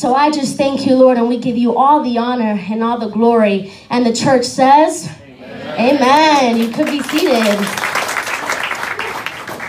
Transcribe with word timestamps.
So 0.00 0.14
I 0.14 0.30
just 0.30 0.56
thank 0.56 0.86
you, 0.86 0.96
Lord, 0.96 1.18
and 1.18 1.28
we 1.28 1.36
give 1.36 1.58
you 1.58 1.76
all 1.76 2.02
the 2.02 2.16
honor 2.16 2.58
and 2.58 2.82
all 2.82 2.98
the 2.98 3.10
glory. 3.10 3.70
And 3.90 4.06
the 4.06 4.14
church 4.14 4.46
says, 4.46 5.10
Amen. 5.28 5.96
Amen. 5.96 6.56
You 6.56 6.70
could 6.70 6.86
be 6.86 7.02
seated. 7.02 7.58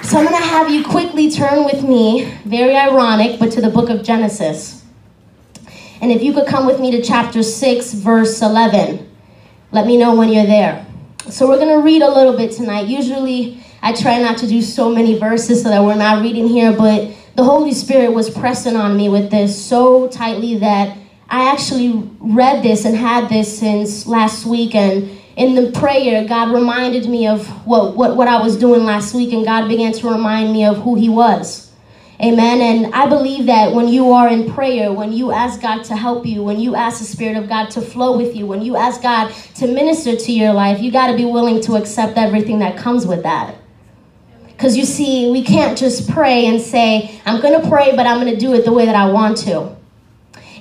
So 0.06 0.20
I'm 0.20 0.26
going 0.26 0.42
to 0.42 0.48
have 0.48 0.72
you 0.72 0.86
quickly 0.86 1.30
turn 1.30 1.66
with 1.66 1.84
me, 1.84 2.34
very 2.46 2.78
ironic, 2.78 3.42
but 3.42 3.52
to 3.52 3.62
the 3.62 3.70
book 3.70 3.90
of 3.90 4.04
Genesis. 4.04 4.86
And 6.00 6.14
if 6.14 6.24
you 6.24 6.32
could 6.32 6.48
come 6.48 6.66
with 6.66 6.80
me 6.80 6.92
to 6.92 7.02
chapter 7.02 7.44
6, 7.44 7.92
verse 7.96 8.42
11, 8.42 9.06
let 9.74 9.86
me 9.86 9.98
know 9.98 10.16
when 10.16 10.30
you're 10.30 10.46
there. 10.46 10.86
So 11.30 11.46
we're 11.46 11.60
going 11.60 11.78
to 11.78 11.84
read 11.84 12.04
a 12.04 12.10
little 12.10 12.38
bit 12.38 12.54
tonight. 12.54 12.88
Usually 12.88 13.62
I 13.82 13.92
try 13.92 14.18
not 14.22 14.38
to 14.38 14.48
do 14.48 14.62
so 14.62 14.96
many 14.96 15.20
verses 15.20 15.62
so 15.62 15.68
that 15.68 15.84
we're 15.84 15.96
not 15.96 16.22
reading 16.22 16.48
here, 16.48 16.72
but 16.72 17.12
the 17.36 17.44
Holy 17.44 17.74
Spirit 17.74 18.14
was 18.14 18.30
pressing 18.30 18.76
on 18.76 18.98
me 18.98 19.10
with 19.10 19.32
this 19.32 19.60
so 19.64 20.08
tightly 20.10 20.58
that 20.58 20.98
I 21.30 21.50
actually 21.50 22.10
read 22.20 22.62
this 22.62 22.84
and 22.84 22.96
had 22.96 23.30
this 23.30 23.60
since 23.60 24.06
last 24.06 24.46
week. 24.46 24.76
And 24.76 25.10
in 25.38 25.56
the 25.56 25.72
prayer, 25.72 26.28
God 26.28 26.54
reminded 26.54 27.08
me 27.08 27.28
of 27.28 27.48
what, 27.66 27.96
what, 27.96 28.18
what 28.18 28.28
I 28.28 28.42
was 28.42 28.58
doing 28.58 28.84
last 28.84 29.14
week, 29.14 29.32
and 29.32 29.46
God 29.46 29.70
began 29.70 29.94
to 29.94 30.10
remind 30.10 30.52
me 30.52 30.66
of 30.66 30.78
who 30.78 30.96
He 30.96 31.08
was. 31.08 31.72
Amen. 32.22 32.62
And 32.62 32.94
I 32.94 33.08
believe 33.08 33.48
that 33.48 33.74
when 33.74 33.88
you 33.88 34.12
are 34.12 34.28
in 34.28 34.52
prayer, 34.52 34.94
when 34.94 35.12
you 35.12 35.32
ask 35.32 35.60
God 35.60 35.84
to 35.86 35.96
help 35.96 36.24
you, 36.26 36.44
when 36.44 36.60
you 36.60 36.76
ask 36.76 37.00
the 37.00 37.06
Spirit 37.06 37.36
of 37.36 37.50
God 37.50 37.72
to 37.72 37.82
flow 37.82 38.16
with 38.16 38.36
you, 38.36 38.46
when 38.46 38.62
you 38.62 38.76
ask 38.76 39.02
God 39.02 39.34
to 39.56 39.66
minister 39.66 40.16
to 40.16 40.32
your 40.32 40.54
life, 40.54 40.80
you 40.82 40.92
got 40.92 41.08
to 41.08 41.18
be 41.18 41.26
willing 41.26 41.62
to 41.62 41.76
accept 41.78 42.18
everything 42.18 42.60
that 42.60 42.78
comes 42.78 43.08
with 43.08 43.24
that. 43.24 43.56
Because 44.62 44.78
you 44.78 44.86
see, 44.86 45.32
we 45.32 45.42
can't 45.42 45.76
just 45.76 46.08
pray 46.08 46.46
and 46.46 46.62
say, 46.62 47.20
I'm 47.26 47.42
going 47.42 47.60
to 47.60 47.68
pray, 47.68 47.96
but 47.96 48.06
I'm 48.06 48.22
going 48.22 48.32
to 48.32 48.40
do 48.40 48.54
it 48.54 48.64
the 48.64 48.72
way 48.72 48.86
that 48.86 48.94
I 48.94 49.10
want 49.10 49.38
to. 49.38 49.76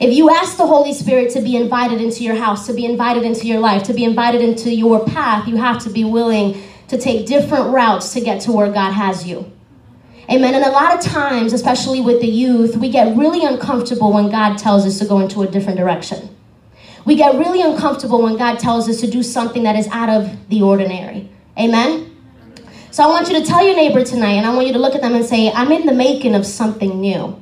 If 0.00 0.14
you 0.14 0.30
ask 0.30 0.56
the 0.56 0.66
Holy 0.66 0.94
Spirit 0.94 1.30
to 1.32 1.42
be 1.42 1.54
invited 1.54 2.00
into 2.00 2.24
your 2.24 2.34
house, 2.34 2.66
to 2.66 2.72
be 2.72 2.86
invited 2.86 3.24
into 3.24 3.46
your 3.46 3.60
life, 3.60 3.82
to 3.82 3.92
be 3.92 4.04
invited 4.04 4.40
into 4.40 4.74
your 4.74 5.04
path, 5.04 5.46
you 5.46 5.56
have 5.56 5.82
to 5.84 5.90
be 5.90 6.04
willing 6.04 6.62
to 6.88 6.96
take 6.96 7.26
different 7.26 7.74
routes 7.74 8.14
to 8.14 8.22
get 8.22 8.40
to 8.44 8.52
where 8.52 8.72
God 8.72 8.92
has 8.92 9.26
you. 9.26 9.52
Amen. 10.30 10.54
And 10.54 10.64
a 10.64 10.70
lot 10.70 10.94
of 10.94 11.04
times, 11.04 11.52
especially 11.52 12.00
with 12.00 12.22
the 12.22 12.26
youth, 12.26 12.78
we 12.78 12.88
get 12.88 13.14
really 13.18 13.44
uncomfortable 13.44 14.14
when 14.14 14.30
God 14.30 14.56
tells 14.56 14.86
us 14.86 14.98
to 15.00 15.04
go 15.04 15.20
into 15.20 15.42
a 15.42 15.46
different 15.46 15.78
direction. 15.78 16.34
We 17.04 17.16
get 17.16 17.34
really 17.34 17.60
uncomfortable 17.60 18.22
when 18.22 18.38
God 18.38 18.60
tells 18.60 18.88
us 18.88 18.98
to 19.02 19.06
do 19.06 19.22
something 19.22 19.64
that 19.64 19.76
is 19.76 19.88
out 19.88 20.08
of 20.08 20.48
the 20.48 20.62
ordinary. 20.62 21.28
Amen. 21.58 22.09
So 22.92 23.04
I 23.04 23.06
want 23.06 23.28
you 23.28 23.38
to 23.38 23.46
tell 23.46 23.64
your 23.64 23.76
neighbor 23.76 24.04
tonight, 24.04 24.32
and 24.32 24.44
I 24.44 24.52
want 24.52 24.66
you 24.66 24.72
to 24.72 24.78
look 24.80 24.96
at 24.96 25.00
them 25.00 25.14
and 25.14 25.24
say, 25.24 25.52
I'm 25.52 25.70
in 25.70 25.86
the 25.86 25.94
making 25.94 26.34
of 26.34 26.44
something 26.44 27.00
new. 27.00 27.40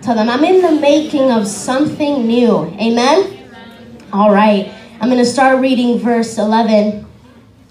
Tell 0.00 0.14
them, 0.14 0.28
I'm 0.28 0.44
in 0.44 0.62
the 0.62 0.80
making 0.80 1.32
of 1.32 1.48
something 1.48 2.24
new. 2.24 2.66
Amen? 2.80 3.24
Amen. 3.24 4.06
All 4.12 4.32
right. 4.32 4.72
I'm 5.00 5.08
going 5.08 5.18
to 5.18 5.26
start 5.28 5.60
reading 5.60 5.98
verse 5.98 6.38
11. 6.38 7.04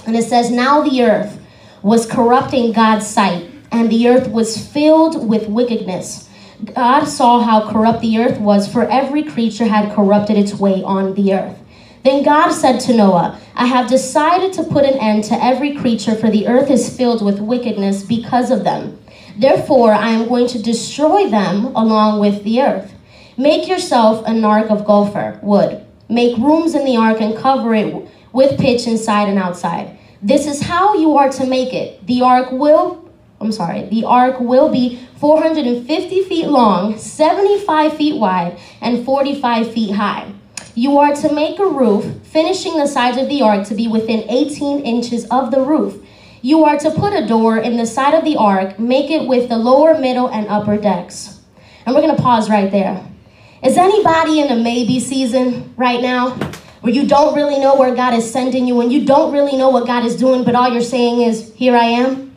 And 0.06 0.16
it 0.16 0.26
says, 0.26 0.52
Now 0.52 0.82
the 0.82 1.04
earth 1.04 1.40
was 1.82 2.06
corrupting 2.06 2.74
God's 2.74 3.08
sight, 3.08 3.50
and 3.72 3.90
the 3.90 4.10
earth 4.10 4.28
was 4.28 4.58
filled 4.68 5.26
with 5.26 5.48
wickedness. 5.48 6.30
God 6.74 7.06
saw 7.06 7.40
how 7.40 7.72
corrupt 7.72 8.02
the 8.02 8.20
earth 8.20 8.40
was, 8.40 8.68
for 8.68 8.90
every 8.90 9.24
creature 9.24 9.66
had 9.66 9.96
corrupted 9.96 10.38
its 10.38 10.54
way 10.54 10.84
on 10.84 11.14
the 11.14 11.34
earth. 11.34 11.58
Then 12.06 12.22
God 12.22 12.52
said 12.52 12.78
to 12.82 12.96
Noah, 12.96 13.40
I 13.56 13.66
have 13.66 13.90
decided 13.90 14.54
to 14.54 14.64
put 14.64 14.86
an 14.86 14.94
end 15.00 15.24
to 15.24 15.44
every 15.44 15.74
creature, 15.74 16.14
for 16.14 16.30
the 16.30 16.48
earth 16.48 16.70
is 16.70 16.96
filled 16.96 17.26
with 17.26 17.40
wickedness 17.40 18.04
because 18.04 18.52
of 18.52 18.64
them. 18.64 19.00
Therefore, 19.40 19.92
I 19.92 20.10
am 20.10 20.28
going 20.28 20.46
to 20.50 20.62
destroy 20.62 21.28
them 21.32 21.66
along 21.76 22.20
with 22.20 22.44
the 22.44 22.62
earth. 22.62 22.94
Make 23.38 23.68
yourself 23.68 24.24
an 24.28 24.46
ark 24.46 24.70
of 24.70 24.86
gopher 24.86 25.40
wood. 25.42 25.84
Make 26.08 26.38
rooms 26.38 26.76
in 26.76 26.86
the 26.86 26.96
ark 26.96 27.22
and 27.22 27.36
cover 27.36 27.74
it 27.74 28.08
with 28.32 28.60
pitch 28.60 28.86
inside 28.86 29.28
and 29.28 29.40
outside. 29.40 29.98
This 30.22 30.46
is 30.46 30.62
how 30.62 30.94
you 30.94 31.18
are 31.18 31.32
to 31.32 31.48
make 31.48 31.74
it. 31.74 32.06
The 32.06 32.22
ark 32.22 32.52
will, 32.52 33.10
I'm 33.42 33.52
sorry, 33.52 33.90
the 33.90 34.06
ark 34.06 34.40
will 34.40 34.70
be 34.70 35.00
450 35.20 36.24
feet 36.26 36.50
long, 36.50 37.00
75 37.00 37.98
feet 37.98 38.20
wide, 38.20 38.60
and 38.80 39.04
45 39.04 39.74
feet 39.74 39.96
high. 39.96 40.32
You 40.78 40.98
are 40.98 41.16
to 41.16 41.34
make 41.34 41.58
a 41.58 41.66
roof, 41.66 42.04
finishing 42.24 42.78
the 42.78 42.86
sides 42.86 43.18
of 43.18 43.30
the 43.30 43.42
ark 43.42 43.66
to 43.68 43.76
be 43.76 43.88
within 43.88 44.30
18 44.30 44.82
inches 44.82 45.26
of 45.28 45.50
the 45.50 45.62
roof. 45.62 46.06
You 46.42 46.66
are 46.66 46.78
to 46.78 46.92
put 46.92 47.14
a 47.14 47.26
door 47.26 47.58
in 47.58 47.78
the 47.78 47.86
side 47.86 48.14
of 48.14 48.26
the 48.26 48.36
ark, 48.36 48.78
make 48.78 49.10
it 49.10 49.26
with 49.26 49.48
the 49.48 49.58
lower, 49.58 49.98
middle, 49.98 50.28
and 50.28 50.50
upper 50.50 50.76
decks. 50.76 51.40
And 51.86 51.96
we're 51.96 52.02
going 52.02 52.16
to 52.16 52.22
pause 52.22 52.50
right 52.50 52.70
there. 52.70 53.08
Is 53.64 53.78
anybody 53.78 54.42
in 54.42 54.52
a 54.52 54.62
maybe 54.62 55.00
season 55.00 55.74
right 55.78 56.02
now 56.02 56.32
where 56.82 56.94
you 56.94 57.08
don't 57.08 57.34
really 57.36 57.58
know 57.58 57.78
where 57.78 57.96
God 57.96 58.14
is 58.14 58.30
sending 58.30 58.68
you 58.68 58.82
and 58.82 58.92
you 58.92 59.06
don't 59.06 59.32
really 59.32 59.56
know 59.56 59.70
what 59.70 59.88
God 59.88 60.06
is 60.06 60.18
doing, 60.18 60.44
but 60.44 60.56
all 60.56 60.70
you're 60.70 60.82
saying 60.82 61.22
is, 61.22 61.54
Here 61.56 61.76
I 61.76 61.86
am? 61.86 62.36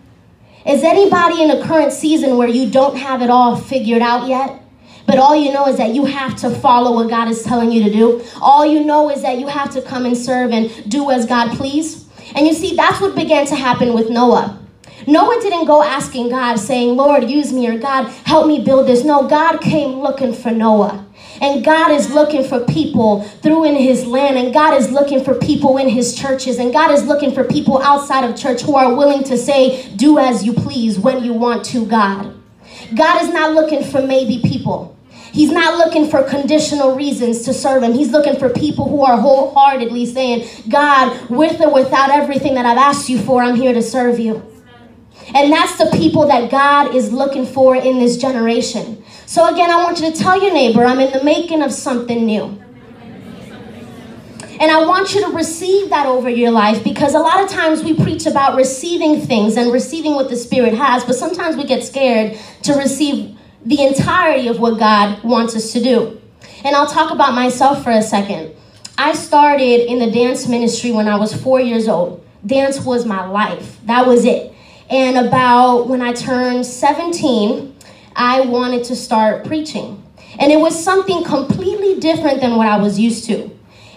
Is 0.65 0.85
anybody 0.85 1.43
in 1.43 1.51
a 1.51 1.67
current 1.67 1.93
season 1.93 2.37
where 2.37 2.49
you 2.49 2.71
don't 2.71 2.97
have 2.97 3.21
it 3.21 3.31
all 3.31 3.57
figured 3.57 4.01
out 4.01 4.29
yet? 4.29 4.63
But 5.09 5.19
all 5.19 5.35
you 5.35 5.55
know 5.55 5.67
is 5.67 5.79
that 5.79 5.95
you 5.95 6.05
have 6.05 6.37
to 6.41 6.51
follow 6.51 6.95
what 6.95 7.09
God 7.09 7.29
is 7.29 7.43
telling 7.43 7.73
you 7.73 7.83
to 7.85 7.91
do. 7.91 8.23
All 8.43 8.67
you 8.67 8.85
know 8.85 9.09
is 9.11 9.23
that 9.23 9.39
you 9.39 9.47
have 9.47 9.71
to 9.71 9.81
come 9.81 10.05
and 10.05 10.15
serve 10.15 10.53
and 10.53 10.71
do 10.91 11.11
as 11.11 11.25
God 11.25 11.57
please. 11.57 12.07
And 12.35 12.47
you 12.47 12.53
see, 12.53 12.77
that's 12.77 13.01
what 13.01 13.15
began 13.17 13.47
to 13.47 13.57
happen 13.57 13.95
with 13.95 14.11
Noah. 14.11 14.61
Noah 15.07 15.41
didn't 15.41 15.65
go 15.65 15.83
asking 15.83 16.29
God, 16.29 16.57
saying, 16.57 16.95
Lord, 16.95 17.31
use 17.31 17.55
me, 17.55 17.67
or 17.69 17.79
God, 17.79 18.11
help 18.27 18.47
me 18.47 18.63
build 18.63 18.87
this. 18.87 19.03
No, 19.03 19.27
God 19.27 19.63
came 19.63 20.01
looking 20.01 20.35
for 20.35 20.51
Noah. 20.51 21.07
And 21.41 21.65
God 21.65 21.91
is 21.91 22.13
looking 22.13 22.45
for 22.45 22.61
people 22.67 23.23
through 23.23 23.65
in 23.65 23.77
his 23.77 24.05
land. 24.05 24.37
And 24.37 24.53
God 24.53 24.75
is 24.75 24.91
looking 24.91 25.25
for 25.25 25.35
people 25.35 25.79
in 25.79 25.89
his 25.89 26.15
churches. 26.15 26.59
And 26.59 26.71
God 26.71 26.91
is 26.91 27.07
looking 27.07 27.33
for 27.33 27.45
people 27.45 27.81
outside 27.81 28.29
of 28.29 28.37
church 28.37 28.61
who 28.61 28.77
are 28.77 28.95
willing 28.95 29.25
to 29.25 29.39
say, 29.39 29.91
do 29.97 30.19
as 30.19 30.45
you 30.45 30.53
please 30.53 30.99
when 30.99 31.25
you 31.25 31.33
want 31.33 31.65
to, 31.67 31.87
God. 31.87 32.35
God 32.95 33.23
is 33.23 33.33
not 33.33 33.55
looking 33.55 33.83
for 33.83 34.03
maybe 34.03 34.43
people. 34.43 34.98
He's 35.39 35.53
not 35.53 35.79
looking 35.79 36.11
for 36.11 36.25
conditional 36.25 36.97
reasons 36.97 37.43
to 37.43 37.55
serve 37.55 37.85
him. 37.85 37.93
He's 37.93 38.11
looking 38.11 38.41
for 38.41 38.49
people 38.49 38.89
who 38.89 39.05
are 39.05 39.17
wholeheartedly 39.17 40.07
saying, 40.07 40.49
God, 40.69 41.31
with 41.31 41.61
or 41.61 41.73
without 41.73 42.11
everything 42.11 42.55
that 42.55 42.67
I've 42.67 42.77
asked 42.77 43.09
you 43.09 43.21
for, 43.21 43.41
I'm 43.41 43.55
here 43.55 43.73
to 43.73 43.81
serve 43.81 44.19
you. 44.19 44.43
And 45.37 45.53
that's 45.53 45.79
the 45.79 45.97
people 45.97 46.27
that 46.27 46.51
God 46.51 46.93
is 46.93 47.13
looking 47.13 47.47
for 47.47 47.77
in 47.77 48.01
this 48.01 48.17
generation. 48.17 49.05
So, 49.27 49.47
again, 49.47 49.71
I 49.71 49.77
want 49.77 50.01
you 50.01 50.11
to 50.11 50.19
tell 50.19 50.43
your 50.43 50.53
neighbor, 50.53 50.85
I'm 50.85 50.99
in 50.99 51.13
the 51.13 51.23
making 51.23 51.63
of 51.63 51.73
something 51.73 52.27
new. 52.27 52.61
And 54.61 54.73
I 54.73 54.85
want 54.87 55.15
you 55.15 55.25
to 55.25 55.31
receive 55.31 55.91
that 55.91 56.07
over 56.07 56.29
your 56.29 56.51
life 56.51 56.83
because 56.83 57.15
a 57.15 57.21
lot 57.21 57.45
of 57.45 57.49
times 57.49 57.85
we 57.85 57.95
preach 57.95 58.27
about 58.27 58.57
receiving 58.57 59.21
things 59.21 59.57
and 59.57 59.73
receiving 59.73 60.17
what 60.17 60.31
the 60.31 60.37
Spirit 60.37 60.75
has, 60.75 61.05
but 61.05 61.15
sometimes 61.15 61.55
we 61.55 61.63
get 61.63 61.85
scared 61.85 62.37
to 62.65 62.73
receive 62.73 63.38
the 63.65 63.85
entirety 63.85 64.49
of 64.49 64.61
what 64.61 64.79
God 64.79 65.23
wants 65.23 65.55
us 65.57 65.73
to 65.73 65.83
do. 65.83 66.21
And 66.65 66.75
I'll 66.75 66.87
talk 66.87 67.11
about 67.11 67.35
myself 67.35 67.83
for 67.83 67.91
a 67.91 68.03
second. 68.03 68.55
I 68.97 69.15
started 69.15 69.91
in 69.91 69.99
the 69.99 70.11
dance 70.11 70.49
ministry 70.49 70.91
when 70.91 71.09
I 71.09 71.17
was 71.17 71.33
four 71.33 71.61
years 71.61 71.89
old. 71.89 72.25
Dance 72.45 72.81
was 72.81 73.05
my 73.05 73.27
life, 73.27 73.79
that 73.85 74.07
was 74.07 74.25
it. 74.25 74.53
And 74.91 75.27
about 75.27 75.89
when 75.89 76.01
I 76.01 76.13
turned 76.13 76.65
17, 76.65 77.77
I 78.17 78.41
wanted 78.41 78.85
to 78.85 78.97
start 78.97 79.45
preaching. 79.45 80.03
And 80.39 80.51
it 80.51 80.59
was 80.59 80.83
something 80.83 81.25
completely 81.25 82.01
different 82.01 82.41
than 82.41 82.57
what 82.57 82.67
I 82.67 82.79
was 82.79 82.99
used 82.99 83.27
to. 83.27 83.51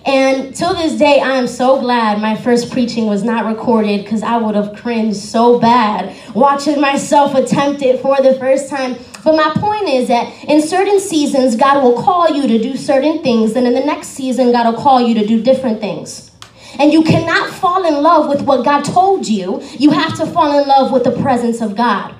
And 0.05 0.55
till 0.55 0.73
this 0.73 0.97
day, 0.97 1.19
I 1.19 1.35
am 1.35 1.47
so 1.47 1.79
glad 1.79 2.19
my 2.19 2.35
first 2.35 2.71
preaching 2.71 3.05
was 3.05 3.23
not 3.23 3.45
recorded 3.45 4.03
because 4.03 4.23
I 4.23 4.37
would 4.37 4.55
have 4.55 4.75
cringed 4.75 5.17
so 5.17 5.59
bad 5.59 6.15
watching 6.33 6.81
myself 6.81 7.35
attempt 7.35 7.81
it 7.83 8.01
for 8.01 8.17
the 8.21 8.33
first 8.35 8.69
time. 8.69 8.95
But 9.23 9.35
my 9.35 9.51
point 9.55 9.87
is 9.87 10.07
that 10.07 10.43
in 10.45 10.61
certain 10.61 10.99
seasons, 10.99 11.55
God 11.55 11.83
will 11.83 12.01
call 12.01 12.29
you 12.29 12.47
to 12.47 12.57
do 12.57 12.75
certain 12.75 13.21
things, 13.21 13.55
and 13.55 13.67
in 13.67 13.73
the 13.73 13.85
next 13.85 14.09
season, 14.09 14.51
God 14.51 14.73
will 14.73 14.81
call 14.81 14.99
you 14.99 15.13
to 15.15 15.25
do 15.25 15.41
different 15.43 15.79
things. 15.79 16.31
And 16.79 16.91
you 16.91 17.03
cannot 17.03 17.53
fall 17.53 17.85
in 17.85 18.01
love 18.01 18.29
with 18.29 18.41
what 18.41 18.65
God 18.65 18.83
told 18.83 19.27
you, 19.27 19.61
you 19.77 19.91
have 19.91 20.17
to 20.17 20.25
fall 20.25 20.59
in 20.59 20.67
love 20.67 20.91
with 20.91 21.03
the 21.03 21.11
presence 21.11 21.61
of 21.61 21.75
God. 21.75 22.15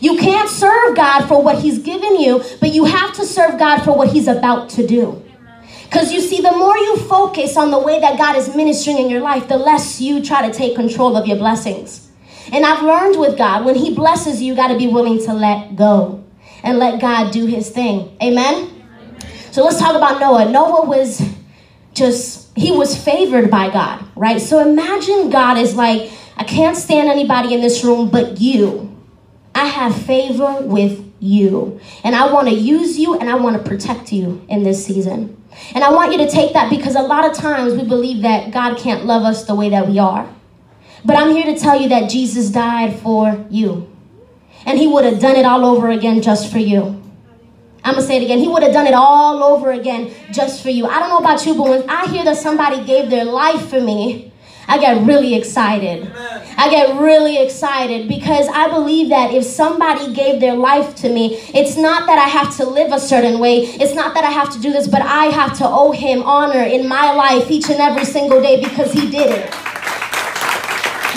You 0.00 0.16
can't 0.16 0.48
serve 0.48 0.96
God 0.96 1.26
for 1.28 1.42
what 1.42 1.58
He's 1.58 1.78
given 1.78 2.18
you, 2.18 2.42
but 2.60 2.72
you 2.72 2.84
have 2.84 3.14
to 3.16 3.26
serve 3.26 3.58
God 3.58 3.82
for 3.82 3.96
what 3.96 4.08
He's 4.08 4.28
about 4.28 4.70
to 4.70 4.86
do. 4.86 5.22
Because 5.84 6.10
you 6.10 6.22
see, 6.22 6.40
the 6.40 6.52
more 6.52 6.76
you 6.76 6.96
focus 7.00 7.56
on 7.58 7.70
the 7.70 7.78
way 7.78 8.00
that 8.00 8.16
God 8.16 8.36
is 8.36 8.56
ministering 8.56 8.98
in 8.98 9.10
your 9.10 9.20
life, 9.20 9.48
the 9.48 9.58
less 9.58 10.00
you 10.00 10.22
try 10.22 10.48
to 10.48 10.56
take 10.56 10.74
control 10.74 11.16
of 11.16 11.26
your 11.26 11.36
blessings. 11.36 12.08
And 12.50 12.64
I've 12.64 12.82
learned 12.82 13.20
with 13.20 13.36
God, 13.36 13.66
when 13.66 13.74
He 13.74 13.94
blesses 13.94 14.40
you, 14.40 14.48
you 14.48 14.56
got 14.56 14.68
to 14.68 14.78
be 14.78 14.86
willing 14.86 15.18
to 15.26 15.34
let 15.34 15.76
go 15.76 16.21
and 16.62 16.78
let 16.78 17.00
God 17.00 17.32
do 17.32 17.46
His 17.46 17.70
thing. 17.70 18.16
Amen? 18.22 18.70
So 19.50 19.64
let's 19.64 19.78
talk 19.78 19.94
about 19.94 20.20
Noah. 20.20 20.50
Noah 20.50 20.86
was 20.86 21.22
just, 21.94 22.56
he 22.56 22.72
was 22.72 22.96
favored 22.96 23.50
by 23.50 23.70
God, 23.70 24.04
right? 24.16 24.40
So 24.40 24.60
imagine 24.60 25.30
God 25.30 25.58
is 25.58 25.74
like, 25.74 26.10
I 26.36 26.44
can't 26.44 26.76
stand 26.76 27.08
anybody 27.08 27.54
in 27.54 27.60
this 27.60 27.84
room 27.84 28.08
but 28.10 28.40
you. 28.40 28.88
I 29.54 29.66
have 29.66 29.94
favor 29.94 30.62
with 30.62 31.12
you. 31.20 31.80
And 32.02 32.16
I 32.16 32.32
want 32.32 32.48
to 32.48 32.54
use 32.54 32.98
you 32.98 33.18
and 33.18 33.28
I 33.28 33.34
want 33.34 33.62
to 33.62 33.68
protect 33.68 34.12
you 34.12 34.44
in 34.48 34.62
this 34.62 34.84
season. 34.84 35.36
And 35.74 35.84
I 35.84 35.90
want 35.92 36.12
you 36.12 36.18
to 36.18 36.30
take 36.30 36.54
that 36.54 36.70
because 36.70 36.94
a 36.94 37.02
lot 37.02 37.26
of 37.26 37.36
times 37.36 37.74
we 37.74 37.86
believe 37.86 38.22
that 38.22 38.52
God 38.52 38.78
can't 38.78 39.04
love 39.04 39.22
us 39.24 39.44
the 39.44 39.54
way 39.54 39.68
that 39.68 39.86
we 39.86 39.98
are. 39.98 40.28
But 41.04 41.16
I'm 41.16 41.30
here 41.32 41.44
to 41.52 41.58
tell 41.58 41.80
you 41.80 41.90
that 41.90 42.08
Jesus 42.08 42.48
died 42.48 42.98
for 43.00 43.44
you. 43.50 43.91
And 44.66 44.78
he 44.78 44.86
would 44.86 45.04
have 45.04 45.20
done 45.20 45.36
it 45.36 45.44
all 45.44 45.64
over 45.64 45.90
again 45.90 46.22
just 46.22 46.50
for 46.50 46.58
you. 46.58 47.02
I'm 47.84 47.94
gonna 47.94 48.06
say 48.06 48.18
it 48.18 48.22
again. 48.22 48.38
He 48.38 48.48
would 48.48 48.62
have 48.62 48.72
done 48.72 48.86
it 48.86 48.94
all 48.94 49.42
over 49.42 49.72
again 49.72 50.12
just 50.32 50.62
for 50.62 50.70
you. 50.70 50.86
I 50.86 51.00
don't 51.00 51.08
know 51.08 51.18
about 51.18 51.44
you, 51.44 51.54
but 51.54 51.68
when 51.68 51.90
I 51.90 52.06
hear 52.06 52.24
that 52.24 52.36
somebody 52.36 52.84
gave 52.84 53.10
their 53.10 53.24
life 53.24 53.68
for 53.68 53.80
me, 53.80 54.32
I 54.68 54.78
get 54.78 55.04
really 55.04 55.34
excited. 55.34 56.10
I 56.56 56.70
get 56.70 57.00
really 57.00 57.42
excited 57.42 58.08
because 58.08 58.46
I 58.48 58.68
believe 58.68 59.08
that 59.08 59.34
if 59.34 59.44
somebody 59.44 60.14
gave 60.14 60.40
their 60.40 60.54
life 60.54 60.94
to 60.96 61.08
me, 61.08 61.36
it's 61.52 61.76
not 61.76 62.06
that 62.06 62.18
I 62.18 62.28
have 62.28 62.56
to 62.58 62.64
live 62.64 62.92
a 62.92 63.00
certain 63.00 63.40
way. 63.40 63.62
It's 63.62 63.94
not 63.94 64.14
that 64.14 64.24
I 64.24 64.30
have 64.30 64.52
to 64.52 64.60
do 64.60 64.72
this, 64.72 64.86
but 64.86 65.02
I 65.02 65.26
have 65.26 65.58
to 65.58 65.64
owe 65.66 65.90
him 65.90 66.22
honor 66.22 66.62
in 66.62 66.88
my 66.88 67.12
life 67.12 67.50
each 67.50 67.68
and 67.68 67.80
every 67.80 68.04
single 68.04 68.40
day 68.40 68.62
because 68.62 68.92
he 68.92 69.10
did 69.10 69.30
it. 69.30 69.50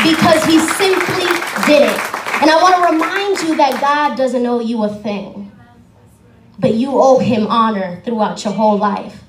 Because 0.04 0.44
he 0.46 0.60
simply 0.60 1.28
did 1.68 1.92
it. 1.92 2.15
And 2.42 2.52
I 2.52 2.62
want 2.62 2.76
to 2.76 2.94
remind 2.94 3.40
you 3.42 3.56
that 3.58 3.80
God 3.80 4.18
doesn't 4.18 4.46
owe 4.46 4.60
you 4.60 4.84
a 4.84 4.90
thing, 4.90 5.52
but 6.60 6.74
you 6.74 6.92
owe 6.94 7.20
him 7.20 7.48
honor 7.48 8.02
throughout 8.04 8.44
your 8.44 8.54
whole 8.54 8.78
life. 8.78 9.24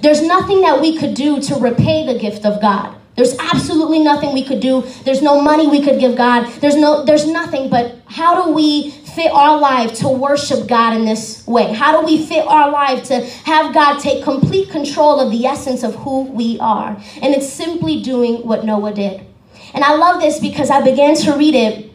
There's 0.00 0.22
nothing 0.22 0.62
that 0.62 0.80
we 0.80 0.96
could 0.96 1.14
do 1.14 1.40
to 1.42 1.56
repay 1.56 2.06
the 2.06 2.18
gift 2.18 2.46
of 2.46 2.60
God. 2.60 2.96
There's 3.14 3.36
absolutely 3.38 3.98
nothing 3.98 4.32
we 4.32 4.42
could 4.42 4.60
do. 4.60 4.82
There's 5.04 5.20
no 5.20 5.40
money 5.40 5.66
we 5.66 5.82
could 5.82 6.00
give 6.00 6.16
God. 6.16 6.50
There's 6.60 6.76
no 6.76 7.04
there's 7.04 7.26
nothing 7.26 7.68
but 7.68 8.00
how 8.06 8.42
do 8.42 8.52
we 8.52 8.90
fit 8.90 9.30
our 9.32 9.58
life 9.58 9.92
to 9.94 10.08
worship 10.08 10.66
God 10.66 10.96
in 10.96 11.04
this 11.04 11.46
way? 11.46 11.74
How 11.74 12.00
do 12.00 12.06
we 12.06 12.24
fit 12.24 12.46
our 12.46 12.70
life 12.70 13.04
to 13.04 13.20
have 13.44 13.74
God 13.74 13.98
take 13.98 14.24
complete 14.24 14.70
control 14.70 15.20
of 15.20 15.30
the 15.30 15.44
essence 15.44 15.82
of 15.82 15.94
who 15.96 16.22
we 16.22 16.58
are? 16.58 16.96
And 17.20 17.34
it's 17.34 17.52
simply 17.52 18.02
doing 18.02 18.46
what 18.46 18.64
Noah 18.64 18.94
did. 18.94 19.26
And 19.74 19.84
I 19.84 19.94
love 19.96 20.20
this 20.20 20.38
because 20.38 20.70
I 20.70 20.80
began 20.80 21.14
to 21.16 21.32
read 21.36 21.54
it 21.54 21.91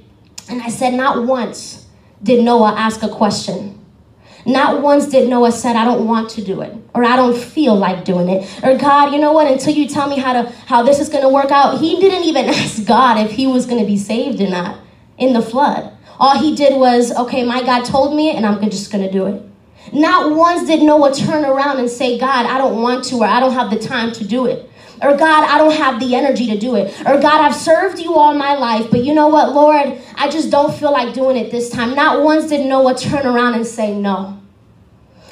and 0.49 0.61
I 0.61 0.69
said 0.69 0.93
not 0.93 1.25
once 1.25 1.85
did 2.21 2.43
Noah 2.43 2.73
ask 2.77 3.03
a 3.03 3.09
question. 3.09 3.73
Not 4.45 4.81
once 4.81 5.07
did 5.07 5.29
Noah 5.29 5.51
said, 5.51 5.75
I 5.75 5.83
don't 5.83 6.07
want 6.07 6.29
to 6.31 6.43
do 6.43 6.61
it, 6.61 6.73
or 6.93 7.03
I 7.03 7.17
don't 7.17 7.37
feel 7.37 7.75
like 7.75 8.05
doing 8.05 8.29
it, 8.29 8.63
or 8.63 8.77
God, 8.77 9.11
you 9.13 9.19
know 9.19 9.33
what, 9.33 9.51
until 9.51 9.73
you 9.73 9.89
tell 9.89 10.07
me 10.07 10.17
how 10.17 10.31
to 10.33 10.49
how 10.67 10.83
this 10.83 10.99
is 10.99 11.09
gonna 11.09 11.29
work 11.29 11.51
out. 11.51 11.79
He 11.79 11.99
didn't 11.99 12.23
even 12.23 12.45
ask 12.49 12.85
God 12.85 13.19
if 13.19 13.31
he 13.31 13.45
was 13.45 13.65
gonna 13.65 13.85
be 13.85 13.97
saved 13.97 14.39
or 14.39 14.49
not 14.49 14.79
in 15.17 15.33
the 15.33 15.41
flood. 15.41 15.91
All 16.19 16.37
he 16.39 16.55
did 16.55 16.79
was, 16.79 17.11
okay, 17.11 17.43
my 17.43 17.61
God 17.61 17.83
told 17.83 18.15
me 18.15 18.29
it, 18.29 18.37
and 18.37 18.45
I'm 18.45 18.61
just 18.69 18.91
gonna 18.91 19.11
do 19.11 19.25
it. 19.25 19.43
Not 19.91 20.35
once 20.35 20.67
did 20.67 20.81
Noah 20.81 21.13
turn 21.13 21.43
around 21.43 21.79
and 21.79 21.89
say, 21.89 22.17
God, 22.17 22.45
I 22.45 22.57
don't 22.57 22.81
want 22.81 23.03
to, 23.05 23.17
or 23.17 23.25
I 23.25 23.39
don't 23.39 23.53
have 23.53 23.69
the 23.69 23.79
time 23.79 24.11
to 24.13 24.25
do 24.25 24.45
it. 24.45 24.69
Or 25.01 25.15
God, 25.15 25.43
I 25.43 25.57
don't 25.57 25.75
have 25.75 25.99
the 25.99 26.15
energy 26.15 26.47
to 26.47 26.57
do 26.57 26.75
it. 26.75 26.97
Or 27.01 27.19
God, 27.19 27.41
I've 27.41 27.55
served 27.55 27.99
you 27.99 28.15
all 28.15 28.33
my 28.33 28.55
life, 28.55 28.89
but 28.89 29.03
you 29.03 29.13
know 29.13 29.27
what, 29.27 29.53
Lord, 29.53 29.99
I 30.15 30.29
just 30.29 30.49
don't 30.49 30.73
feel 30.73 30.91
like 30.91 31.13
doing 31.13 31.37
it 31.37 31.51
this 31.51 31.69
time. 31.69 31.95
Not 31.95 32.23
once 32.23 32.49
did 32.49 32.65
Noah 32.65 32.97
turn 32.97 33.25
around 33.25 33.53
and 33.53 33.65
say 33.65 33.95
no. 33.95 34.39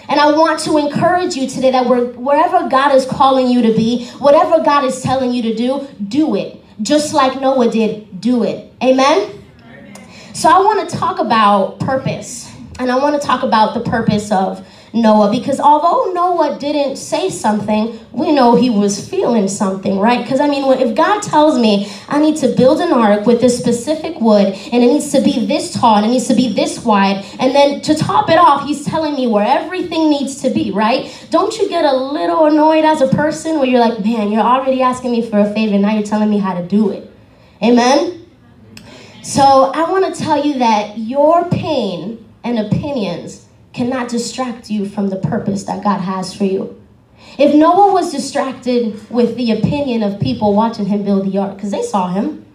And 0.07 0.19
I 0.19 0.31
want 0.31 0.59
to 0.61 0.77
encourage 0.77 1.35
you 1.35 1.47
today 1.49 1.71
that 1.71 1.87
wherever 1.87 2.69
God 2.69 2.93
is 2.93 3.05
calling 3.05 3.47
you 3.47 3.63
to 3.63 3.73
be, 3.73 4.07
whatever 4.19 4.63
God 4.63 4.83
is 4.83 5.01
telling 5.01 5.31
you 5.31 5.41
to 5.43 5.55
do, 5.55 5.87
do 6.07 6.35
it. 6.35 6.61
Just 6.81 7.13
like 7.13 7.41
Noah 7.41 7.71
did, 7.71 8.21
do 8.21 8.43
it. 8.43 8.71
Amen? 8.83 9.43
Amen. 9.63 9.95
So 10.35 10.49
I 10.49 10.59
want 10.59 10.87
to 10.87 10.95
talk 10.95 11.19
about 11.19 11.79
purpose. 11.79 12.51
And 12.77 12.91
I 12.91 12.97
want 12.97 13.19
to 13.19 13.25
talk 13.25 13.41
about 13.41 13.73
the 13.73 13.89
purpose 13.89 14.31
of 14.31 14.65
Noah 14.95 15.29
because 15.29 15.59
although 15.59 16.13
Noah 16.13 16.57
didn't 16.57 16.95
say 16.95 17.29
something, 17.29 17.99
we 18.13 18.31
know 18.31 18.55
he 18.55 18.69
was 18.69 19.07
feeling 19.07 19.49
something, 19.49 19.99
right? 19.99 20.23
Because 20.23 20.39
I 20.39 20.47
mean, 20.47 20.63
if 20.79 20.95
God 20.95 21.21
tells 21.21 21.59
me 21.59 21.91
I 22.07 22.21
need 22.21 22.37
to 22.37 22.47
build 22.47 22.79
an 22.79 22.93
ark 22.93 23.25
with 23.25 23.41
this 23.41 23.57
specific 23.57 24.21
wood 24.21 24.47
and 24.47 24.81
it 24.81 24.87
needs 24.87 25.11
to 25.11 25.21
be 25.21 25.45
this 25.45 25.73
tall 25.73 25.97
and 25.97 26.05
it 26.05 26.09
needs 26.09 26.29
to 26.29 26.33
be 26.33 26.53
this 26.53 26.85
wide, 26.85 27.25
and 27.39 27.53
then 27.53 27.81
to 27.81 27.93
top 27.93 28.29
it 28.29 28.37
off, 28.37 28.65
he's 28.65 28.85
telling 28.85 29.15
me 29.15 29.27
where 29.27 29.45
everything 29.45 30.09
needs 30.09 30.41
to 30.43 30.49
be, 30.49 30.71
right? 30.71 31.27
Don't 31.29 31.57
you 31.57 31.67
get 31.67 31.83
a 31.83 31.93
little 31.93 32.45
annoyed 32.45 32.85
as 32.85 33.01
a 33.01 33.09
person 33.09 33.57
where 33.57 33.67
you're 33.67 33.81
like, 33.81 33.99
man, 34.03 34.31
you're 34.31 34.41
already 34.41 34.81
asking 34.81 35.11
me 35.11 35.29
for 35.29 35.39
a 35.39 35.53
favor, 35.53 35.77
now 35.77 35.93
you're 35.93 36.03
telling 36.03 36.29
me 36.29 36.37
how 36.37 36.53
to 36.53 36.65
do 36.65 36.91
it? 36.91 37.11
Amen? 37.61 38.25
So 39.23 39.41
I 39.41 39.91
want 39.91 40.15
to 40.15 40.23
tell 40.23 40.45
you 40.45 40.59
that 40.59 40.97
your 40.97 41.49
pain 41.49 42.25
and 42.45 42.59
opinions 42.59 43.44
cannot 43.75 44.07
distract 44.07 44.69
you 44.69 44.87
from 44.87 45.09
the 45.09 45.17
purpose 45.17 45.65
that 45.65 45.83
God 45.83 45.99
has 45.99 46.33
for 46.33 46.45
you. 46.45 46.81
If 47.37 47.53
Noah 47.53 47.91
was 47.91 48.11
distracted 48.11 49.09
with 49.09 49.35
the 49.35 49.51
opinion 49.51 50.01
of 50.01 50.19
people 50.19 50.55
watching 50.55 50.85
him 50.85 51.03
build 51.03 51.29
the 51.29 51.37
ark, 51.37 51.55
because 51.55 51.71
they 51.71 51.83
saw 51.83 52.07
him, 52.07 52.45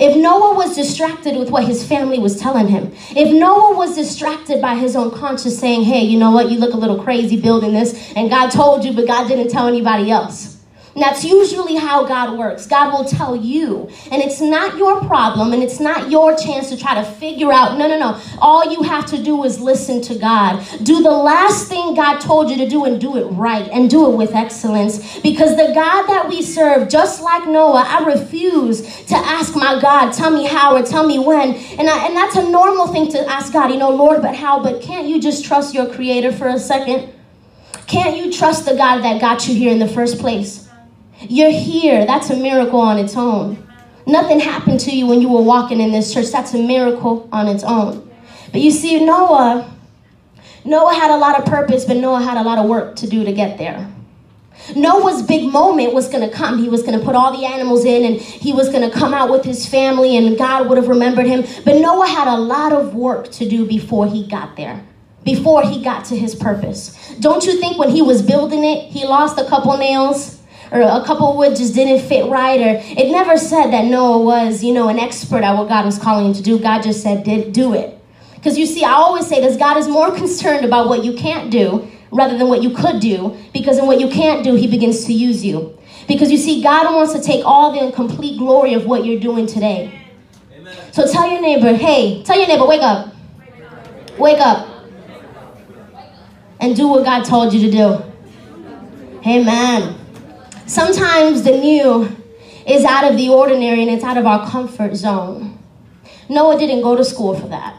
if 0.00 0.16
Noah 0.16 0.56
was 0.56 0.74
distracted 0.74 1.36
with 1.36 1.50
what 1.50 1.64
his 1.64 1.86
family 1.86 2.18
was 2.18 2.40
telling 2.40 2.66
him, 2.66 2.92
if 3.10 3.32
Noah 3.32 3.76
was 3.76 3.94
distracted 3.94 4.60
by 4.60 4.74
his 4.74 4.96
own 4.96 5.12
conscience 5.12 5.56
saying, 5.56 5.84
hey, 5.84 6.02
you 6.02 6.18
know 6.18 6.32
what, 6.32 6.50
you 6.50 6.58
look 6.58 6.74
a 6.74 6.78
little 6.78 7.00
crazy 7.00 7.40
building 7.40 7.72
this, 7.72 8.12
and 8.16 8.28
God 8.28 8.50
told 8.50 8.84
you, 8.84 8.92
but 8.92 9.06
God 9.06 9.28
didn't 9.28 9.50
tell 9.50 9.68
anybody 9.68 10.10
else. 10.10 10.53
And 10.94 11.02
that's 11.02 11.24
usually 11.24 11.74
how 11.74 12.04
God 12.04 12.38
works. 12.38 12.66
God 12.66 12.92
will 12.92 13.04
tell 13.04 13.34
you. 13.34 13.88
And 14.12 14.22
it's 14.22 14.40
not 14.40 14.76
your 14.78 15.00
problem 15.00 15.52
and 15.52 15.60
it's 15.60 15.80
not 15.80 16.08
your 16.08 16.36
chance 16.36 16.68
to 16.70 16.76
try 16.76 16.94
to 16.94 17.04
figure 17.04 17.52
out. 17.52 17.76
No, 17.76 17.88
no, 17.88 17.98
no. 17.98 18.20
All 18.38 18.72
you 18.72 18.82
have 18.84 19.04
to 19.06 19.20
do 19.20 19.42
is 19.42 19.58
listen 19.58 20.00
to 20.02 20.14
God. 20.16 20.64
Do 20.84 21.02
the 21.02 21.10
last 21.10 21.68
thing 21.68 21.94
God 21.94 22.20
told 22.20 22.48
you 22.48 22.56
to 22.58 22.68
do 22.68 22.84
and 22.84 23.00
do 23.00 23.16
it 23.16 23.24
right 23.24 23.68
and 23.72 23.90
do 23.90 24.12
it 24.12 24.16
with 24.16 24.34
excellence. 24.34 25.18
Because 25.18 25.56
the 25.56 25.72
God 25.74 26.06
that 26.06 26.28
we 26.28 26.42
serve, 26.42 26.88
just 26.88 27.20
like 27.20 27.48
Noah, 27.48 27.84
I 27.86 28.04
refuse 28.04 28.82
to 29.06 29.16
ask 29.16 29.56
my 29.56 29.80
God, 29.80 30.12
tell 30.12 30.30
me 30.30 30.46
how 30.46 30.76
or 30.76 30.82
tell 30.84 31.04
me 31.04 31.18
when. 31.18 31.54
And, 31.54 31.90
I, 31.90 32.06
and 32.06 32.16
that's 32.16 32.36
a 32.36 32.48
normal 32.48 32.86
thing 32.86 33.10
to 33.10 33.28
ask 33.28 33.52
God, 33.52 33.72
you 33.72 33.78
know, 33.78 33.90
Lord, 33.90 34.22
but 34.22 34.36
how? 34.36 34.62
But 34.62 34.80
can't 34.80 35.08
you 35.08 35.20
just 35.20 35.44
trust 35.44 35.74
your 35.74 35.92
creator 35.92 36.30
for 36.30 36.46
a 36.46 36.58
second? 36.58 37.12
Can't 37.88 38.16
you 38.16 38.32
trust 38.32 38.64
the 38.64 38.76
God 38.76 39.02
that 39.02 39.20
got 39.20 39.48
you 39.48 39.54
here 39.56 39.72
in 39.72 39.80
the 39.80 39.88
first 39.88 40.20
place? 40.20 40.63
You're 41.28 41.50
here. 41.50 42.06
That's 42.06 42.30
a 42.30 42.36
miracle 42.36 42.80
on 42.80 42.98
its 42.98 43.16
own. 43.16 43.66
Nothing 44.06 44.40
happened 44.40 44.80
to 44.80 44.90
you 44.90 45.06
when 45.06 45.20
you 45.20 45.28
were 45.28 45.42
walking 45.42 45.80
in 45.80 45.92
this 45.92 46.12
church. 46.12 46.30
That's 46.30 46.54
a 46.54 46.58
miracle 46.58 47.28
on 47.32 47.48
its 47.48 47.64
own. 47.64 48.10
But 48.52 48.60
you 48.60 48.70
see, 48.70 49.04
Noah, 49.04 49.70
Noah 50.64 50.94
had 50.94 51.10
a 51.10 51.16
lot 51.16 51.38
of 51.38 51.46
purpose, 51.46 51.84
but 51.84 51.96
Noah 51.96 52.22
had 52.22 52.36
a 52.36 52.42
lot 52.42 52.58
of 52.58 52.68
work 52.68 52.96
to 52.96 53.06
do 53.06 53.24
to 53.24 53.32
get 53.32 53.58
there. 53.58 53.90
Noah's 54.76 55.22
big 55.22 55.50
moment 55.52 55.92
was 55.92 56.08
going 56.08 56.28
to 56.28 56.34
come. 56.34 56.58
He 56.58 56.68
was 56.68 56.82
going 56.82 56.98
to 56.98 57.04
put 57.04 57.14
all 57.14 57.36
the 57.36 57.44
animals 57.44 57.84
in 57.84 58.04
and 58.04 58.20
he 58.20 58.52
was 58.52 58.68
going 58.68 58.88
to 58.88 58.96
come 58.96 59.12
out 59.12 59.30
with 59.30 59.44
his 59.44 59.66
family 59.66 60.16
and 60.16 60.38
God 60.38 60.68
would 60.68 60.78
have 60.78 60.88
remembered 60.88 61.26
him. 61.26 61.44
But 61.64 61.80
Noah 61.80 62.06
had 62.06 62.28
a 62.28 62.36
lot 62.36 62.72
of 62.72 62.94
work 62.94 63.30
to 63.32 63.48
do 63.48 63.66
before 63.66 64.06
he 64.06 64.26
got 64.26 64.56
there, 64.56 64.82
before 65.24 65.62
he 65.62 65.82
got 65.82 66.04
to 66.06 66.16
his 66.16 66.34
purpose. 66.34 67.14
Don't 67.20 67.44
you 67.44 67.58
think 67.58 67.78
when 67.78 67.90
he 67.90 68.00
was 68.00 68.22
building 68.22 68.64
it, 68.64 68.90
he 68.90 69.04
lost 69.04 69.38
a 69.38 69.44
couple 69.44 69.76
nails? 69.76 70.33
Or 70.74 70.80
a 70.80 71.04
couple 71.06 71.36
wood 71.36 71.54
just 71.54 71.72
didn't 71.72 72.06
fit 72.08 72.28
right, 72.28 72.60
or 72.60 72.80
it 72.82 73.12
never 73.12 73.38
said 73.38 73.68
that 73.68 73.84
Noah 73.84 74.20
was, 74.20 74.64
you 74.64 74.74
know, 74.74 74.88
an 74.88 74.98
expert 74.98 75.44
at 75.44 75.56
what 75.56 75.68
God 75.68 75.84
was 75.84 76.00
calling 76.00 76.26
him 76.26 76.32
to 76.34 76.42
do. 76.42 76.58
God 76.58 76.82
just 76.82 77.00
said, 77.00 77.22
did 77.22 77.52
do 77.52 77.74
it. 77.74 77.96
Because 78.34 78.58
you 78.58 78.66
see, 78.66 78.82
I 78.82 78.90
always 78.90 79.28
say 79.28 79.40
this 79.40 79.56
God 79.56 79.76
is 79.76 79.86
more 79.86 80.10
concerned 80.10 80.64
about 80.64 80.88
what 80.88 81.04
you 81.04 81.14
can't 81.14 81.48
do 81.48 81.88
rather 82.10 82.36
than 82.36 82.48
what 82.48 82.60
you 82.60 82.70
could 82.70 83.00
do, 83.00 83.36
because 83.52 83.78
in 83.78 83.86
what 83.86 84.00
you 84.00 84.08
can't 84.08 84.42
do, 84.42 84.56
He 84.56 84.66
begins 84.66 85.04
to 85.04 85.12
use 85.12 85.44
you. 85.44 85.78
Because 86.08 86.32
you 86.32 86.38
see, 86.38 86.60
God 86.60 86.92
wants 86.92 87.12
to 87.12 87.22
take 87.22 87.44
all 87.46 87.70
the 87.72 87.92
complete 87.92 88.36
glory 88.36 88.74
of 88.74 88.84
what 88.84 89.04
you're 89.04 89.20
doing 89.20 89.46
today. 89.46 90.02
Amen. 90.52 90.92
So 90.92 91.06
tell 91.10 91.30
your 91.30 91.40
neighbor, 91.40 91.72
hey, 91.74 92.24
tell 92.24 92.36
your 92.36 92.48
neighbor, 92.48 92.66
wake 92.66 92.82
up. 92.82 93.14
Wake 94.18 94.40
up. 94.40 94.68
And 96.58 96.74
do 96.74 96.88
what 96.88 97.04
God 97.04 97.24
told 97.24 97.52
you 97.52 97.60
to 97.60 97.70
do. 97.70 98.12
Amen. 99.24 100.03
Sometimes 100.66 101.42
the 101.42 101.52
new 101.52 102.16
is 102.66 102.84
out 102.84 103.10
of 103.10 103.16
the 103.16 103.28
ordinary 103.28 103.82
and 103.82 103.90
it's 103.90 104.04
out 104.04 104.16
of 104.16 104.26
our 104.26 104.48
comfort 104.48 104.96
zone. 104.96 105.58
Noah 106.28 106.58
didn't 106.58 106.82
go 106.82 106.96
to 106.96 107.04
school 107.04 107.38
for 107.38 107.48
that. 107.48 107.76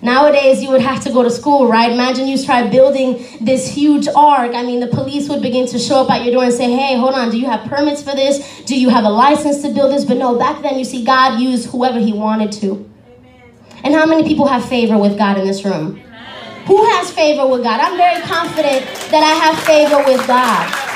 Nowadays, 0.00 0.62
you 0.62 0.70
would 0.70 0.80
have 0.80 1.02
to 1.04 1.10
go 1.10 1.22
to 1.24 1.30
school, 1.30 1.66
right? 1.66 1.90
Imagine 1.90 2.28
you 2.28 2.42
try 2.42 2.66
building 2.68 3.26
this 3.40 3.68
huge 3.68 4.06
ark. 4.08 4.54
I 4.54 4.62
mean, 4.62 4.80
the 4.80 4.86
police 4.86 5.28
would 5.28 5.42
begin 5.42 5.66
to 5.66 5.78
show 5.78 6.02
up 6.02 6.10
at 6.10 6.24
your 6.24 6.32
door 6.32 6.44
and 6.44 6.52
say, 6.52 6.70
hey, 6.70 6.96
hold 6.96 7.14
on, 7.14 7.30
do 7.30 7.38
you 7.38 7.46
have 7.46 7.68
permits 7.68 8.00
for 8.02 8.14
this? 8.14 8.62
Do 8.64 8.78
you 8.78 8.90
have 8.90 9.04
a 9.04 9.10
license 9.10 9.60
to 9.62 9.70
build 9.74 9.92
this? 9.92 10.04
But 10.04 10.16
no, 10.16 10.38
back 10.38 10.62
then, 10.62 10.78
you 10.78 10.84
see, 10.84 11.04
God 11.04 11.40
used 11.40 11.68
whoever 11.70 11.98
He 11.98 12.12
wanted 12.12 12.52
to. 12.52 12.88
Amen. 13.08 13.42
And 13.82 13.94
how 13.94 14.06
many 14.06 14.22
people 14.22 14.46
have 14.46 14.64
favor 14.66 14.96
with 14.96 15.18
God 15.18 15.36
in 15.36 15.44
this 15.44 15.64
room? 15.64 15.98
Amen. 15.98 16.66
Who 16.66 16.84
has 16.92 17.10
favor 17.12 17.46
with 17.48 17.64
God? 17.64 17.80
I'm 17.80 17.96
very 17.96 18.22
confident 18.22 18.86
that 19.10 19.24
I 19.24 19.34
have 19.44 19.58
favor 19.64 19.98
with 20.04 20.24
God. 20.28 20.87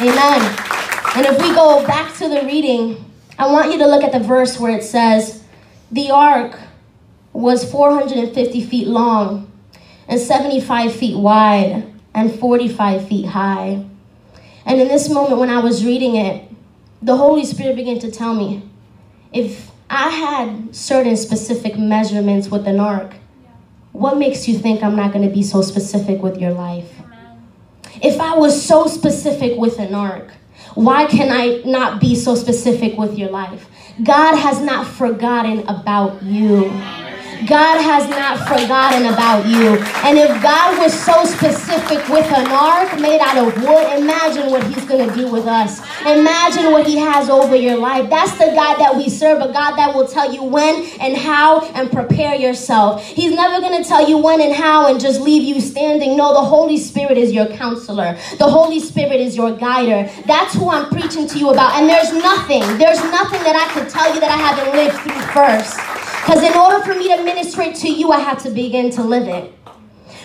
Amen. 0.00 0.40
And 1.16 1.26
if 1.26 1.42
we 1.42 1.52
go 1.54 1.84
back 1.84 2.14
to 2.18 2.28
the 2.28 2.42
reading, 2.46 3.04
I 3.36 3.50
want 3.50 3.72
you 3.72 3.78
to 3.78 3.86
look 3.86 4.04
at 4.04 4.12
the 4.12 4.20
verse 4.20 4.60
where 4.60 4.76
it 4.76 4.84
says, 4.84 5.42
The 5.90 6.12
ark 6.12 6.56
was 7.32 7.68
450 7.68 8.64
feet 8.64 8.86
long 8.86 9.50
and 10.06 10.20
75 10.20 10.94
feet 10.94 11.16
wide 11.16 11.92
and 12.14 12.32
45 12.32 13.08
feet 13.08 13.26
high. 13.26 13.84
And 14.64 14.80
in 14.80 14.86
this 14.86 15.10
moment, 15.10 15.40
when 15.40 15.50
I 15.50 15.58
was 15.58 15.84
reading 15.84 16.14
it, 16.14 16.48
the 17.02 17.16
Holy 17.16 17.44
Spirit 17.44 17.74
began 17.74 17.98
to 17.98 18.10
tell 18.10 18.34
me 18.34 18.62
if 19.32 19.72
I 19.90 20.10
had 20.10 20.76
certain 20.76 21.16
specific 21.16 21.76
measurements 21.76 22.48
with 22.48 22.68
an 22.68 22.78
ark, 22.78 23.14
what 23.90 24.16
makes 24.16 24.46
you 24.46 24.58
think 24.58 24.84
I'm 24.84 24.94
not 24.94 25.12
going 25.12 25.28
to 25.28 25.34
be 25.34 25.42
so 25.42 25.60
specific 25.60 26.22
with 26.22 26.38
your 26.38 26.52
life? 26.52 26.92
If 28.02 28.20
I 28.20 28.36
was 28.36 28.64
so 28.64 28.86
specific 28.86 29.58
with 29.58 29.78
an 29.78 29.94
ark, 29.94 30.30
why 30.74 31.06
can 31.06 31.30
I 31.30 31.62
not 31.64 32.00
be 32.00 32.14
so 32.14 32.34
specific 32.34 32.96
with 32.96 33.18
your 33.18 33.30
life? 33.30 33.68
God 34.04 34.36
has 34.36 34.60
not 34.60 34.86
forgotten 34.86 35.60
about 35.68 36.22
you. 36.22 36.70
God 37.46 37.80
has 37.80 38.08
not 38.10 38.38
forgotten 38.48 39.06
about 39.06 39.46
you. 39.46 39.78
And 40.04 40.18
if 40.18 40.42
God 40.42 40.78
was 40.78 40.92
so 40.92 41.24
specific 41.24 42.08
with 42.08 42.26
an 42.32 42.46
ark 42.48 43.00
made 43.00 43.20
out 43.20 43.38
of 43.38 43.56
wood, 43.62 43.98
imagine 43.98 44.50
what 44.50 44.64
He's 44.64 44.84
going 44.84 45.08
to 45.08 45.14
do 45.14 45.30
with 45.30 45.46
us. 45.46 45.80
Imagine 46.06 46.70
what 46.72 46.86
He 46.86 46.96
has 46.96 47.28
over 47.28 47.56
your 47.56 47.76
life. 47.76 48.08
That's 48.08 48.32
the 48.32 48.46
God 48.54 48.76
that 48.78 48.96
we 48.96 49.08
serve, 49.08 49.40
a 49.40 49.52
God 49.52 49.76
that 49.76 49.94
will 49.94 50.06
tell 50.06 50.32
you 50.32 50.42
when 50.42 50.84
and 51.00 51.16
how 51.16 51.60
and 51.72 51.90
prepare 51.90 52.34
yourself. 52.34 53.04
He's 53.04 53.34
never 53.34 53.60
going 53.60 53.82
to 53.82 53.88
tell 53.88 54.08
you 54.08 54.18
when 54.18 54.40
and 54.40 54.54
how 54.54 54.88
and 54.88 55.00
just 55.00 55.20
leave 55.20 55.42
you 55.42 55.60
standing. 55.60 56.16
No, 56.16 56.32
the 56.32 56.42
Holy 56.42 56.76
Spirit 56.76 57.18
is 57.18 57.32
your 57.32 57.46
counselor, 57.46 58.18
the 58.38 58.48
Holy 58.48 58.80
Spirit 58.80 59.20
is 59.20 59.36
your 59.36 59.56
guider. 59.56 60.10
That's 60.26 60.54
who 60.54 60.70
I'm 60.70 60.88
preaching 60.90 61.26
to 61.28 61.38
you 61.38 61.50
about. 61.50 61.74
And 61.74 61.88
there's 61.88 62.12
nothing, 62.12 62.62
there's 62.78 63.02
nothing 63.04 63.42
that 63.42 63.56
I 63.56 63.72
could 63.72 63.88
tell 63.88 64.12
you 64.14 64.20
that 64.20 64.30
I 64.30 64.36
haven't 64.36 64.72
lived 64.74 64.98
through 65.00 65.20
first. 65.32 65.76
Because 66.24 66.42
in 66.42 66.54
order 66.58 66.84
for 66.84 66.94
me 66.94 67.08
to 67.08 67.24
minister 67.24 67.62
it 67.62 67.74
to 67.76 67.88
you, 67.88 68.12
I 68.12 68.20
have 68.20 68.42
to 68.42 68.50
begin 68.50 68.90
to 68.92 69.02
live 69.02 69.28
it. 69.28 69.57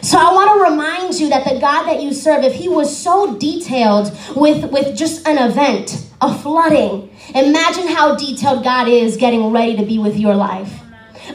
So 0.03 0.17
I 0.17 0.33
want 0.33 0.51
to 0.51 0.69
remind 0.69 1.17
you 1.17 1.29
that 1.29 1.45
the 1.45 1.61
God 1.61 1.85
that 1.85 2.01
you 2.01 2.13
serve, 2.13 2.43
if 2.43 2.53
he 2.53 2.67
was 2.67 2.95
so 2.95 3.37
detailed 3.37 4.11
with, 4.35 4.69
with 4.69 4.97
just 4.97 5.25
an 5.25 5.37
event, 5.37 6.05
a 6.21 6.37
flooding, 6.37 7.09
imagine 7.33 7.87
how 7.87 8.15
detailed 8.15 8.65
God 8.65 8.89
is 8.89 9.15
getting 9.15 9.51
ready 9.51 9.77
to 9.77 9.85
be 9.85 9.99
with 9.99 10.17
your 10.17 10.35
life. 10.35 10.81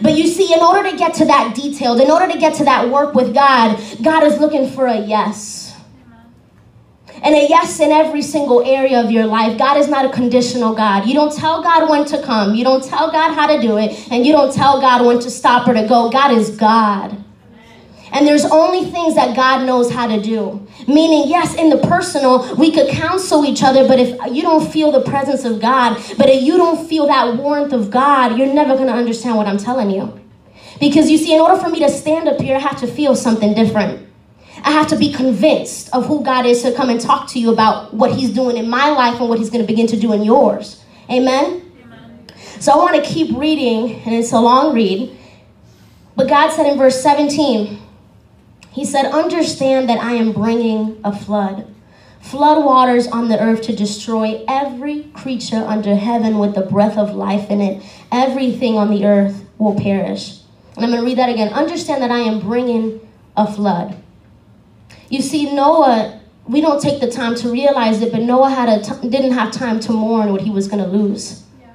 But 0.02 0.18
you 0.18 0.26
see, 0.26 0.52
in 0.52 0.60
order 0.60 0.90
to 0.90 0.94
get 0.98 1.14
to 1.14 1.24
that 1.24 1.54
detailed, 1.54 1.98
in 2.02 2.10
order 2.10 2.30
to 2.30 2.38
get 2.38 2.56
to 2.56 2.64
that 2.64 2.90
work 2.90 3.14
with 3.14 3.32
God, 3.32 3.80
God 4.02 4.22
is 4.24 4.38
looking 4.38 4.70
for 4.70 4.86
a 4.86 4.98
yes 4.98 5.74
and 7.22 7.34
a 7.34 7.48
yes 7.48 7.80
in 7.80 7.90
every 7.90 8.20
single 8.20 8.62
area 8.62 9.02
of 9.02 9.10
your 9.10 9.24
life. 9.24 9.56
God 9.56 9.78
is 9.78 9.88
not 9.88 10.04
a 10.04 10.10
conditional 10.10 10.74
God. 10.74 11.06
You 11.06 11.14
don't 11.14 11.34
tell 11.34 11.62
God 11.62 11.88
when 11.88 12.04
to 12.04 12.22
come, 12.22 12.54
you 12.54 12.64
don't 12.64 12.84
tell 12.84 13.10
God 13.10 13.32
how 13.32 13.46
to 13.46 13.62
do 13.62 13.78
it, 13.78 14.12
and 14.12 14.26
you 14.26 14.32
don't 14.32 14.52
tell 14.52 14.78
God 14.78 15.06
when 15.06 15.18
to 15.20 15.30
stop 15.30 15.66
or 15.66 15.72
to 15.72 15.88
go. 15.88 16.10
God 16.10 16.32
is 16.32 16.50
God. 16.50 17.24
And 18.12 18.26
there's 18.26 18.44
only 18.44 18.90
things 18.90 19.14
that 19.14 19.36
God 19.36 19.66
knows 19.66 19.90
how 19.90 20.06
to 20.06 20.20
do. 20.20 20.66
Meaning, 20.86 21.28
yes, 21.28 21.54
in 21.54 21.70
the 21.70 21.78
personal, 21.78 22.54
we 22.56 22.70
could 22.72 22.88
counsel 22.88 23.44
each 23.44 23.62
other, 23.62 23.86
but 23.86 23.98
if 23.98 24.16
you 24.32 24.42
don't 24.42 24.70
feel 24.72 24.90
the 24.90 25.02
presence 25.02 25.44
of 25.44 25.60
God, 25.60 26.02
but 26.16 26.28
if 26.28 26.42
you 26.42 26.56
don't 26.56 26.88
feel 26.88 27.06
that 27.06 27.36
warmth 27.36 27.72
of 27.72 27.90
God, 27.90 28.38
you're 28.38 28.52
never 28.52 28.74
going 28.74 28.88
to 28.88 28.94
understand 28.94 29.36
what 29.36 29.46
I'm 29.46 29.58
telling 29.58 29.90
you. 29.90 30.18
Because 30.80 31.10
you 31.10 31.18
see, 31.18 31.34
in 31.34 31.40
order 31.40 31.60
for 31.60 31.68
me 31.68 31.80
to 31.80 31.90
stand 31.90 32.28
up 32.28 32.40
here, 32.40 32.56
I 32.56 32.60
have 32.60 32.80
to 32.80 32.86
feel 32.86 33.14
something 33.14 33.54
different. 33.54 34.06
I 34.62 34.72
have 34.72 34.88
to 34.88 34.96
be 34.96 35.12
convinced 35.12 35.94
of 35.94 36.06
who 36.06 36.24
God 36.24 36.46
is 36.46 36.62
to 36.62 36.72
come 36.72 36.90
and 36.90 37.00
talk 37.00 37.28
to 37.30 37.38
you 37.38 37.52
about 37.52 37.94
what 37.94 38.12
He's 38.12 38.30
doing 38.30 38.56
in 38.56 38.68
my 38.68 38.90
life 38.90 39.20
and 39.20 39.28
what 39.28 39.38
He's 39.38 39.50
going 39.50 39.62
to 39.62 39.66
begin 39.66 39.86
to 39.88 39.96
do 39.98 40.12
in 40.12 40.22
yours. 40.22 40.82
Amen? 41.10 41.62
Amen? 41.84 42.26
So 42.60 42.72
I 42.72 42.76
want 42.76 43.02
to 43.02 43.10
keep 43.10 43.36
reading, 43.36 44.02
and 44.02 44.14
it's 44.14 44.32
a 44.32 44.40
long 44.40 44.74
read. 44.74 45.16
But 46.16 46.28
God 46.28 46.50
said 46.50 46.66
in 46.66 46.76
verse 46.76 47.00
17, 47.00 47.80
He 48.70 48.84
said, 48.84 49.06
Understand 49.06 49.88
that 49.88 49.98
I 49.98 50.12
am 50.12 50.32
bringing 50.32 51.00
a 51.04 51.16
flood. 51.16 51.66
Flood 52.20 52.64
waters 52.64 53.06
on 53.06 53.28
the 53.28 53.40
earth 53.40 53.62
to 53.62 53.74
destroy 53.74 54.44
every 54.48 55.04
creature 55.14 55.64
under 55.66 55.94
heaven 55.94 56.38
with 56.38 56.54
the 56.54 56.62
breath 56.62 56.98
of 56.98 57.14
life 57.14 57.50
in 57.50 57.60
it. 57.60 57.82
Everything 58.12 58.76
on 58.76 58.90
the 58.90 59.06
earth 59.06 59.44
will 59.56 59.74
perish. 59.74 60.40
And 60.76 60.84
I'm 60.84 60.90
going 60.90 61.02
to 61.02 61.06
read 61.06 61.18
that 61.18 61.30
again. 61.30 61.52
Understand 61.52 62.02
that 62.02 62.10
I 62.10 62.18
am 62.18 62.40
bringing 62.40 63.00
a 63.36 63.50
flood. 63.50 63.96
You 65.08 65.22
see, 65.22 65.54
Noah, 65.54 66.20
we 66.46 66.60
don't 66.60 66.82
take 66.82 67.00
the 67.00 67.10
time 67.10 67.34
to 67.36 67.50
realize 67.50 68.02
it, 68.02 68.12
but 68.12 68.22
Noah 68.22 68.50
had 68.50 68.68
a 68.68 68.82
t- 68.82 69.08
didn't 69.08 69.32
have 69.32 69.52
time 69.52 69.80
to 69.80 69.92
mourn 69.92 70.32
what 70.32 70.42
he 70.42 70.50
was 70.50 70.68
going 70.68 70.82
to 70.82 70.88
lose. 70.88 71.44
Yeah. 71.60 71.70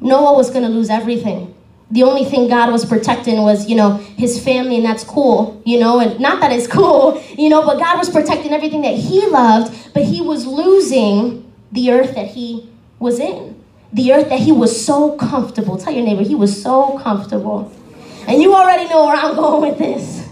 Noah 0.00 0.34
was 0.36 0.50
going 0.50 0.62
to 0.62 0.68
lose 0.68 0.90
everything. 0.90 1.55
The 1.90 2.02
only 2.02 2.24
thing 2.24 2.48
God 2.48 2.72
was 2.72 2.84
protecting 2.84 3.40
was, 3.42 3.68
you 3.68 3.76
know, 3.76 3.94
his 3.94 4.42
family, 4.42 4.76
and 4.76 4.84
that's 4.84 5.04
cool, 5.04 5.62
you 5.64 5.78
know, 5.78 6.00
and 6.00 6.18
not 6.18 6.40
that 6.40 6.52
it's 6.52 6.66
cool, 6.78 7.22
you 7.36 7.48
know, 7.48 7.64
but 7.64 7.78
God 7.78 7.98
was 7.98 8.10
protecting 8.10 8.52
everything 8.52 8.82
that 8.82 8.94
he 8.94 9.26
loved, 9.26 9.92
but 9.94 10.02
he 10.02 10.20
was 10.20 10.46
losing 10.46 11.50
the 11.72 11.92
earth 11.92 12.14
that 12.14 12.28
he 12.28 12.68
was 12.98 13.20
in. 13.20 13.62
The 13.92 14.12
earth 14.12 14.28
that 14.30 14.40
he 14.40 14.52
was 14.52 14.84
so 14.84 15.16
comfortable. 15.16 15.78
Tell 15.78 15.92
your 15.92 16.04
neighbor, 16.04 16.22
he 16.22 16.34
was 16.34 16.60
so 16.60 16.98
comfortable. 16.98 17.72
And 18.26 18.42
you 18.42 18.54
already 18.54 18.88
know 18.88 19.06
where 19.06 19.16
I'm 19.16 19.36
going 19.36 19.70
with 19.70 19.78
this 19.78 20.26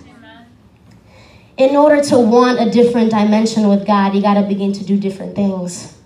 in 1.56 1.76
order 1.76 2.02
to 2.02 2.18
want 2.18 2.60
a 2.60 2.70
different 2.70 3.10
dimension 3.10 3.68
with 3.68 3.86
God, 3.86 4.14
you 4.14 4.22
got 4.22 4.34
to 4.34 4.42
begin 4.42 4.72
to 4.72 4.84
do 4.84 4.98
different 4.98 5.36
things. 5.36 5.96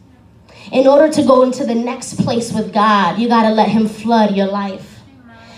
In 0.71 0.87
order 0.87 1.11
to 1.11 1.23
go 1.23 1.43
into 1.43 1.65
the 1.65 1.75
next 1.75 2.23
place 2.23 2.53
with 2.53 2.73
God, 2.73 3.19
you 3.19 3.29
got 3.29 3.49
to 3.49 3.51
let 3.51 3.69
Him 3.69 3.89
flood 3.89 4.37
your 4.37 4.49
life. 4.49 4.98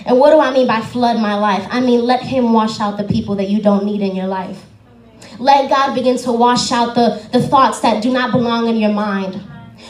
And 0.06 0.18
what 0.18 0.30
do 0.30 0.40
I 0.40 0.52
mean 0.52 0.66
by 0.66 0.80
flood 0.80 1.20
my 1.20 1.34
life? 1.34 1.66
I 1.70 1.80
mean, 1.80 2.02
let 2.02 2.22
Him 2.22 2.52
wash 2.52 2.80
out 2.80 2.96
the 2.96 3.04
people 3.04 3.34
that 3.36 3.48
you 3.48 3.60
don't 3.60 3.84
need 3.84 4.00
in 4.00 4.16
your 4.16 4.26
life. 4.26 4.64
Let 5.38 5.70
God 5.70 5.94
begin 5.94 6.18
to 6.18 6.32
wash 6.32 6.72
out 6.72 6.94
the, 6.94 7.26
the 7.32 7.42
thoughts 7.42 7.80
that 7.80 8.02
do 8.02 8.12
not 8.12 8.32
belong 8.32 8.68
in 8.68 8.76
your 8.76 8.92
mind. 8.92 9.40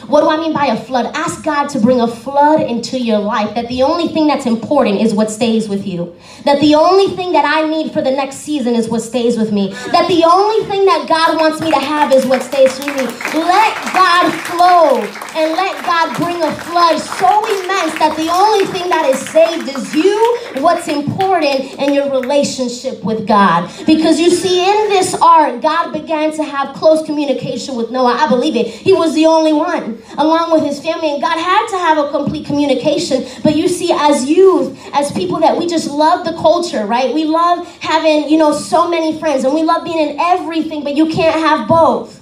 What 0.07 0.21
do 0.21 0.29
I 0.29 0.37
mean 0.37 0.53
by 0.53 0.67
a 0.67 0.77
flood? 0.77 1.11
Ask 1.15 1.43
God 1.43 1.67
to 1.69 1.79
bring 1.79 2.01
a 2.01 2.07
flood 2.07 2.61
into 2.61 2.99
your 2.99 3.19
life. 3.19 3.53
That 3.55 3.67
the 3.67 3.83
only 3.83 4.07
thing 4.07 4.27
that's 4.27 4.45
important 4.45 5.01
is 5.01 5.13
what 5.13 5.29
stays 5.29 5.69
with 5.69 5.85
you. 5.85 6.15
That 6.45 6.59
the 6.59 6.75
only 6.75 7.15
thing 7.15 7.31
that 7.33 7.45
I 7.45 7.67
need 7.67 7.91
for 7.91 8.01
the 8.01 8.11
next 8.11 8.37
season 8.37 8.75
is 8.75 8.89
what 8.89 9.01
stays 9.01 9.37
with 9.37 9.51
me. 9.51 9.69
That 9.91 10.07
the 10.07 10.23
only 10.25 10.65
thing 10.65 10.85
that 10.85 11.07
God 11.07 11.39
wants 11.39 11.61
me 11.61 11.71
to 11.71 11.79
have 11.79 12.11
is 12.13 12.25
what 12.25 12.41
stays 12.41 12.77
with 12.79 12.95
me. 12.95 13.03
Let 13.39 13.75
God 13.93 14.31
flow 14.45 15.01
and 15.35 15.53
let 15.53 15.83
God 15.85 16.15
bring 16.17 16.41
a 16.41 16.51
flood 16.65 16.99
so 16.99 17.45
immense 17.45 17.97
that 17.99 18.15
the 18.17 18.29
only 18.29 18.65
thing 18.65 18.89
that 18.89 19.05
is 19.09 19.19
saved 19.29 19.69
is 19.69 19.95
you, 19.95 20.37
what's 20.57 20.87
important, 20.87 21.79
and 21.79 21.93
your 21.93 22.11
relationship 22.11 23.03
with 23.03 23.27
God. 23.27 23.69
Because 23.85 24.19
you 24.19 24.29
see, 24.29 24.61
in 24.61 24.89
this 24.89 25.13
ark, 25.21 25.61
God 25.61 25.91
began 25.91 26.31
to 26.33 26.43
have 26.43 26.75
close 26.75 27.05
communication 27.05 27.75
with 27.75 27.91
Noah. 27.91 28.17
I 28.19 28.27
believe 28.27 28.55
it. 28.55 28.67
He 28.67 28.93
was 28.93 29.13
the 29.13 29.25
only 29.25 29.53
one 29.53 29.80
along 30.17 30.51
with 30.51 30.63
his 30.63 30.79
family. 30.79 31.11
And 31.11 31.21
God 31.21 31.37
had 31.37 31.67
to 31.69 31.77
have 31.77 31.97
a 31.97 32.09
complete 32.09 32.45
communication. 32.45 33.25
But 33.43 33.55
you 33.55 33.67
see, 33.67 33.91
as 33.91 34.29
youth, 34.29 34.79
as 34.93 35.11
people 35.11 35.39
that 35.39 35.57
we 35.57 35.67
just 35.67 35.89
love 35.89 36.25
the 36.25 36.33
culture, 36.33 36.85
right? 36.85 37.13
We 37.13 37.25
love 37.25 37.67
having, 37.81 38.29
you 38.29 38.37
know, 38.37 38.53
so 38.53 38.89
many 38.89 39.19
friends 39.19 39.43
and 39.43 39.53
we 39.53 39.63
love 39.63 39.83
being 39.83 40.09
in 40.09 40.19
everything, 40.19 40.83
but 40.83 40.95
you 40.95 41.09
can't 41.09 41.39
have 41.39 41.67
both. 41.67 42.21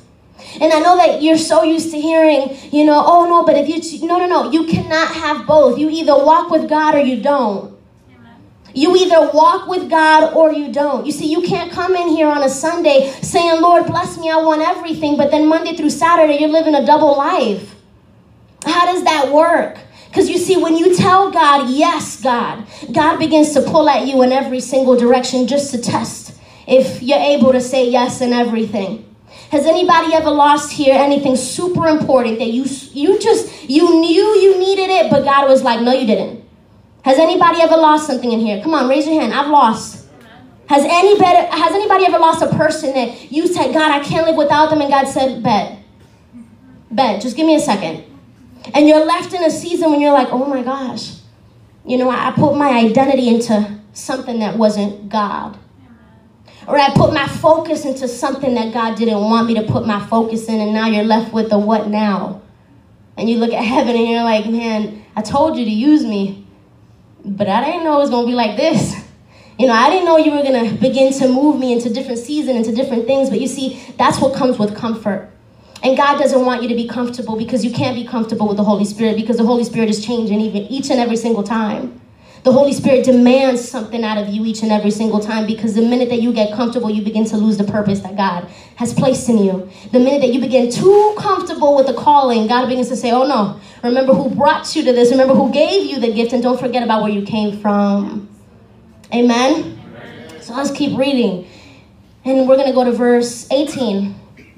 And 0.62 0.74
I 0.74 0.80
know 0.80 0.98
that 0.98 1.22
you're 1.22 1.38
so 1.38 1.64
used 1.64 1.92
to 1.92 2.00
hearing, 2.00 2.58
you 2.72 2.86
know, 2.86 3.04
oh 3.06 3.26
no, 3.26 3.44
but 3.44 3.56
if 3.56 3.68
you, 3.70 4.08
no, 4.08 4.18
no, 4.18 4.28
no, 4.28 4.52
you 4.52 4.66
cannot 4.66 5.14
have 5.14 5.46
both. 5.46 5.78
You 5.78 5.90
either 5.90 6.16
walk 6.16 6.50
with 6.50 6.70
God 6.70 6.96
or 6.96 7.00
you 7.00 7.22
don't. 7.22 7.79
You 8.80 8.96
either 8.96 9.30
walk 9.34 9.68
with 9.68 9.90
God 9.90 10.34
or 10.34 10.54
you 10.54 10.72
don't. 10.72 11.06
You 11.06 11.12
see, 11.12 11.30
you 11.30 11.42
can't 11.42 11.70
come 11.70 11.98
in 11.98 12.08
here 12.08 12.28
on 12.28 12.44
a 12.44 12.50
Sunday 12.50 13.12
saying, 13.22 13.60
Lord, 13.60 13.88
bless 13.88 14.18
me, 14.18 14.32
I 14.32 14.38
want 14.38 14.62
everything, 14.62 15.18
but 15.18 15.32
then 15.32 15.50
Monday 15.50 15.76
through 15.76 15.90
Saturday, 15.90 16.38
you're 16.38 16.48
living 16.48 16.74
a 16.76 16.86
double 16.86 17.18
life. 17.18 17.76
How 18.64 18.86
does 18.86 19.04
that 19.04 19.34
work? 19.34 19.80
Because 20.08 20.30
you 20.30 20.38
see, 20.38 20.56
when 20.56 20.78
you 20.78 20.96
tell 20.96 21.30
God, 21.30 21.70
yes, 21.70 22.22
God, 22.22 22.66
God 22.94 23.18
begins 23.18 23.54
to 23.54 23.64
pull 23.64 23.90
at 23.90 24.08
you 24.08 24.22
in 24.22 24.32
every 24.32 24.62
single 24.62 24.96
direction 24.96 25.46
just 25.46 25.72
to 25.72 25.82
test 25.82 26.40
if 26.66 27.04
you're 27.04 27.20
able 27.20 27.52
to 27.52 27.60
say 27.60 27.90
yes 27.90 28.22
in 28.22 28.32
everything. 28.32 29.04
Has 29.52 29.66
anybody 29.66 30.14
ever 30.14 30.32
lost 30.32 30.72
here 30.72 30.96
anything 30.96 31.36
super 31.36 31.88
important 31.88 32.40
that 32.40 32.54
you 32.54 32.64
you 32.94 33.20
just 33.20 33.70
you 33.70 34.00
knew 34.00 34.24
you 34.40 34.58
needed 34.58 34.90
it, 34.90 35.12
but 35.12 35.26
God 35.26 35.50
was 35.50 35.64
like, 35.64 35.82
no, 35.82 35.92
you 35.92 36.08
didn't. 36.08 36.49
Has 37.04 37.18
anybody 37.18 37.62
ever 37.62 37.78
lost 37.78 38.08
something 38.08 38.32
in 38.32 38.40
here? 38.40 38.62
Come 38.62 38.74
on, 38.74 38.90
raise 38.90 39.08
your 39.08 39.20
hand. 39.20 39.34
I've 39.34 39.50
lost. 39.50 40.08
Has 40.68 40.84
anybody, 40.84 41.48
has 41.50 41.74
anybody 41.74 42.06
ever 42.06 42.20
lost 42.20 42.42
a 42.44 42.56
person 42.56 42.94
that 42.94 43.32
you 43.32 43.48
said, 43.48 43.74
God, 43.74 43.92
I 43.92 44.04
can't 44.04 44.28
live 44.28 44.36
without 44.36 44.70
them, 44.70 44.82
and 44.82 44.90
God 44.90 45.08
said, 45.08 45.42
bet. 45.42 45.80
Bet, 46.92 47.22
just 47.22 47.36
give 47.36 47.48
me 47.48 47.56
a 47.56 47.60
second. 47.60 48.04
And 48.74 48.88
you're 48.88 49.04
left 49.04 49.34
in 49.34 49.44
a 49.44 49.50
season 49.50 49.90
when 49.92 50.02
you're 50.02 50.14
like, 50.14 50.28
oh 50.32 50.46
my 50.46 50.62
gosh, 50.62 51.16
you 51.86 51.98
know, 51.98 52.10
I 52.10 52.32
put 52.32 52.56
my 52.56 52.70
identity 52.70 53.30
into 53.30 53.80
something 53.94 54.40
that 54.40 54.58
wasn't 54.58 55.10
God. 55.10 55.58
Or 56.68 56.78
I 56.78 56.94
put 56.94 57.14
my 57.14 57.28
focus 57.28 57.86
into 57.86 58.08
something 58.08 58.54
that 58.54 58.72
God 58.72 58.96
didn't 58.96 59.22
want 59.22 59.48
me 59.48 59.56
to 59.56 59.64
put 59.64 59.88
my 59.88 60.06
focus 60.06 60.48
in, 60.50 60.60
and 60.60 60.74
now 60.74 60.88
you're 60.88 61.04
left 61.04 61.34
with 61.34 61.50
the 61.50 61.58
what 61.58 61.88
now? 61.88 62.44
And 63.18 63.28
you 63.28 63.38
look 63.38 63.54
at 63.54 63.64
heaven 63.64 63.96
and 63.96 64.08
you're 64.08 64.24
like, 64.24 64.46
man, 64.46 65.04
I 65.16 65.24
told 65.24 65.58
you 65.58 65.66
to 65.66 65.72
use 65.72 66.04
me. 66.06 66.46
But 67.26 67.48
I 67.48 67.64
didn't 67.64 67.84
know 67.84 67.98
it 67.98 68.00
was 68.00 68.10
going 68.10 68.26
to 68.26 68.32
be 68.32 68.36
like 68.36 68.58
this. 68.58 68.96
You 69.58 69.68
know, 69.68 69.74
I 69.74 69.90
didn't 69.90 70.06
know 70.06 70.18
you 70.18 70.32
were 70.32 70.42
going 70.42 70.70
to 70.70 70.76
begin 70.76 71.12
to 71.14 71.28
move 71.28 71.60
me 71.60 71.74
into 71.74 71.90
different 71.90 72.20
seasons, 72.20 72.66
into 72.66 72.74
different 72.74 73.06
things. 73.06 73.30
But 73.30 73.42
you 73.42 73.48
see, 73.48 73.82
that's 73.98 74.20
what 74.20 74.34
comes 74.34 74.58
with 74.58 74.76
comfort. 74.76 75.30
And 75.84 75.98
God 75.98 76.18
doesn't 76.18 76.46
want 76.46 76.62
you 76.62 76.70
to 76.70 76.76
be 76.76 76.88
comfortable 76.88 77.36
because 77.36 77.64
you 77.66 77.72
can't 77.72 77.96
be 77.96 78.06
comfortable 78.06 78.48
with 78.48 78.58
the 78.58 78.64
Holy 78.64 78.86
Spirit 78.86 79.16
because 79.16 79.38
the 79.38 79.46
Holy 79.46 79.64
Spirit 79.64 79.90
is 79.90 80.06
changing 80.06 80.40
even 80.40 80.64
each 80.64 80.90
and 80.90 81.00
every 81.00 81.18
single 81.18 81.44
time. 81.44 82.00
The 82.44 82.54
Holy 82.54 82.72
Spirit 82.72 83.04
demands 83.04 83.68
something 83.68 84.04
out 84.04 84.18
of 84.18 84.30
you 84.30 84.46
each 84.46 84.62
and 84.62 84.72
every 84.72 84.92
single 84.92 85.20
time 85.20 85.46
because 85.46 85.76
the 85.76 85.82
minute 85.82 86.10
that 86.10 86.22
you 86.22 86.32
get 86.32 86.54
comfortable, 86.54 86.90
you 86.90 87.02
begin 87.02 87.26
to 87.26 87.38
lose 87.38 87.58
the 87.58 87.66
purpose 87.66 88.00
that 88.00 88.16
God 88.16 88.46
has 88.78 88.94
placed 88.94 89.28
in 89.28 89.40
you. 89.40 89.70
The 89.92 90.00
minute 90.00 90.22
that 90.22 90.34
you 90.34 90.40
begin 90.40 90.72
too 90.72 91.16
comfortable 91.18 91.76
with 91.76 91.88
the 91.88 91.94
calling, 91.94 92.48
God 92.48 92.68
begins 92.68 92.88
to 92.90 92.96
say, 92.96 93.12
Oh 93.12 93.28
no, 93.28 93.60
remember 93.84 94.14
who 94.14 94.30
brought 94.34 94.74
you 94.76 94.86
to 94.86 94.94
this, 94.94 95.12
remember 95.12 95.34
who 95.34 95.52
gave 95.52 95.90
you 95.90 96.00
the 96.00 96.14
gift, 96.14 96.32
and 96.32 96.42
don't 96.42 96.60
forget 96.60 96.82
about 96.82 97.02
where 97.02 97.12
you 97.12 97.26
came 97.26 97.60
from. 97.60 98.30
Amen? 99.14 99.78
So 100.42 100.54
let's 100.56 100.72
keep 100.72 100.98
reading. 100.98 101.48
And 102.26 102.48
we're 102.48 102.56
going 102.56 102.68
to 102.68 102.74
go 102.74 102.84
to 102.84 102.92
verse 102.92 103.48
18. 103.52 104.16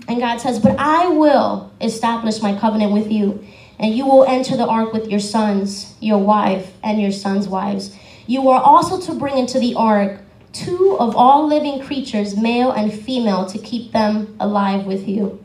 And 0.07 0.19
God 0.19 0.37
says, 0.37 0.59
But 0.59 0.77
I 0.77 1.07
will 1.07 1.71
establish 1.79 2.41
my 2.41 2.57
covenant 2.57 2.91
with 2.91 3.11
you 3.11 3.45
and 3.81 3.95
you 3.95 4.05
will 4.05 4.23
enter 4.25 4.55
the 4.55 4.65
ark 4.65 4.93
with 4.93 5.09
your 5.09 5.19
sons, 5.19 5.95
your 5.99 6.19
wife, 6.19 6.71
and 6.83 7.01
your 7.01 7.11
sons' 7.11 7.47
wives. 7.47 7.97
You 8.27 8.47
are 8.49 8.61
also 8.61 9.01
to 9.01 9.19
bring 9.19 9.37
into 9.37 9.59
the 9.59 9.73
ark 9.73 10.21
two 10.53 10.97
of 10.99 11.15
all 11.15 11.47
living 11.47 11.81
creatures, 11.81 12.37
male 12.37 12.71
and 12.71 12.93
female, 12.93 13.45
to 13.47 13.57
keep 13.57 13.91
them 13.91 14.35
alive 14.39 14.85
with 14.85 15.07
you. 15.07 15.43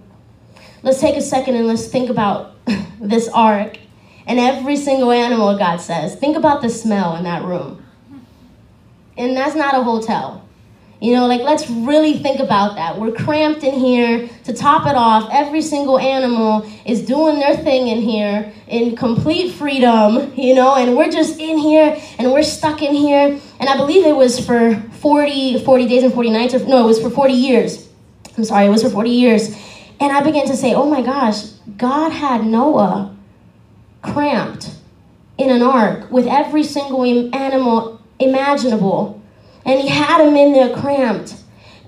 Let's 0.82 1.00
take 1.00 1.16
a 1.16 1.22
second 1.22 1.56
and 1.56 1.66
let's 1.66 1.88
think 1.88 2.10
about 2.10 2.54
this 3.00 3.28
ark 3.28 3.78
and 4.26 4.38
every 4.38 4.76
single 4.76 5.10
animal, 5.10 5.56
God 5.56 5.78
says. 5.78 6.14
Think 6.16 6.36
about 6.36 6.60
the 6.60 6.68
smell 6.68 7.16
in 7.16 7.24
that 7.24 7.42
room. 7.42 7.82
And 9.16 9.34
that's 9.34 9.54
not 9.56 9.74
a 9.74 9.82
hotel. 9.82 10.45
You 11.00 11.12
know, 11.12 11.26
like 11.26 11.42
let's 11.42 11.68
really 11.68 12.18
think 12.18 12.40
about 12.40 12.76
that. 12.76 12.98
We're 12.98 13.12
cramped 13.12 13.62
in 13.62 13.74
here. 13.74 14.28
To 14.44 14.54
top 14.54 14.86
it 14.86 14.94
off, 14.94 15.28
every 15.32 15.60
single 15.60 15.98
animal 15.98 16.70
is 16.86 17.02
doing 17.02 17.38
their 17.38 17.56
thing 17.56 17.88
in 17.88 18.00
here 18.00 18.52
in 18.68 18.96
complete 18.96 19.52
freedom, 19.52 20.32
you 20.36 20.54
know, 20.54 20.74
and 20.76 20.96
we're 20.96 21.10
just 21.10 21.38
in 21.38 21.58
here 21.58 22.00
and 22.18 22.32
we're 22.32 22.42
stuck 22.42 22.80
in 22.80 22.94
here. 22.94 23.38
And 23.60 23.68
I 23.68 23.76
believe 23.76 24.06
it 24.06 24.16
was 24.16 24.44
for 24.44 24.76
40, 25.00 25.64
40 25.64 25.88
days 25.88 26.02
and 26.02 26.14
40 26.14 26.30
nights, 26.30 26.54
or 26.54 26.60
no, 26.66 26.84
it 26.84 26.86
was 26.86 27.00
for 27.00 27.10
40 27.10 27.32
years. 27.34 27.88
I'm 28.38 28.44
sorry, 28.44 28.66
it 28.66 28.70
was 28.70 28.82
for 28.82 28.90
40 28.90 29.10
years. 29.10 29.50
And 30.00 30.12
I 30.12 30.22
began 30.22 30.46
to 30.46 30.56
say, 30.56 30.74
oh 30.74 30.88
my 30.88 31.02
gosh, 31.02 31.44
God 31.76 32.10
had 32.10 32.44
Noah 32.44 33.14
cramped 34.02 34.70
in 35.38 35.50
an 35.50 35.62
ark 35.62 36.10
with 36.10 36.26
every 36.26 36.62
single 36.62 37.04
animal 37.34 38.00
imaginable 38.18 39.15
and 39.66 39.80
he 39.80 39.88
had 39.88 40.26
him 40.26 40.36
in 40.36 40.52
there 40.52 40.74
cramped. 40.74 41.34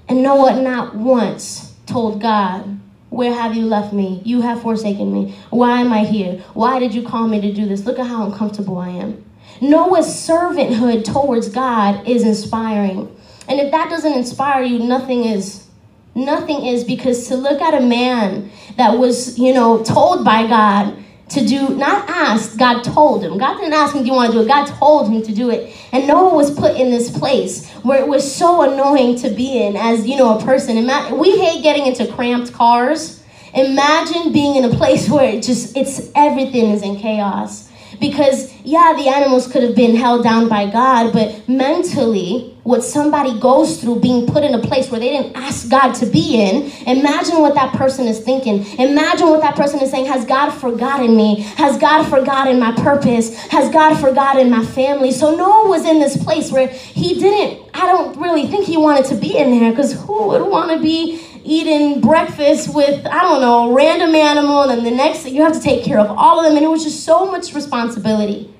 And 0.09 0.23
Noah 0.23 0.61
not 0.61 0.97
once 0.97 1.75
told 1.87 2.21
God, 2.21 2.79
Where 3.09 3.33
have 3.33 3.55
you 3.57 3.65
left 3.65 3.95
me? 3.95 4.21
You 4.25 4.43
have 4.43 4.61
forsaken 4.61 5.13
me. 5.13 5.35
Why 5.51 5.81
am 5.81 5.93
I 5.93 6.05
here? 6.05 6.43
Why 6.53 6.79
did 6.79 6.93
you 6.93 7.03
call 7.03 7.29
me 7.29 7.41
to 7.41 7.53
do 7.53 7.67
this? 7.67 7.87
Look 7.87 7.99
at 7.99 8.07
how 8.07 8.27
uncomfortable 8.27 8.79
I 8.79 8.91
am. 8.91 9.25
Noah's 9.61 10.07
servanthood 10.07 11.05
towards 11.05 11.49
God 11.49 12.07
is 12.07 12.23
inspiring. 12.25 13.15
And 13.49 13.61
if 13.61 13.71
that 13.71 13.89
doesn't 13.89 14.13
inspire 14.13 14.63
you, 14.63 14.81
nothing 14.81 15.25
is. 15.25 15.67
Nothing 16.15 16.67
is 16.67 16.85
because 16.85 17.29
to 17.29 17.37
look 17.37 17.63
at 17.63 17.75
a 17.75 17.81
man 17.81 18.51
that 18.77 18.99
was, 18.99 19.39
you 19.39 19.55
know, 19.55 19.83
told 19.85 20.25
by 20.25 20.47
God 20.47 20.97
to 21.31 21.47
do, 21.47 21.77
not 21.77 22.09
asked, 22.09 22.57
God 22.57 22.83
told 22.83 23.23
him. 23.23 23.37
God 23.39 23.59
didn't 23.59 23.75
ask 23.75 23.95
him, 23.95 24.03
Do 24.03 24.09
you 24.09 24.15
want 24.15 24.33
to 24.33 24.39
do 24.39 24.45
it? 24.45 24.49
God 24.49 24.67
told 24.67 25.11
him 25.11 25.23
to 25.23 25.33
do 25.33 25.51
it. 25.51 25.77
And 25.93 26.07
Noah 26.07 26.35
was 26.35 26.51
put 26.51 26.77
in 26.77 26.91
this 26.91 27.17
place 27.17 27.71
where 27.83 28.01
it 28.01 28.09
was 28.09 28.35
so 28.35 28.63
annoying 28.63 29.17
to 29.17 29.31
be 29.31 29.63
in 29.63 29.77
as, 29.77 30.07
you 30.07 30.17
know, 30.17 30.39
a 30.39 30.45
person. 30.45 30.77
We 31.19 31.39
hate 31.39 31.63
getting 31.63 31.87
into 31.87 32.11
cramped 32.13 32.53
cars. 32.53 33.23
Imagine 33.55 34.33
being 34.33 34.57
in 34.57 34.65
a 34.65 34.75
place 34.77 35.09
where 35.11 35.29
it 35.29 35.43
just, 35.43 35.77
it's 35.77 36.11
everything 36.15 36.71
is 36.71 36.83
in 36.83 36.97
chaos. 36.97 37.68
Because, 38.01 38.55
yeah, 38.65 38.95
the 38.97 39.09
animals 39.09 39.51
could 39.51 39.63
have 39.63 39.75
been 39.75 39.97
held 39.97 40.23
down 40.23 40.49
by 40.49 40.71
God, 40.71 41.13
but 41.13 41.49
mentally, 41.49 42.55
what 42.69 42.85
somebody 42.85 43.41
goes 43.41 43.81
through 43.81 43.99
being 43.99 44.27
put 44.27 44.45
in 44.45 44.53
a 44.53 44.59
place 44.59 44.91
where 44.91 45.01
they 45.01 45.09
didn't 45.09 45.35
ask 45.35 45.71
God 45.71 45.95
to 45.95 46.05
be 46.05 46.39
in, 46.39 46.71
imagine 46.87 47.41
what 47.41 47.55
that 47.55 47.73
person 47.73 48.07
is 48.07 48.21
thinking. 48.21 48.67
Imagine 48.79 49.31
what 49.31 49.41
that 49.41 49.57
person 49.57 49.81
is 49.81 49.91
saying 49.91 50.05
Has 50.05 50.27
God 50.27 50.51
forgotten 50.51 51.17
me? 51.17 51.41
Has 51.57 51.79
God 51.79 52.07
forgotten 52.11 52.61
my 52.61 52.73
purpose? 52.73 53.35
Has 53.47 53.71
God 53.73 53.99
forgotten 53.99 54.51
my 54.51 54.63
family? 54.67 55.13
So 55.13 55.35
Noah 55.35 55.71
was 55.71 55.87
in 55.87 55.99
this 55.99 56.23
place 56.23 56.53
where 56.53 56.69
he 56.69 57.19
didn't, 57.19 57.67
I 57.73 57.87
don't 57.87 58.19
really 58.19 58.47
think 58.47 58.67
he 58.67 58.77
wanted 58.77 59.07
to 59.07 59.15
be 59.15 59.39
in 59.39 59.59
there 59.59 59.71
because 59.71 59.95
who 59.95 60.29
would 60.29 60.43
want 60.43 60.71
to 60.71 60.79
be 60.79 61.25
eating 61.49 62.01
breakfast 62.01 62.75
with, 62.75 63.07
I 63.07 63.23
don't 63.23 63.41
know, 63.41 63.71
a 63.71 63.75
random 63.75 64.15
animal, 64.15 64.63
and 64.63 64.71
then 64.71 64.85
the 64.85 64.91
next 64.91 65.21
thing 65.21 65.35
you 65.35 65.43
have 65.43 65.55
to 65.55 65.61
take 65.61 65.85
care 65.85 65.99
of 65.99 66.11
all 66.11 66.39
of 66.39 66.45
them. 66.45 66.57
And 66.57 66.65
it 66.65 66.69
was 66.69 66.85
just 66.85 67.05
so 67.05 67.27
much 67.27 67.55
responsibility. 67.55 68.55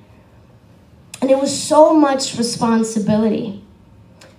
And 1.21 1.29
it 1.29 1.37
was 1.37 1.55
so 1.55 1.93
much 1.93 2.37
responsibility. 2.37 3.63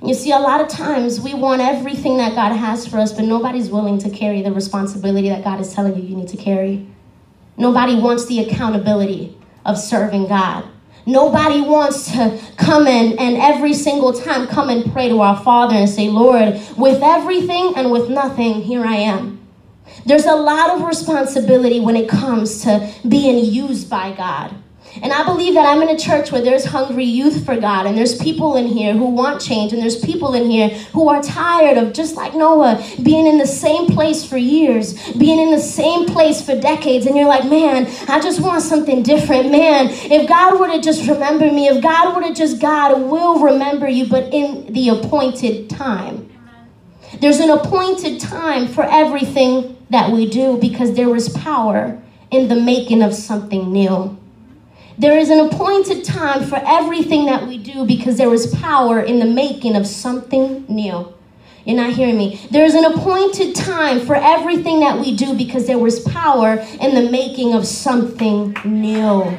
You 0.03 0.15
see, 0.15 0.33
a 0.33 0.39
lot 0.39 0.61
of 0.61 0.69
times 0.69 1.21
we 1.21 1.35
want 1.35 1.61
everything 1.61 2.17
that 2.17 2.35
God 2.35 2.55
has 2.57 2.87
for 2.87 2.99
us, 2.99 3.13
but 3.13 3.25
nobody's 3.25 3.69
willing 3.69 3.99
to 3.99 4.11
carry 4.11 4.41
the 4.41 4.51
responsibility 4.51 5.29
that 5.29 5.45
God 5.45 5.61
is 5.61 5.75
telling 5.75 5.95
you 5.95 6.03
you 6.03 6.17
need 6.17 6.29
to 6.29 6.39
carry. 6.39 6.87
Nobody 7.59 8.01
wants 8.01 8.25
the 8.27 8.41
accountability 8.41 9.37
of 9.67 9.79
serving 9.79 10.27
God. 10.27 10.67
Nobody 11.07 11.61
wants 11.61 12.13
to 12.13 12.41
come 12.57 12.87
in 12.87 13.19
and 13.19 13.37
every 13.37 13.75
single 13.75 14.13
time 14.13 14.47
come 14.47 14.69
and 14.69 14.91
pray 14.93 15.09
to 15.09 15.21
our 15.21 15.43
Father 15.43 15.75
and 15.75 15.89
say, 15.89 16.09
Lord, 16.09 16.61
with 16.77 17.03
everything 17.03 17.73
and 17.77 17.91
with 17.91 18.09
nothing, 18.09 18.63
here 18.63 18.85
I 18.85 18.97
am. 18.97 19.41
There's 20.07 20.27
a 20.27 20.35
lot 20.35 20.71
of 20.71 20.83
responsibility 20.83 21.81
when 21.81 21.97
it 21.97 22.09
comes 22.09 22.63
to 22.63 22.93
being 23.09 23.45
used 23.45 23.91
by 23.91 24.13
God. 24.13 24.55
And 25.03 25.13
I 25.13 25.25
believe 25.25 25.55
that 25.55 25.67
I'm 25.67 25.83
in 25.83 25.89
a 25.89 25.99
church 25.99 26.33
where 26.33 26.43
there's 26.43 26.65
hungry 26.65 27.05
youth 27.05 27.45
for 27.45 27.57
God, 27.57 27.87
and 27.87 27.97
there's 27.97 28.17
people 28.19 28.57
in 28.57 28.67
here 28.67 28.93
who 28.93 29.07
want 29.07 29.41
change, 29.41 29.73
and 29.73 29.81
there's 29.81 29.99
people 29.99 30.35
in 30.35 30.51
here 30.51 30.69
who 30.93 31.09
are 31.09 31.23
tired 31.23 31.79
of, 31.79 31.93
just 31.93 32.17
like 32.17 32.35
Noah, 32.35 32.83
being 33.03 33.27
in 33.27 33.39
the 33.39 33.47
same 33.47 33.87
place 33.87 34.25
for 34.25 34.37
years, 34.37 34.95
being 35.13 35.39
in 35.39 35.51
the 35.51 35.61
same 35.61 36.07
place 36.07 36.45
for 36.45 36.59
decades. 36.61 37.07
And 37.07 37.17
you're 37.17 37.29
like, 37.29 37.45
man, 37.45 37.87
I 38.09 38.21
just 38.21 38.41
want 38.41 38.63
something 38.63 39.03
different. 39.03 39.51
Man, 39.51 39.89
if 39.91 40.29
God 40.29 40.59
were 40.59 40.69
to 40.69 40.81
just 40.81 41.09
remember 41.09 41.47
me, 41.47 41.69
if 41.69 41.83
God 41.83 42.15
were 42.15 42.23
to 42.23 42.35
just, 42.35 42.61
God 42.61 43.01
will 43.01 43.41
remember 43.41 43.89
you, 43.89 44.07
but 44.07 44.33
in 44.33 44.73
the 44.73 44.89
appointed 44.89 45.71
time. 45.71 46.27
There's 47.21 47.41
an 47.41 47.51
appointed 47.51 48.21
time 48.21 48.69
for 48.69 48.85
everything 48.85 49.77
that 49.91 50.11
we 50.11 50.29
do 50.31 50.57
because 50.59 50.95
there 50.95 51.15
is 51.17 51.29
power 51.29 52.01
in 52.31 52.49
the 52.49 52.55
making 52.55 53.03
of 53.03 53.15
something 53.15 53.73
new. 53.73 54.20
There 55.01 55.17
is 55.17 55.31
an 55.31 55.41
appointed 55.41 56.05
time 56.05 56.45
for 56.45 56.57
everything 56.57 57.25
that 57.25 57.49
we 57.49 57.57
do 57.57 57.87
because 57.87 58.19
there 58.19 58.31
is 58.35 58.55
power 58.57 59.01
in 59.01 59.19
the 59.19 59.25
making 59.25 59.75
of 59.75 59.87
something 59.87 60.67
new. 60.69 61.11
You're 61.65 61.77
not 61.77 61.95
hearing 61.95 62.19
me. 62.19 62.39
There 62.51 62.67
is 62.67 62.75
an 62.75 62.85
appointed 62.85 63.55
time 63.55 64.01
for 64.01 64.15
everything 64.15 64.81
that 64.81 65.01
we 65.01 65.17
do 65.17 65.35
because 65.35 65.67
there 65.67 65.79
was 65.79 66.01
power 66.01 66.57
in 66.83 66.95
the 66.95 67.11
making 67.11 67.55
of 67.55 67.67
something 67.67 68.55
new. 68.63 69.35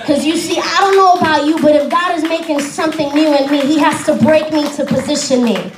Because 0.00 0.24
you 0.24 0.34
see, 0.34 0.58
I 0.58 0.76
don't 0.80 0.96
know 0.96 1.12
about 1.20 1.44
you, 1.44 1.60
but 1.60 1.76
if 1.76 1.90
God 1.90 2.16
is 2.16 2.22
making 2.22 2.60
something 2.60 3.12
new 3.12 3.36
in 3.36 3.50
me, 3.50 3.60
He 3.66 3.78
has 3.78 4.02
to 4.06 4.16
break 4.24 4.50
me 4.50 4.66
to 4.76 4.86
position 4.86 5.44
me. 5.44 5.72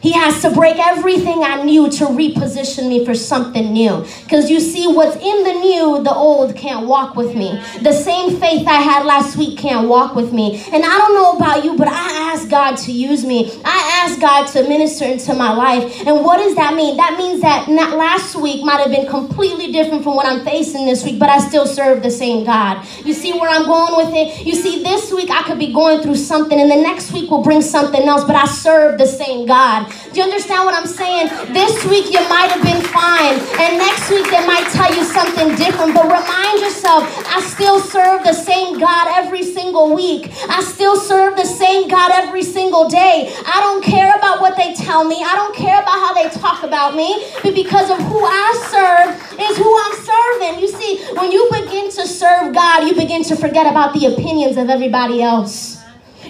He 0.00 0.12
has 0.12 0.42
to 0.42 0.50
break 0.50 0.78
everything 0.78 1.42
I 1.42 1.62
knew 1.62 1.90
to 1.90 2.04
reposition 2.06 2.88
me 2.88 3.04
for 3.04 3.14
something 3.14 3.72
new. 3.72 4.04
Because 4.24 4.50
you 4.50 4.60
see, 4.60 4.86
what's 4.86 5.16
in 5.16 5.44
the 5.44 5.54
new, 5.54 6.02
the 6.02 6.14
old 6.14 6.56
can't 6.56 6.86
walk 6.86 7.16
with 7.16 7.34
me. 7.34 7.60
The 7.82 7.92
same 7.92 8.38
faith 8.38 8.66
I 8.66 8.80
had 8.80 9.04
last 9.04 9.36
week 9.36 9.58
can't 9.58 9.88
walk 9.88 10.14
with 10.14 10.32
me. 10.32 10.62
And 10.72 10.84
I 10.84 10.98
don't 10.98 11.14
know 11.14 11.36
about 11.36 11.64
you, 11.64 11.76
but 11.76 11.88
I 11.88 12.32
ask 12.32 12.48
God 12.48 12.76
to 12.76 12.92
use 12.92 13.24
me. 13.24 13.50
I 13.64 14.04
ask 14.04 14.20
God 14.20 14.46
to 14.52 14.68
minister 14.68 15.04
into 15.04 15.34
my 15.34 15.52
life. 15.52 16.06
And 16.06 16.24
what 16.24 16.38
does 16.38 16.54
that 16.56 16.74
mean? 16.74 16.96
That 16.96 17.16
means 17.18 17.40
that 17.42 17.68
last 17.68 18.36
week 18.36 18.64
might 18.64 18.80
have 18.80 18.90
been 18.90 19.08
completely 19.08 19.72
different 19.72 20.04
from 20.04 20.14
what 20.14 20.26
I'm 20.26 20.44
facing 20.44 20.86
this 20.86 21.04
week, 21.04 21.18
but 21.18 21.28
I 21.28 21.38
still 21.40 21.66
serve 21.66 22.02
the 22.02 22.10
same 22.10 22.44
God. 22.44 22.86
You 23.04 23.14
see 23.14 23.32
where 23.32 23.50
I'm 23.50 23.64
going 23.64 24.06
with 24.06 24.14
it? 24.14 24.46
You 24.46 24.54
see, 24.54 24.82
this 24.82 25.12
week 25.12 25.30
I 25.30 25.42
could 25.42 25.58
be 25.58 25.72
going 25.72 26.02
through 26.02 26.16
something, 26.16 26.58
and 26.58 26.70
the 26.70 26.76
next 26.76 27.12
week 27.12 27.30
will 27.30 27.42
bring 27.42 27.62
something 27.62 28.02
else, 28.02 28.24
but 28.24 28.36
I 28.36 28.46
serve 28.46 28.98
the 28.98 29.06
same 29.06 29.46
God. 29.46 29.87
Do 30.12 30.20
you 30.20 30.24
understand 30.24 30.64
what 30.64 30.74
I'm 30.74 30.86
saying? 30.86 31.28
This 31.52 31.84
week 31.86 32.12
you 32.12 32.20
might 32.28 32.50
have 32.50 32.62
been 32.62 32.82
fine, 32.92 33.38
and 33.60 33.78
next 33.78 34.10
week 34.10 34.26
they 34.30 34.44
might 34.46 34.66
tell 34.72 34.92
you 34.94 35.04
something 35.04 35.54
different. 35.56 35.94
But 35.94 36.04
remind 36.04 36.60
yourself, 36.60 37.04
I 37.28 37.40
still 37.40 37.80
serve 37.80 38.24
the 38.24 38.32
same 38.32 38.78
God 38.78 39.08
every 39.16 39.42
single 39.42 39.94
week. 39.94 40.32
I 40.48 40.62
still 40.62 40.96
serve 40.96 41.36
the 41.36 41.44
same 41.44 41.88
God 41.88 42.10
every 42.12 42.42
single 42.42 42.88
day. 42.88 43.32
I 43.46 43.60
don't 43.60 43.82
care 43.82 44.16
about 44.16 44.40
what 44.40 44.56
they 44.56 44.74
tell 44.74 45.04
me. 45.04 45.22
I 45.24 45.34
don't 45.34 45.54
care 45.54 45.80
about 45.80 45.98
how 45.98 46.14
they 46.14 46.28
talk 46.30 46.62
about 46.62 46.94
me, 46.94 47.24
but 47.42 47.54
because 47.54 47.90
of 47.90 47.98
who 47.98 48.24
I 48.24 48.48
serve 48.70 49.40
is 49.40 49.56
who 49.56 49.70
I'm 49.84 49.94
serving. 50.04 50.60
You 50.60 50.68
see, 50.68 51.04
when 51.14 51.32
you 51.32 51.48
begin 51.52 51.90
to 51.90 52.06
serve 52.06 52.54
God, 52.54 52.86
you 52.86 52.94
begin 52.94 53.22
to 53.24 53.36
forget 53.36 53.66
about 53.66 53.94
the 53.94 54.06
opinions 54.06 54.56
of 54.56 54.70
everybody 54.70 55.22
else. 55.22 55.77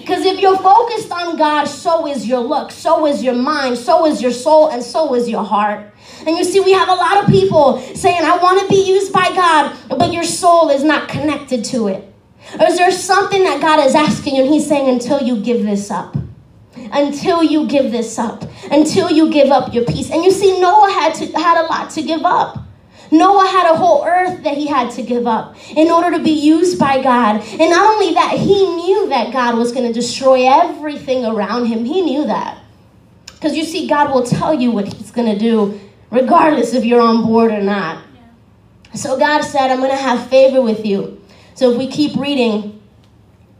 Because 0.09 0.25
if 0.25 0.39
you're 0.39 0.57
focused 0.57 1.11
on 1.11 1.37
God, 1.37 1.65
so 1.65 2.07
is 2.07 2.25
your 2.25 2.39
look, 2.39 2.71
so 2.71 3.05
is 3.05 3.21
your 3.21 3.35
mind, 3.35 3.77
so 3.77 4.07
is 4.07 4.23
your 4.23 4.31
soul, 4.31 4.69
and 4.69 4.81
so 4.81 5.13
is 5.13 5.29
your 5.29 5.43
heart. 5.43 5.93
And 6.25 6.35
you 6.35 6.43
see, 6.43 6.59
we 6.61 6.71
have 6.71 6.89
a 6.89 6.95
lot 6.95 7.23
of 7.23 7.29
people 7.29 7.79
saying, 7.93 8.23
I 8.23 8.35
want 8.39 8.59
to 8.59 8.67
be 8.67 8.87
used 8.87 9.13
by 9.13 9.29
God, 9.35 9.77
but 9.87 10.11
your 10.11 10.23
soul 10.23 10.71
is 10.71 10.83
not 10.83 11.09
connected 11.09 11.63
to 11.65 11.89
it. 11.89 12.11
Or 12.59 12.65
is 12.65 12.77
there 12.77 12.89
something 12.89 13.43
that 13.43 13.61
God 13.61 13.85
is 13.85 13.93
asking 13.93 14.37
you 14.37 14.45
and 14.45 14.51
He's 14.51 14.67
saying, 14.67 14.89
until 14.89 15.21
you 15.21 15.43
give 15.43 15.61
this 15.61 15.91
up? 15.91 16.17
Until 16.75 17.43
you 17.43 17.67
give 17.67 17.91
this 17.91 18.17
up, 18.17 18.45
until 18.71 19.11
you 19.11 19.31
give 19.31 19.51
up 19.51 19.75
your 19.75 19.85
peace. 19.85 20.09
And 20.09 20.23
you 20.23 20.31
see, 20.31 20.59
Noah 20.59 20.89
had 20.89 21.13
to 21.17 21.27
had 21.37 21.63
a 21.63 21.67
lot 21.67 21.91
to 21.91 22.01
give 22.01 22.23
up. 22.23 22.57
Noah 23.11 23.47
had 23.47 23.71
a 23.71 23.75
whole 23.75 24.05
earth 24.05 24.43
that 24.43 24.55
he 24.55 24.67
had 24.67 24.91
to 24.91 25.01
give 25.01 25.25
up 25.25 25.55
in 25.75 25.89
order 25.89 26.15
to 26.15 26.23
be 26.23 26.31
used 26.31 26.77
by 26.77 27.01
God. 27.01 27.41
And 27.41 27.71
not 27.71 27.93
only 27.93 28.13
that, 28.13 28.33
he 28.37 28.75
knew 28.75 29.09
that 29.09 29.33
God 29.33 29.57
was 29.57 29.71
going 29.71 29.87
to 29.87 29.93
destroy 29.93 30.47
everything 30.47 31.25
around 31.25 31.65
him. 31.65 31.85
He 31.85 32.01
knew 32.01 32.25
that. 32.27 32.61
Because 33.25 33.55
you 33.55 33.63
see, 33.63 33.87
God 33.87 34.13
will 34.13 34.23
tell 34.23 34.53
you 34.53 34.69
what 34.71 34.93
he's 34.93 35.11
going 35.11 35.31
to 35.31 35.39
do, 35.39 35.79
regardless 36.11 36.73
if 36.73 36.85
you're 36.85 37.01
on 37.01 37.23
board 37.23 37.51
or 37.51 37.61
not. 37.61 38.03
So 38.93 39.17
God 39.17 39.41
said, 39.41 39.71
I'm 39.71 39.79
going 39.79 39.91
to 39.91 39.97
have 39.97 40.29
favor 40.29 40.61
with 40.61 40.85
you. 40.85 41.23
So 41.55 41.71
if 41.71 41.77
we 41.77 41.87
keep 41.87 42.15
reading, 42.15 42.81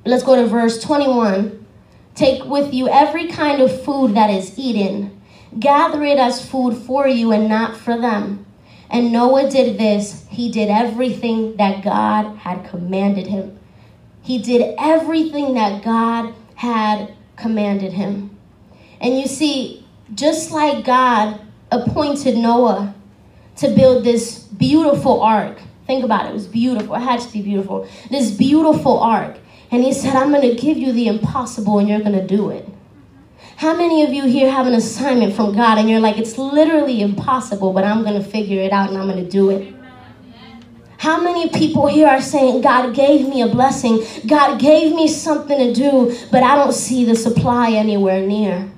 let's 0.05 0.23
go 0.23 0.35
to 0.35 0.45
verse 0.45 0.81
21. 0.81 1.65
Take 2.13 2.43
with 2.45 2.73
you 2.73 2.89
every 2.89 3.27
kind 3.27 3.61
of 3.61 3.83
food 3.83 4.15
that 4.15 4.29
is 4.29 4.59
eaten, 4.59 5.21
gather 5.59 6.03
it 6.03 6.19
as 6.19 6.47
food 6.47 6.75
for 6.75 7.07
you 7.07 7.31
and 7.31 7.47
not 7.47 7.77
for 7.77 7.97
them 7.97 8.45
and 8.89 9.11
Noah 9.11 9.49
did 9.49 9.77
this. 9.77 10.25
He 10.29 10.51
did 10.51 10.69
everything 10.69 11.55
that 11.57 11.83
God 11.83 12.37
had 12.37 12.67
commanded 12.69 13.27
him. 13.27 13.59
He 14.21 14.39
did 14.39 14.75
everything 14.79 15.53
that 15.53 15.83
God 15.83 16.33
had 16.55 17.13
commanded 17.35 17.93
him. 17.93 18.37
And 18.99 19.19
you 19.19 19.27
see, 19.27 19.85
just 20.13 20.51
like 20.51 20.85
God 20.85 21.39
appointed 21.71 22.37
Noah 22.37 22.95
to 23.57 23.69
build 23.69 24.03
this 24.03 24.39
beautiful 24.39 25.21
ark, 25.21 25.59
think 25.85 26.03
about 26.03 26.25
it, 26.25 26.29
it 26.29 26.33
was 26.33 26.47
beautiful, 26.47 26.95
it 26.95 26.99
had 26.99 27.19
to 27.21 27.31
be 27.31 27.41
beautiful, 27.41 27.87
this 28.09 28.31
beautiful 28.31 28.99
ark. 28.99 29.37
And 29.71 29.83
he 29.83 29.93
said, 29.93 30.15
I'm 30.15 30.31
going 30.31 30.55
to 30.55 30.59
give 30.59 30.77
you 30.77 30.91
the 30.91 31.07
impossible 31.07 31.77
and 31.79 31.87
you're 31.87 31.99
going 31.99 32.13
to 32.13 32.25
do 32.25 32.49
it. 32.49 32.67
How 33.59 33.75
many 33.75 34.03
of 34.03 34.13
you 34.13 34.23
here 34.23 34.49
have 34.49 34.67
an 34.67 34.73
assignment 34.73 35.35
from 35.35 35.53
God 35.53 35.77
and 35.79 35.89
you're 35.89 35.99
like, 35.99 36.17
it's 36.17 36.37
literally 36.37 37.01
impossible, 37.01 37.73
but 37.73 37.83
I'm 37.83 38.03
going 38.03 38.13
to 38.13 38.25
figure 38.25 38.61
it 38.61 38.71
out 38.71 38.87
and 38.87 38.97
I'm 38.97 39.05
going 39.05 39.21
to 39.21 39.29
do 39.29 39.49
it? 39.49 39.75
How 40.97 41.21
many 41.21 41.49
people 41.49 41.87
here 41.87 42.07
are 42.07 42.21
saying, 42.21 42.61
God 42.61 42.95
gave 42.95 43.27
me 43.27 43.41
a 43.41 43.49
blessing, 43.49 44.01
God 44.25 44.61
gave 44.61 44.95
me 44.95 45.09
something 45.09 45.57
to 45.57 45.73
do, 45.73 46.17
but 46.31 46.41
I 46.41 46.55
don't 46.55 46.71
see 46.71 47.03
the 47.03 47.17
supply 47.17 47.71
anywhere 47.71 48.25
near? 48.25 48.71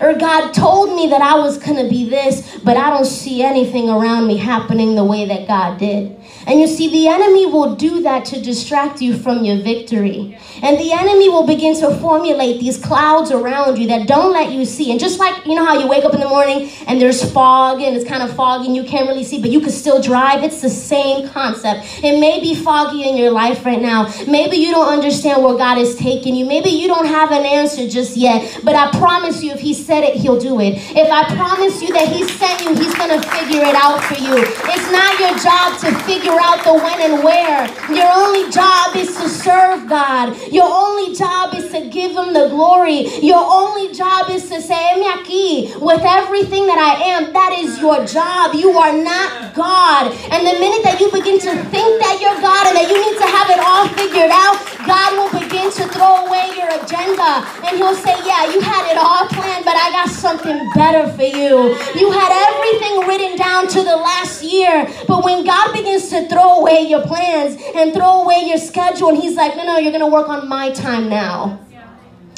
Or 0.00 0.14
God 0.14 0.52
told 0.52 0.96
me 0.96 1.08
that 1.08 1.20
I 1.20 1.34
was 1.34 1.58
going 1.58 1.76
to 1.84 1.90
be 1.90 2.08
this, 2.08 2.58
but 2.64 2.78
I 2.78 2.88
don't 2.88 3.04
see 3.04 3.42
anything 3.42 3.90
around 3.90 4.28
me 4.28 4.38
happening 4.38 4.94
the 4.94 5.04
way 5.04 5.26
that 5.26 5.46
God 5.46 5.78
did. 5.78 6.16
And 6.46 6.60
you 6.60 6.68
see, 6.68 6.88
the 6.88 7.08
enemy 7.08 7.46
will 7.46 7.74
do 7.74 8.02
that 8.02 8.24
to 8.26 8.40
distract 8.40 9.02
you 9.02 9.16
from 9.16 9.44
your 9.44 9.62
victory. 9.62 10.38
And 10.62 10.78
the 10.78 10.92
enemy 10.92 11.28
will 11.28 11.46
begin 11.46 11.74
to 11.80 11.96
formulate 11.98 12.60
these 12.60 12.78
clouds 12.78 13.32
around 13.32 13.78
you 13.78 13.88
that 13.88 14.06
don't 14.06 14.32
let 14.32 14.52
you 14.52 14.64
see. 14.64 14.90
And 14.92 15.00
just 15.00 15.18
like, 15.18 15.44
you 15.44 15.56
know 15.56 15.64
how 15.64 15.78
you 15.78 15.88
wake 15.88 16.04
up 16.04 16.14
in 16.14 16.20
the 16.20 16.28
morning 16.28 16.70
and 16.86 17.00
there's 17.00 17.30
fog 17.32 17.82
and 17.82 17.96
it's 17.96 18.08
kind 18.08 18.22
of 18.22 18.34
foggy 18.34 18.66
and 18.66 18.76
you 18.76 18.84
can't 18.84 19.08
really 19.08 19.24
see, 19.24 19.40
but 19.40 19.50
you 19.50 19.60
can 19.60 19.70
still 19.70 20.00
drive? 20.00 20.44
It's 20.44 20.62
the 20.62 20.70
same 20.70 21.28
concept. 21.28 22.04
It 22.04 22.20
may 22.20 22.40
be 22.40 22.54
foggy 22.54 23.08
in 23.08 23.16
your 23.16 23.32
life 23.32 23.66
right 23.66 23.82
now. 23.82 24.12
Maybe 24.28 24.56
you 24.56 24.70
don't 24.70 24.88
understand 24.88 25.42
where 25.42 25.56
God 25.56 25.78
is 25.78 25.96
taking 25.96 26.36
you. 26.36 26.44
Maybe 26.44 26.70
you 26.70 26.86
don't 26.86 27.06
have 27.06 27.32
an 27.32 27.44
answer 27.44 27.88
just 27.88 28.16
yet. 28.16 28.60
But 28.62 28.76
I 28.76 28.90
promise 28.98 29.42
you, 29.42 29.52
if 29.52 29.60
He 29.60 29.74
said 29.74 30.04
it, 30.04 30.14
He'll 30.14 30.38
do 30.38 30.60
it. 30.60 30.74
If 30.96 31.10
I 31.10 31.34
promise 31.34 31.82
you 31.82 31.92
that 31.92 32.08
He 32.08 32.26
sent 32.28 32.62
you, 32.62 32.74
He's 32.76 32.94
going 32.94 33.20
to 33.20 33.28
figure 33.30 33.62
it 33.62 33.74
out 33.74 34.02
for 34.04 34.14
you. 34.14 34.36
It's 34.38 34.90
not 34.92 35.18
your 35.18 35.36
job 35.38 35.78
to 35.80 36.04
figure 36.04 36.35
figure 36.36 36.48
out 36.48 36.64
the 36.64 36.74
when 36.74 37.00
and 37.00 37.24
where. 37.24 37.66
Your 37.94 38.10
only 38.12 38.50
job 38.50 38.96
is 38.96 39.08
to 39.16 39.28
serve 39.28 39.88
God. 39.88 40.36
Your 40.52 40.68
only 40.68 41.14
job 41.14 41.54
is 41.54 41.70
to 41.72 41.88
give 41.88 42.12
Him 42.12 42.32
the 42.32 42.48
glory. 42.48 43.06
Your 43.20 43.40
only 43.40 43.92
job 43.94 44.30
is 44.30 44.48
to 44.50 44.60
say, 44.60 44.96
me 44.98 45.06
aquí 45.08 45.80
with 45.80 46.02
everything 46.04 46.66
that 46.66 46.78
I 46.78 47.16
am. 47.16 47.32
That 47.32 47.56
is 47.58 47.78
your 47.80 48.04
job. 48.04 48.54
You 48.54 48.70
are 48.72 48.92
not 48.92 49.54
God. 49.54 50.12
And 50.30 50.46
the 50.46 50.58
minute 50.60 50.82
that 50.84 51.00
you 51.00 51.10
begin 51.10 51.38
to 51.40 51.52
think 51.70 51.90
that 52.02 52.18
you're 52.20 52.40
God 52.40 52.66
and 52.68 52.76
that 52.76 52.88
you 52.88 52.98
need 53.00 53.16
to 53.18 53.28
have 53.28 53.48
it 53.50 53.60
all 53.60 53.88
figured 53.96 54.32
out, 54.32 54.56
God 54.86 55.18
will 55.18 55.32
begin 55.40 55.70
to 55.72 55.84
throw 55.88 56.26
away 56.26 56.54
your 56.54 56.70
agenda. 56.70 57.42
And 57.66 57.76
He'll 57.76 57.96
say, 57.96 58.14
Yeah, 58.24 58.52
you 58.52 58.60
had 58.60 58.92
it 58.92 58.98
all 58.98 59.26
planned, 59.28 59.64
but 59.64 59.74
I 59.74 59.90
got 59.90 60.08
something 60.08 60.58
better 60.74 61.10
for 61.12 61.26
you. 61.26 61.74
You 61.98 62.10
had 62.12 62.30
everything 62.30 63.08
written 63.08 63.36
down 63.36 63.68
to 63.68 63.82
the 63.82 63.96
last 63.96 64.42
year. 64.42 64.86
But 65.08 65.24
when 65.24 65.44
God 65.44 65.72
begins 65.72 66.08
to 66.10 66.25
throw 66.28 66.60
away 66.60 66.80
your 66.80 67.02
plans 67.02 67.60
and 67.74 67.92
throw 67.92 68.22
away 68.22 68.44
your 68.46 68.58
schedule. 68.58 69.08
And 69.08 69.18
he's 69.18 69.36
like, 69.36 69.56
no, 69.56 69.64
no, 69.64 69.78
you're 69.78 69.92
going 69.92 70.04
to 70.04 70.12
work 70.12 70.28
on 70.28 70.48
my 70.48 70.70
time 70.70 71.08
now. 71.08 71.60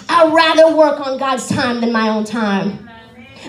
I'd 0.09 0.33
rather 0.33 0.74
work 0.74 1.07
on 1.07 1.18
God's 1.18 1.48
time 1.48 1.81
than 1.81 1.92
my 1.92 2.09
own 2.09 2.24
time. 2.24 2.88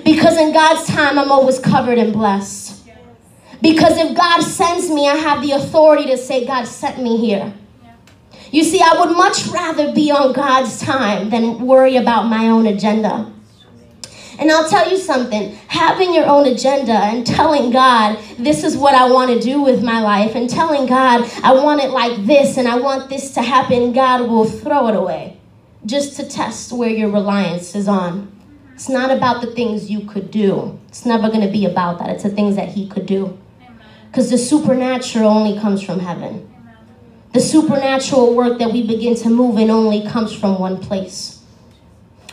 Because 0.04 0.38
in 0.38 0.54
God's 0.54 0.88
time, 0.88 1.18
I'm 1.18 1.32
always 1.32 1.60
covered 1.60 1.98
and 1.98 2.14
blessed. 2.14 2.86
Because 3.62 3.98
if 3.98 4.16
God 4.16 4.42
sends 4.42 4.90
me, 4.90 5.08
I 5.08 5.16
have 5.16 5.42
the 5.42 5.52
authority 5.52 6.06
to 6.08 6.18
say, 6.18 6.46
God 6.46 6.66
sent 6.66 7.02
me 7.02 7.18
here. 7.18 7.54
You 8.52 8.64
see, 8.64 8.82
I 8.82 9.00
would 9.00 9.16
much 9.16 9.48
rather 9.48 9.94
be 9.94 10.12
on 10.12 10.34
God's 10.34 10.80
time 10.80 11.30
than 11.30 11.66
worry 11.66 11.98
about 11.98 12.24
my 12.24 12.48
own 12.48 12.66
agenda. 12.66 13.32
And 14.40 14.50
I'll 14.50 14.70
tell 14.70 14.90
you 14.90 14.98
something 14.98 15.54
having 15.68 16.14
your 16.14 16.26
own 16.26 16.48
agenda 16.48 16.94
and 16.94 17.28
telling 17.28 17.72
God, 17.72 18.18
this 18.38 18.64
is 18.64 18.78
what 18.78 18.96
I 18.96 19.12
want 19.12 19.32
to 19.32 19.40
do 19.40 19.62
with 19.62 19.84
my 19.84 20.02
life, 20.02 20.34
and 20.34 20.50
telling 20.50 20.86
God, 20.86 21.30
I 21.44 21.54
want 21.54 21.82
it 21.82 21.90
like 21.90 22.26
this 22.26 22.58
and 22.58 22.66
I 22.66 22.80
want 22.80 23.10
this 23.10 23.34
to 23.34 23.42
happen, 23.42 23.92
God 23.92 24.30
will 24.30 24.46
throw 24.46 24.88
it 24.88 24.96
away 24.96 25.38
just 25.86 26.16
to 26.16 26.28
test 26.28 26.72
where 26.72 26.90
your 26.90 27.10
reliance 27.10 27.76
is 27.76 27.90
on. 27.90 28.32
It's 28.76 28.88
not 28.88 29.12
about 29.12 29.42
the 29.42 29.54
things 29.54 29.92
you 29.92 30.06
could 30.06 30.32
do, 30.32 30.80
it's 30.88 31.06
never 31.06 31.28
going 31.28 31.46
to 31.46 31.52
be 31.52 31.66
about 31.66 32.00
that. 32.00 32.10
It's 32.10 32.24
the 32.24 32.30
things 32.30 32.56
that 32.56 32.70
He 32.70 32.88
could 32.88 33.06
do. 33.06 33.38
Because 34.10 34.30
the 34.32 34.38
supernatural 34.38 35.30
only 35.30 35.60
comes 35.60 35.82
from 35.82 36.00
heaven. 36.00 36.46
The 37.34 37.42
supernatural 37.42 38.36
work 38.36 38.58
that 38.60 38.72
we 38.72 38.88
begin 38.88 39.16
to 39.16 39.30
move 39.30 39.58
in 39.58 39.70
only 39.70 40.08
comes 40.08 40.34
from 40.34 40.60
one 40.60 40.78
place. 40.78 41.39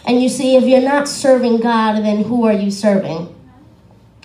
And 0.06 0.22
you 0.22 0.28
see, 0.28 0.56
if 0.56 0.64
you're 0.64 0.80
not 0.80 1.08
serving 1.08 1.60
God, 1.60 2.04
then 2.04 2.22
who 2.22 2.46
are 2.46 2.52
you 2.52 2.70
serving? 2.70 3.34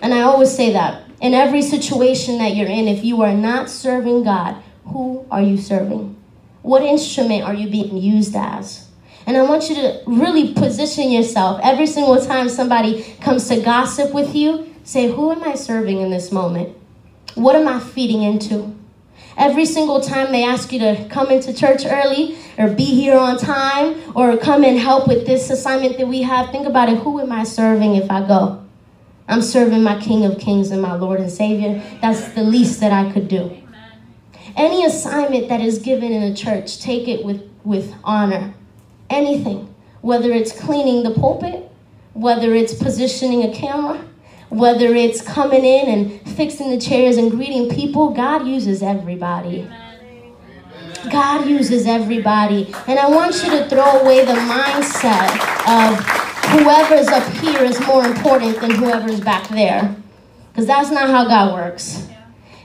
And 0.01 0.13
I 0.13 0.21
always 0.21 0.55
say 0.55 0.71
that. 0.73 1.03
In 1.19 1.33
every 1.33 1.61
situation 1.61 2.37
that 2.37 2.55
you're 2.55 2.67
in, 2.67 2.87
if 2.87 3.03
you 3.03 3.21
are 3.21 3.33
not 3.33 3.69
serving 3.69 4.23
God, 4.23 4.61
who 4.85 5.25
are 5.31 5.41
you 5.41 5.57
serving? 5.57 6.15
What 6.61 6.83
instrument 6.83 7.43
are 7.43 7.53
you 7.53 7.69
being 7.69 7.97
used 7.97 8.35
as? 8.35 8.87
And 9.25 9.37
I 9.37 9.43
want 9.43 9.69
you 9.69 9.75
to 9.75 10.01
really 10.05 10.53
position 10.53 11.11
yourself 11.11 11.59
every 11.63 11.87
single 11.87 12.23
time 12.23 12.49
somebody 12.49 13.03
comes 13.21 13.47
to 13.49 13.61
gossip 13.61 14.13
with 14.13 14.35
you, 14.35 14.73
say, 14.83 15.11
Who 15.11 15.31
am 15.31 15.43
I 15.43 15.55
serving 15.55 16.01
in 16.01 16.09
this 16.09 16.31
moment? 16.31 16.75
What 17.35 17.55
am 17.55 17.67
I 17.67 17.79
feeding 17.79 18.23
into? 18.23 18.75
Every 19.37 19.65
single 19.65 20.01
time 20.01 20.31
they 20.31 20.43
ask 20.43 20.71
you 20.71 20.79
to 20.79 21.07
come 21.09 21.31
into 21.31 21.53
church 21.53 21.85
early 21.85 22.37
or 22.57 22.67
be 22.67 22.85
here 22.85 23.17
on 23.17 23.37
time 23.37 24.01
or 24.15 24.37
come 24.37 24.63
and 24.63 24.77
help 24.77 25.07
with 25.07 25.25
this 25.25 25.49
assignment 25.49 25.97
that 25.97 26.07
we 26.07 26.21
have, 26.23 26.51
think 26.51 26.67
about 26.67 26.89
it. 26.89 26.99
Who 26.99 27.19
am 27.19 27.31
I 27.31 27.43
serving 27.43 27.95
if 27.95 28.11
I 28.11 28.27
go? 28.27 28.63
I'm 29.27 29.41
serving 29.41 29.83
my 29.83 29.99
King 30.01 30.25
of 30.25 30.39
Kings 30.39 30.71
and 30.71 30.81
my 30.81 30.95
Lord 30.95 31.21
and 31.21 31.31
Savior. 31.31 31.81
That's 32.01 32.33
the 32.33 32.43
least 32.43 32.81
that 32.81 32.91
I 32.91 33.11
could 33.11 33.27
do. 33.27 33.57
Any 34.57 34.85
assignment 34.85 35.47
that 35.47 35.61
is 35.61 35.79
given 35.79 36.11
in 36.11 36.23
a 36.23 36.35
church, 36.35 36.81
take 36.81 37.07
it 37.07 37.23
with, 37.23 37.49
with 37.63 37.93
honor. 38.03 38.53
Anything, 39.09 39.73
whether 40.01 40.31
it's 40.31 40.51
cleaning 40.51 41.03
the 41.03 41.11
pulpit, 41.11 41.71
whether 42.13 42.53
it's 42.53 42.73
positioning 42.73 43.43
a 43.43 43.53
camera, 43.53 44.05
whether 44.51 44.93
it's 44.93 45.21
coming 45.21 45.63
in 45.63 45.87
and 45.87 46.35
fixing 46.35 46.69
the 46.69 46.77
chairs 46.77 47.15
and 47.15 47.31
greeting 47.31 47.69
people, 47.69 48.09
God 48.09 48.45
uses 48.45 48.83
everybody. 48.83 49.67
God 51.09 51.47
uses 51.47 51.87
everybody. 51.87 52.65
And 52.85 52.99
I 52.99 53.09
want 53.09 53.33
you 53.43 53.49
to 53.51 53.69
throw 53.69 54.01
away 54.01 54.25
the 54.25 54.33
mindset 54.33 55.31
of 55.67 55.97
whoever's 56.49 57.07
up 57.07 57.27
here 57.35 57.63
is 57.63 57.79
more 57.87 58.05
important 58.05 58.59
than 58.59 58.71
whoever's 58.71 59.21
back 59.21 59.47
there. 59.47 59.95
Because 60.51 60.67
that's 60.67 60.91
not 60.91 61.09
how 61.09 61.25
God 61.25 61.53
works. 61.53 62.09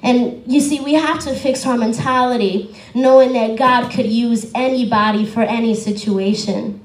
And 0.03 0.43
you 0.45 0.61
see, 0.61 0.81
we 0.81 0.95
have 0.95 1.21
to 1.21 1.35
fix 1.37 1.65
our 1.67 1.79
mentality 1.79 2.77
knowing 2.95 3.33
that 3.35 3.57
God 3.57 3.93
could 3.93 4.07
use 4.07 4.51
anybody 4.57 5.25
for 5.25 5.43
any 5.43 5.77
situation. 5.77 6.81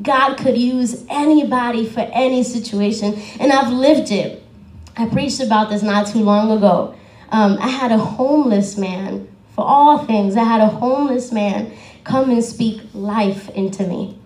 God 0.00 0.36
could 0.36 0.56
use 0.56 1.04
anybody 1.08 1.86
for 1.86 2.00
any 2.12 2.44
situation. 2.44 3.20
And 3.40 3.52
I've 3.52 3.72
lived 3.72 4.12
it. 4.12 4.43
I 4.96 5.06
preached 5.06 5.40
about 5.40 5.70
this 5.70 5.82
not 5.82 6.06
too 6.06 6.20
long 6.20 6.50
ago. 6.50 6.94
Um, 7.30 7.58
I 7.60 7.68
had 7.68 7.90
a 7.90 7.98
homeless 7.98 8.76
man, 8.76 9.28
for 9.54 9.64
all 9.64 9.98
things, 9.98 10.36
I 10.36 10.44
had 10.44 10.60
a 10.60 10.68
homeless 10.68 11.32
man 11.32 11.72
come 12.04 12.30
and 12.30 12.44
speak 12.44 12.80
life 12.92 13.48
into 13.50 13.86
me. 13.86 14.18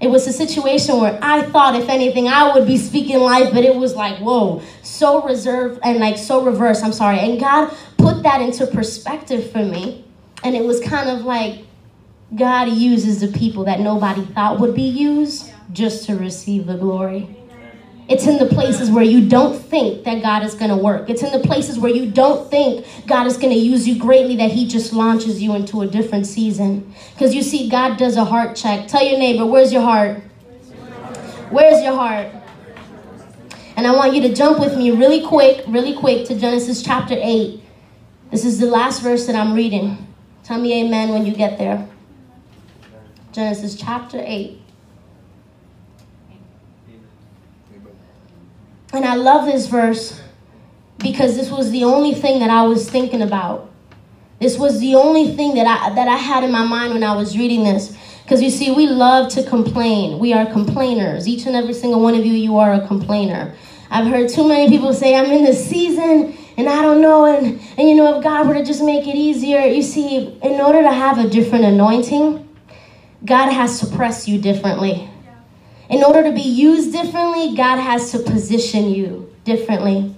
It 0.00 0.08
was 0.08 0.26
a 0.26 0.32
situation 0.32 1.00
where 1.00 1.18
I 1.22 1.42
thought, 1.42 1.74
if 1.74 1.88
anything, 1.88 2.28
I 2.28 2.52
would 2.52 2.66
be 2.66 2.76
speaking 2.76 3.18
life, 3.18 3.52
but 3.52 3.64
it 3.64 3.74
was 3.74 3.94
like, 3.94 4.18
whoa, 4.18 4.62
so 4.82 5.22
reserved 5.22 5.80
and 5.82 5.98
like 5.98 6.18
so 6.18 6.44
reverse. 6.44 6.82
I'm 6.82 6.92
sorry. 6.92 7.18
And 7.18 7.40
God 7.40 7.74
put 7.96 8.22
that 8.22 8.42
into 8.42 8.66
perspective 8.66 9.50
for 9.50 9.64
me. 9.64 10.04
And 10.44 10.54
it 10.54 10.64
was 10.64 10.80
kind 10.80 11.08
of 11.08 11.24
like 11.24 11.64
God 12.34 12.68
uses 12.68 13.20
the 13.20 13.28
people 13.28 13.64
that 13.64 13.80
nobody 13.80 14.24
thought 14.24 14.60
would 14.60 14.74
be 14.74 14.82
used 14.82 15.50
just 15.72 16.04
to 16.06 16.16
receive 16.16 16.66
the 16.66 16.76
glory. 16.76 17.28
It's 18.08 18.26
in 18.26 18.38
the 18.38 18.46
places 18.46 18.88
where 18.90 19.02
you 19.02 19.28
don't 19.28 19.60
think 19.60 20.04
that 20.04 20.22
God 20.22 20.44
is 20.44 20.54
going 20.54 20.70
to 20.70 20.76
work. 20.76 21.10
It's 21.10 21.22
in 21.22 21.32
the 21.32 21.44
places 21.44 21.78
where 21.78 21.90
you 21.90 22.08
don't 22.08 22.48
think 22.48 22.86
God 23.06 23.26
is 23.26 23.36
going 23.36 23.52
to 23.52 23.58
use 23.58 23.88
you 23.88 23.98
greatly 23.98 24.36
that 24.36 24.52
He 24.52 24.68
just 24.68 24.92
launches 24.92 25.42
you 25.42 25.56
into 25.56 25.80
a 25.80 25.86
different 25.86 26.26
season. 26.26 26.94
Because 27.14 27.34
you 27.34 27.42
see, 27.42 27.68
God 27.68 27.96
does 27.96 28.16
a 28.16 28.24
heart 28.24 28.54
check. 28.54 28.86
Tell 28.86 29.04
your 29.04 29.18
neighbor, 29.18 29.44
where's 29.44 29.72
your 29.72 29.82
heart? 29.82 30.18
Where's 31.50 31.82
your 31.82 31.94
heart? 31.94 32.28
And 33.76 33.86
I 33.86 33.94
want 33.94 34.14
you 34.14 34.22
to 34.22 34.34
jump 34.34 34.60
with 34.60 34.76
me 34.76 34.92
really 34.92 35.26
quick, 35.26 35.64
really 35.66 35.94
quick 35.94 36.26
to 36.28 36.38
Genesis 36.38 36.82
chapter 36.82 37.16
8. 37.18 37.60
This 38.30 38.44
is 38.44 38.58
the 38.60 38.66
last 38.66 39.02
verse 39.02 39.26
that 39.26 39.34
I'm 39.34 39.52
reading. 39.52 40.06
Tell 40.44 40.60
me 40.60 40.84
amen 40.84 41.10
when 41.10 41.26
you 41.26 41.34
get 41.34 41.58
there. 41.58 41.86
Genesis 43.32 43.74
chapter 43.74 44.22
8. 44.24 44.60
And 48.96 49.04
I 49.04 49.14
love 49.14 49.44
this 49.44 49.66
verse 49.66 50.20
because 50.98 51.36
this 51.36 51.50
was 51.50 51.70
the 51.70 51.84
only 51.84 52.14
thing 52.14 52.40
that 52.40 52.48
I 52.48 52.62
was 52.62 52.88
thinking 52.88 53.20
about. 53.20 53.70
This 54.40 54.58
was 54.58 54.80
the 54.80 54.94
only 54.94 55.36
thing 55.36 55.54
that 55.54 55.66
I 55.66 55.94
that 55.94 56.08
I 56.08 56.16
had 56.16 56.44
in 56.44 56.50
my 56.50 56.64
mind 56.64 56.94
when 56.94 57.04
I 57.04 57.14
was 57.14 57.36
reading 57.36 57.64
this. 57.64 57.96
Because 58.22 58.42
you 58.42 58.50
see, 58.50 58.72
we 58.72 58.86
love 58.86 59.30
to 59.32 59.44
complain. 59.44 60.18
We 60.18 60.32
are 60.32 60.50
complainers. 60.50 61.28
Each 61.28 61.46
and 61.46 61.54
every 61.54 61.74
single 61.74 62.00
one 62.00 62.14
of 62.14 62.24
you, 62.24 62.32
you 62.32 62.56
are 62.56 62.72
a 62.72 62.86
complainer. 62.86 63.54
I've 63.90 64.06
heard 64.06 64.30
too 64.30 64.48
many 64.48 64.68
people 64.68 64.92
say, 64.92 65.14
I'm 65.14 65.26
in 65.26 65.44
this 65.44 65.64
season 65.64 66.36
and 66.56 66.68
I 66.68 66.82
don't 66.82 67.00
know. 67.00 67.26
And, 67.26 67.60
and 67.78 67.88
you 67.88 67.94
know, 67.94 68.16
if 68.16 68.24
God 68.24 68.48
were 68.48 68.54
to 68.54 68.64
just 68.64 68.82
make 68.82 69.06
it 69.06 69.14
easier, 69.14 69.60
you 69.60 69.82
see, 69.82 70.38
in 70.42 70.60
order 70.60 70.82
to 70.82 70.90
have 70.90 71.18
a 71.18 71.28
different 71.28 71.66
anointing, 71.66 72.48
God 73.24 73.52
has 73.52 73.78
to 73.80 73.86
press 73.94 74.26
you 74.26 74.40
differently. 74.40 75.08
In 75.88 76.02
order 76.02 76.22
to 76.24 76.32
be 76.32 76.42
used 76.42 76.92
differently, 76.92 77.54
God 77.54 77.78
has 77.78 78.10
to 78.12 78.18
position 78.18 78.90
you 78.90 79.32
differently. 79.44 80.14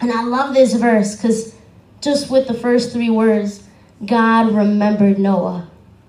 And 0.00 0.10
I 0.10 0.22
love 0.22 0.54
this 0.54 0.74
verse 0.74 1.16
because 1.16 1.54
just 2.00 2.30
with 2.30 2.46
the 2.46 2.54
first 2.54 2.92
three 2.92 3.10
words, 3.10 3.66
God 4.04 4.52
remembered 4.52 5.18
Noah. 5.18 5.68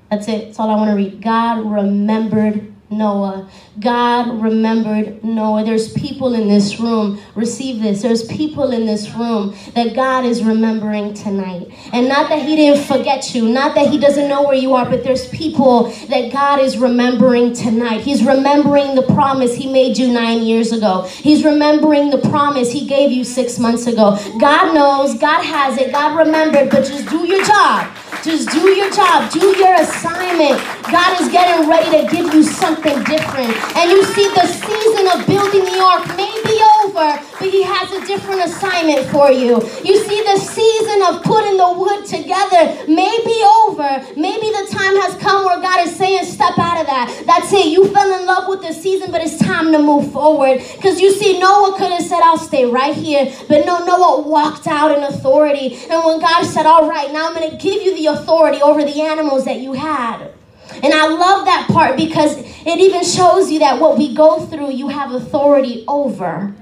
That's 0.09 0.27
it. 0.27 0.45
That's 0.45 0.59
all 0.59 0.69
I 0.69 0.75
want 0.75 0.91
to 0.91 0.95
read. 0.95 1.21
God 1.21 1.69
remembered 1.69 2.73
Noah. 2.89 3.49
God 3.79 4.41
remembered 4.41 5.23
Noah. 5.23 5.65
There's 5.65 5.91
people 5.91 6.33
in 6.33 6.47
this 6.47 6.79
room, 6.79 7.19
receive 7.35 7.81
this. 7.81 8.01
There's 8.01 8.25
people 8.25 8.71
in 8.71 8.85
this 8.85 9.13
room 9.13 9.55
that 9.75 9.93
God 9.93 10.23
is 10.23 10.43
remembering 10.43 11.13
tonight. 11.13 11.67
And 11.91 12.07
not 12.07 12.29
that 12.29 12.41
He 12.41 12.55
didn't 12.55 12.85
forget 12.85 13.35
you, 13.35 13.49
not 13.49 13.75
that 13.75 13.89
He 13.89 13.99
doesn't 13.99 14.29
know 14.29 14.43
where 14.43 14.55
you 14.55 14.73
are, 14.73 14.89
but 14.89 15.03
there's 15.03 15.27
people 15.29 15.91
that 16.07 16.31
God 16.31 16.61
is 16.61 16.77
remembering 16.77 17.53
tonight. 17.53 18.01
He's 18.01 18.23
remembering 18.23 18.95
the 18.95 19.03
promise 19.03 19.53
He 19.53 19.71
made 19.71 19.97
you 19.97 20.07
nine 20.07 20.41
years 20.41 20.71
ago, 20.71 21.03
He's 21.03 21.43
remembering 21.43 22.09
the 22.09 22.19
promise 22.29 22.71
He 22.71 22.87
gave 22.87 23.11
you 23.11 23.25
six 23.25 23.59
months 23.59 23.87
ago. 23.87 24.17
God 24.39 24.73
knows, 24.73 25.17
God 25.19 25.43
has 25.43 25.77
it, 25.77 25.91
God 25.91 26.17
remembered, 26.17 26.69
but 26.69 26.85
just 26.85 27.09
do 27.09 27.27
your 27.27 27.43
job. 27.43 27.93
Just 28.23 28.49
do 28.49 28.69
your 28.71 28.89
job, 28.91 29.31
do 29.31 29.55
your 29.57 29.73
assignment. 29.75 30.59
God 30.91 31.21
is 31.21 31.29
getting 31.29 31.69
ready 31.69 31.91
to 31.91 32.15
give 32.15 32.33
you 32.33 32.43
something 32.43 32.76
different. 32.83 33.53
And 33.75 33.91
you 33.91 34.03
see, 34.03 34.27
the 34.33 34.47
season 34.47 35.05
of 35.13 35.27
building 35.27 35.65
the 35.65 35.79
ark 35.79 36.07
may 36.17 36.33
be 36.45 36.57
over, 36.83 37.19
but 37.39 37.49
He 37.49 37.63
has 37.63 37.91
a 37.91 38.05
different 38.05 38.41
assignment 38.45 39.07
for 39.09 39.31
you. 39.31 39.61
You 39.83 39.97
see, 40.03 40.23
the 40.23 40.37
season 40.37 41.01
of 41.03 41.23
putting 41.23 41.57
the 41.57 41.73
wood 41.73 42.05
together 42.05 42.85
may 42.87 43.15
be 43.25 43.37
over. 43.65 44.05
Maybe 44.15 44.47
the 44.51 44.67
time 44.69 44.95
has 45.01 45.15
come 45.21 45.45
where 45.45 45.61
God 45.61 45.87
is 45.87 45.95
saying, 45.95 46.25
Step 46.25 46.57
out 46.57 46.81
of 46.81 46.87
that. 46.87 47.23
That's 47.25 47.51
it. 47.53 47.67
You 47.67 47.87
fell 47.93 48.19
in 48.19 48.25
love 48.25 48.47
with 48.47 48.61
the 48.61 48.73
season, 48.73 49.11
but 49.11 49.21
it's 49.21 49.37
time 49.37 49.71
to 49.71 49.79
move 49.79 50.11
forward. 50.11 50.61
Because 50.75 50.99
you 50.99 51.11
see, 51.11 51.39
Noah 51.39 51.77
could 51.77 51.91
have 51.91 52.03
said, 52.03 52.21
I'll 52.21 52.37
stay 52.37 52.65
right 52.65 52.95
here. 52.95 53.33
But 53.47 53.65
no, 53.65 53.85
Noah 53.85 54.21
walked 54.27 54.67
out 54.67 54.95
in 54.95 55.03
authority. 55.03 55.75
And 55.89 56.03
when 56.05 56.19
God 56.19 56.43
said, 56.45 56.65
All 56.65 56.89
right, 56.89 57.11
now 57.11 57.29
I'm 57.29 57.35
going 57.35 57.51
to 57.51 57.57
give 57.57 57.81
you 57.81 57.95
the 57.95 58.07
authority 58.07 58.61
over 58.61 58.83
the 58.83 59.01
animals 59.01 59.45
that 59.45 59.59
you 59.59 59.73
had. 59.73 60.36
And 60.83 60.93
I 60.93 61.07
love 61.07 61.45
that 61.45 61.67
part 61.71 61.97
because 61.97 62.37
it 62.37 62.79
even 62.79 63.03
shows 63.03 63.49
you 63.49 63.59
that 63.59 63.79
what 63.79 63.97
we 63.97 64.13
go 64.13 64.45
through, 64.45 64.71
you 64.71 64.89
have 64.89 65.11
authority 65.11 65.85
over. 65.87 66.53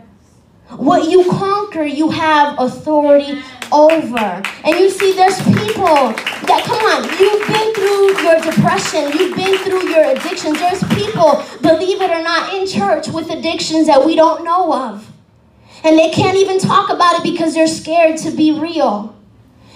What 0.69 1.09
you 1.09 1.29
conquer, 1.29 1.83
you 1.83 2.09
have 2.09 2.59
authority 2.59 3.41
over. 3.71 4.41
And 4.63 4.75
you 4.79 4.89
see, 4.89 5.13
there's 5.13 5.37
people 5.43 6.13
that, 6.45 6.63
come 6.65 6.79
on, 6.79 7.03
you've 7.19 7.47
been 7.47 7.73
through 7.73 8.23
your 8.23 8.41
depression, 8.41 9.11
you've 9.17 9.35
been 9.35 9.57
through 9.59 9.89
your 9.89 10.11
addictions. 10.11 10.57
There's 10.59 10.83
people, 10.95 11.43
believe 11.61 12.01
it 12.01 12.09
or 12.09 12.23
not, 12.23 12.53
in 12.53 12.67
church 12.67 13.07
with 13.07 13.29
addictions 13.29 13.87
that 13.87 14.03
we 14.05 14.15
don't 14.15 14.43
know 14.43 14.73
of. 14.73 15.11
And 15.83 15.99
they 15.99 16.09
can't 16.09 16.37
even 16.37 16.57
talk 16.59 16.89
about 16.89 17.17
it 17.17 17.23
because 17.23 17.53
they're 17.53 17.67
scared 17.67 18.17
to 18.19 18.31
be 18.31 18.51
real. 18.51 19.15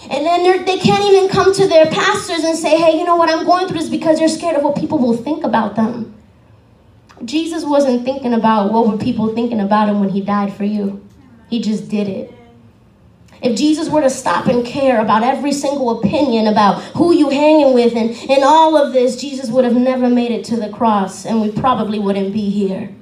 And 0.04 0.26
then 0.26 0.66
they 0.66 0.78
can't 0.78 1.04
even 1.12 1.30
come 1.30 1.54
to 1.54 1.68
their 1.68 1.86
pastors 1.88 2.44
and 2.44 2.58
say, 2.58 2.78
hey, 2.78 2.98
you 2.98 3.04
know 3.04 3.18
what, 3.18 3.30
I'm 3.30 3.46
going 3.46 3.68
through 3.68 3.80
this 3.80 3.90
because 3.90 4.20
they're 4.20 4.30
scared 4.30 4.56
of 4.56 4.64
what 4.64 4.78
people 4.78 4.98
will 4.98 5.18
think 5.18 5.44
about 5.44 5.76
them. 5.76 6.16
Jesus 7.26 7.66
wasn't 7.66 8.06
thinking 8.06 8.34
about 8.34 8.72
what 8.72 8.88
were 8.88 8.98
people 8.98 9.34
thinking 9.36 9.60
about 9.60 9.90
him 9.90 10.00
when 10.00 10.10
he 10.10 10.22
died 10.22 10.54
for 10.54 10.64
you. 10.64 11.06
He 11.50 11.62
just 11.62 11.90
did 11.90 12.08
it. 12.08 12.34
If 13.42 13.58
Jesus 13.58 13.90
were 13.90 14.02
to 14.02 14.10
stop 14.10 14.48
and 14.48 14.66
care 14.66 15.02
about 15.02 15.24
every 15.24 15.52
single 15.52 16.00
opinion 16.00 16.48
about 16.48 16.82
who 16.96 17.14
you 17.14 17.30
hanging 17.30 17.74
with 17.74 17.96
and, 17.96 18.12
and 18.30 18.44
all 18.44 18.78
of 18.78 18.94
this, 18.94 19.20
Jesus 19.20 19.50
would 19.50 19.64
have 19.64 19.76
never 19.76 20.10
made 20.10 20.32
it 20.32 20.46
to 20.46 20.58
the 20.58 20.70
cross 20.70 21.26
and 21.26 21.42
we 21.42 21.52
probably 21.52 22.00
wouldn't 22.00 22.34
be 22.34 22.50
here. 22.50 22.94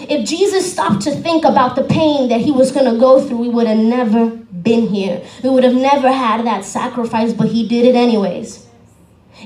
If 0.00 0.28
Jesus 0.28 0.70
stopped 0.70 1.02
to 1.02 1.12
think 1.12 1.44
about 1.44 1.76
the 1.76 1.84
pain 1.84 2.28
that 2.28 2.40
he 2.40 2.50
was 2.50 2.72
going 2.72 2.92
to 2.92 2.98
go 2.98 3.24
through, 3.24 3.38
we 3.38 3.48
would 3.48 3.68
have 3.68 3.78
never 3.78 4.43
been 4.64 4.88
here. 4.88 5.22
We 5.42 5.50
would 5.50 5.62
have 5.62 5.74
never 5.74 6.10
had 6.10 6.44
that 6.46 6.64
sacrifice, 6.64 7.32
but 7.32 7.48
he 7.48 7.68
did 7.68 7.84
it 7.84 7.94
anyways. 7.94 8.66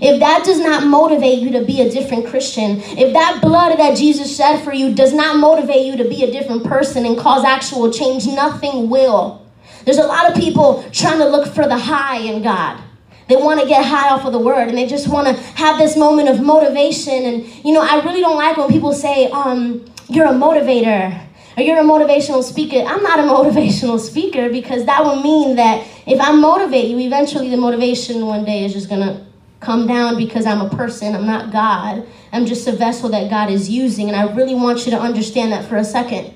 If 0.01 0.21
that 0.21 0.45
does 0.45 0.61
not 0.61 0.87
motivate 0.87 1.41
you 1.41 1.51
to 1.53 1.65
be 1.65 1.81
a 1.81 1.91
different 1.91 2.27
Christian, 2.27 2.81
if 2.81 3.13
that 3.13 3.41
blood 3.43 3.77
that 3.79 3.97
Jesus 3.97 4.37
shed 4.37 4.63
for 4.63 4.73
you 4.73 4.95
does 4.95 5.13
not 5.13 5.39
motivate 5.39 5.85
you 5.85 5.97
to 5.97 6.09
be 6.09 6.23
a 6.23 6.31
different 6.31 6.65
person 6.65 7.05
and 7.05 7.19
cause 7.19 7.45
actual 7.45 7.91
change, 7.91 8.27
nothing 8.27 8.89
will. 8.89 9.45
There's 9.85 9.99
a 9.99 10.07
lot 10.07 10.31
of 10.31 10.37
people 10.37 10.85
trying 10.93 11.19
to 11.19 11.29
look 11.29 11.53
for 11.53 11.67
the 11.67 11.79
high 11.79 12.19
in 12.19 12.43
God. 12.43 12.81
They 13.29 13.37
want 13.37 13.61
to 13.61 13.67
get 13.67 13.85
high 13.85 14.11
off 14.11 14.25
of 14.25 14.33
the 14.33 14.39
word 14.39 14.69
and 14.69 14.79
they 14.79 14.87
just 14.87 15.09
want 15.09 15.27
to 15.27 15.43
have 15.55 15.79
this 15.79 15.97
moment 15.97 16.29
of 16.29 16.41
motivation. 16.41 17.25
And, 17.25 17.65
you 17.65 17.73
know, 17.73 17.83
I 17.83 18.03
really 18.05 18.21
don't 18.21 18.37
like 18.37 18.57
when 18.57 18.69
people 18.69 18.93
say, 18.93 19.31
um, 19.31 19.85
you're 20.09 20.27
a 20.27 20.33
motivator 20.33 21.28
or 21.59 21.63
you're 21.63 21.79
a 21.79 21.83
motivational 21.83 22.45
speaker. 22.45 22.77
I'm 22.77 23.03
not 23.03 23.19
a 23.19 23.23
motivational 23.35 23.99
speaker 23.99 24.49
because 24.49 24.85
that 24.87 25.05
would 25.05 25.25
mean 25.25 25.57
that 25.57 25.85
if 26.07 26.21
I 26.21 26.31
motivate 26.31 26.87
you, 26.87 26.99
eventually 27.01 27.51
the 27.51 27.57
motivation 27.57 28.27
one 28.27 28.45
day 28.45 28.65
is 28.65 28.73
just 28.73 28.89
going 28.89 29.01
to 29.01 29.27
come 29.59 29.89
down 29.89 30.17
because 30.17 30.47
I'm 30.47 30.61
a 30.61 30.71
person, 30.71 31.17
I'm 31.17 31.27
not 31.27 31.51
God. 31.51 32.07
I'm 32.31 32.47
just 32.47 32.69
a 32.69 32.73
vessel 32.73 33.09
that 33.09 33.29
God 33.29 33.51
is 33.51 33.69
using. 33.69 34.09
And 34.09 34.17
I 34.17 34.33
really 34.35 34.55
want 34.55 34.87
you 34.87 34.93
to 34.93 34.99
understand 34.99 35.51
that 35.51 35.65
for 35.69 35.77
a 35.77 35.85
second. 35.85 36.33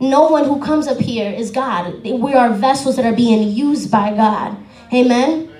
No 0.00 0.28
one 0.28 0.44
who 0.44 0.58
comes 0.60 0.88
up 0.88 0.98
here 0.98 1.30
is 1.30 1.50
God. 1.50 2.02
We 2.02 2.32
are 2.32 2.50
vessels 2.54 2.96
that 2.96 3.04
are 3.04 3.14
being 3.14 3.46
used 3.50 3.90
by 3.90 4.14
God. 4.14 4.56
Amen. 4.94 5.53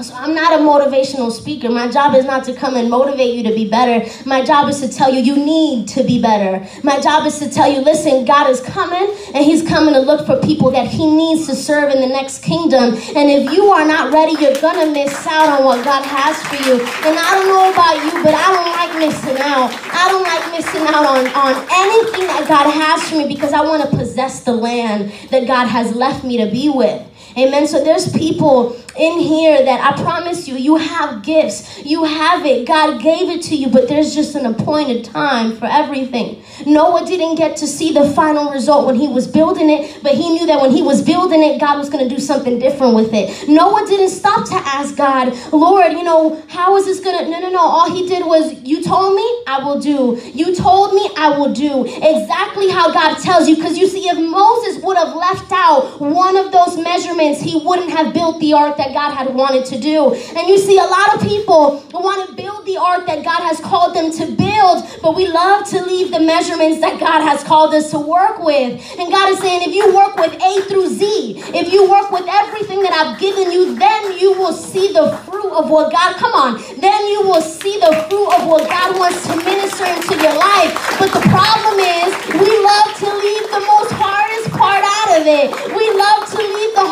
So 0.00 0.14
I'm 0.14 0.32
not 0.32 0.52
a 0.52 0.62
motivational 0.62 1.32
speaker. 1.32 1.68
My 1.68 1.88
job 1.88 2.14
is 2.14 2.24
not 2.24 2.44
to 2.44 2.54
come 2.54 2.76
and 2.76 2.88
motivate 2.88 3.34
you 3.34 3.42
to 3.42 3.52
be 3.52 3.68
better. 3.68 4.08
My 4.24 4.44
job 4.44 4.68
is 4.68 4.80
to 4.80 4.88
tell 4.88 5.12
you 5.12 5.18
you 5.20 5.34
need 5.34 5.88
to 5.88 6.04
be 6.04 6.22
better. 6.22 6.64
My 6.84 7.00
job 7.00 7.26
is 7.26 7.40
to 7.40 7.50
tell 7.50 7.68
you, 7.68 7.80
listen, 7.80 8.24
God 8.24 8.48
is 8.48 8.60
coming 8.60 9.12
and 9.34 9.44
he's 9.44 9.66
coming 9.66 9.94
to 9.94 10.00
look 10.00 10.24
for 10.24 10.38
people 10.40 10.70
that 10.70 10.86
he 10.86 11.04
needs 11.04 11.48
to 11.48 11.56
serve 11.56 11.90
in 11.90 12.00
the 12.00 12.06
next 12.06 12.44
kingdom. 12.44 12.94
And 13.16 13.28
if 13.28 13.52
you 13.52 13.66
are 13.70 13.84
not 13.84 14.12
ready, 14.12 14.40
you're 14.40 14.54
going 14.60 14.86
to 14.86 14.92
miss 14.92 15.26
out 15.26 15.58
on 15.58 15.64
what 15.64 15.84
God 15.84 16.04
has 16.04 16.40
for 16.46 16.54
you. 16.62 16.74
And 16.78 17.18
I 17.18 17.34
don't 17.34 17.48
know 17.48 17.72
about 17.72 17.98
you, 18.04 18.22
but 18.22 18.34
I 18.34 18.46
don't 18.54 18.70
like 18.78 19.10
missing 19.10 19.38
out. 19.42 19.74
I 19.92 20.08
don't 20.12 20.22
like 20.22 20.52
missing 20.52 20.86
out 20.94 21.06
on, 21.06 21.26
on 21.34 21.54
anything 21.72 22.26
that 22.28 22.46
God 22.48 22.70
has 22.70 23.10
for 23.10 23.16
me 23.16 23.26
because 23.26 23.52
I 23.52 23.62
want 23.62 23.82
to 23.82 23.96
possess 23.96 24.44
the 24.44 24.52
land 24.52 25.12
that 25.30 25.48
God 25.48 25.66
has 25.66 25.92
left 25.96 26.22
me 26.22 26.36
to 26.36 26.48
be 26.48 26.68
with. 26.68 27.04
Amen. 27.36 27.68
So 27.68 27.84
there's 27.84 28.12
people 28.12 28.76
in 28.98 29.20
here 29.20 29.64
that 29.64 29.80
I 29.80 30.02
promise 30.02 30.48
you, 30.48 30.56
you 30.56 30.76
have 30.76 31.22
gifts. 31.22 31.84
You 31.84 32.04
have 32.04 32.44
it. 32.44 32.66
God 32.66 33.00
gave 33.00 33.28
it 33.28 33.42
to 33.42 33.56
you, 33.56 33.68
but 33.68 33.88
there's 33.88 34.14
just 34.14 34.34
an 34.34 34.46
appointed 34.46 35.04
time 35.04 35.56
for 35.56 35.66
everything. 35.66 36.42
Noah 36.66 37.06
didn't 37.06 37.36
get 37.36 37.56
to 37.58 37.66
see 37.66 37.92
the 37.92 38.10
final 38.10 38.50
result 38.50 38.86
when 38.86 38.96
he 38.96 39.06
was 39.06 39.26
building 39.28 39.70
it, 39.70 40.02
but 40.02 40.14
he 40.14 40.30
knew 40.30 40.46
that 40.46 40.60
when 40.60 40.72
he 40.72 40.82
was 40.82 41.02
building 41.02 41.42
it, 41.42 41.60
God 41.60 41.78
was 41.78 41.88
going 41.88 42.06
to 42.08 42.14
do 42.14 42.20
something 42.20 42.58
different 42.58 42.94
with 42.94 43.12
it. 43.14 43.48
Noah 43.48 43.86
didn't 43.86 44.10
stop 44.10 44.48
to 44.48 44.54
ask 44.54 44.96
God, 44.96 45.32
Lord, 45.52 45.92
you 45.92 46.02
know, 46.02 46.42
how 46.48 46.76
is 46.76 46.86
this 46.86 47.00
going 47.00 47.24
to. 47.24 47.30
No, 47.30 47.40
no, 47.40 47.50
no. 47.50 47.60
All 47.60 47.90
he 47.90 48.08
did 48.08 48.26
was, 48.26 48.52
You 48.62 48.82
told 48.82 49.14
me, 49.14 49.22
I 49.46 49.62
will 49.64 49.78
do. 49.80 50.20
You 50.34 50.54
told 50.54 50.94
me, 50.94 51.08
I 51.16 51.38
will 51.38 51.52
do. 51.52 51.84
Exactly 51.86 52.68
how 52.70 52.92
God 52.92 53.18
tells 53.18 53.48
you. 53.48 53.56
Because 53.56 53.78
you 53.78 53.86
see, 53.86 54.08
if 54.08 54.18
Moses 54.18 54.82
would 54.82 54.96
have 54.96 55.14
left 55.14 55.52
out 55.52 56.00
one 56.00 56.36
of 56.36 56.50
those 56.52 56.76
measurements, 56.78 57.40
he 57.40 57.60
wouldn't 57.64 57.90
have 57.90 58.12
built 58.12 58.40
the 58.40 58.52
ark 58.54 58.76
that 58.76 58.87
God 58.92 59.14
had 59.14 59.34
wanted 59.34 59.64
to 59.66 59.78
do. 59.78 60.14
And 60.14 60.48
you 60.48 60.58
see, 60.58 60.78
a 60.78 60.84
lot 60.84 61.14
of 61.14 61.22
people 61.22 61.84
want 61.92 62.28
to 62.28 62.34
build 62.34 62.66
the 62.66 62.76
ark 62.76 63.06
that 63.06 63.24
God 63.24 63.42
has 63.42 63.60
called 63.60 63.94
them 63.94 64.12
to 64.12 64.26
build, 64.36 64.84
but 65.02 65.16
we 65.16 65.26
love 65.28 65.66
to 65.70 65.82
leave 65.82 66.10
the 66.10 66.20
measurements 66.20 66.80
that 66.80 67.00
God 67.00 67.22
has 67.22 67.42
called 67.44 67.74
us 67.74 67.90
to 67.90 67.98
work 67.98 68.42
with. 68.44 68.80
And 68.98 69.10
God 69.10 69.30
is 69.30 69.38
saying, 69.38 69.62
if 69.68 69.74
you 69.74 69.94
work 69.94 70.16
with 70.16 70.34
A 70.40 70.60
through 70.68 70.88
Z, 70.88 71.42
if 71.54 71.72
you 71.72 71.88
work 71.90 72.10
with 72.10 72.26
everything 72.28 72.82
that 72.82 72.92
I've 72.92 73.18
given 73.18 73.50
you, 73.50 73.74
then 73.74 74.18
you 74.18 74.32
will 74.32 74.52
see 74.52 74.92
the 74.92 75.16
fruit 75.24 75.52
of 75.52 75.70
what 75.70 75.92
God, 75.92 76.16
come 76.16 76.32
on, 76.34 76.60
then 76.80 77.06
you 77.08 77.22
will 77.22 77.42
see 77.42 77.80
the 77.80 78.06
fruit 78.08 78.30
of 78.36 78.46
what 78.46 78.68
God 78.68 78.98
wants 78.98 79.26
to 79.26 79.36
minister 79.36 79.84
into 79.86 80.14
your 80.20 80.36
life. 80.36 80.72
But 80.98 81.12
the 81.12 81.24
problem 81.32 81.80
is, 81.80 82.08
we 82.36 82.52
love 82.60 82.88
to 83.00 83.08
leave 83.08 83.46
the 83.50 83.64
most 83.64 83.92
hardest 83.96 84.50
part 84.52 84.84
out 84.84 85.20
of 85.20 85.24
it. 85.26 85.48
We 85.72 85.86
love 85.96 86.28
to 86.30 86.38
leave 86.38 86.72
the 86.74 86.86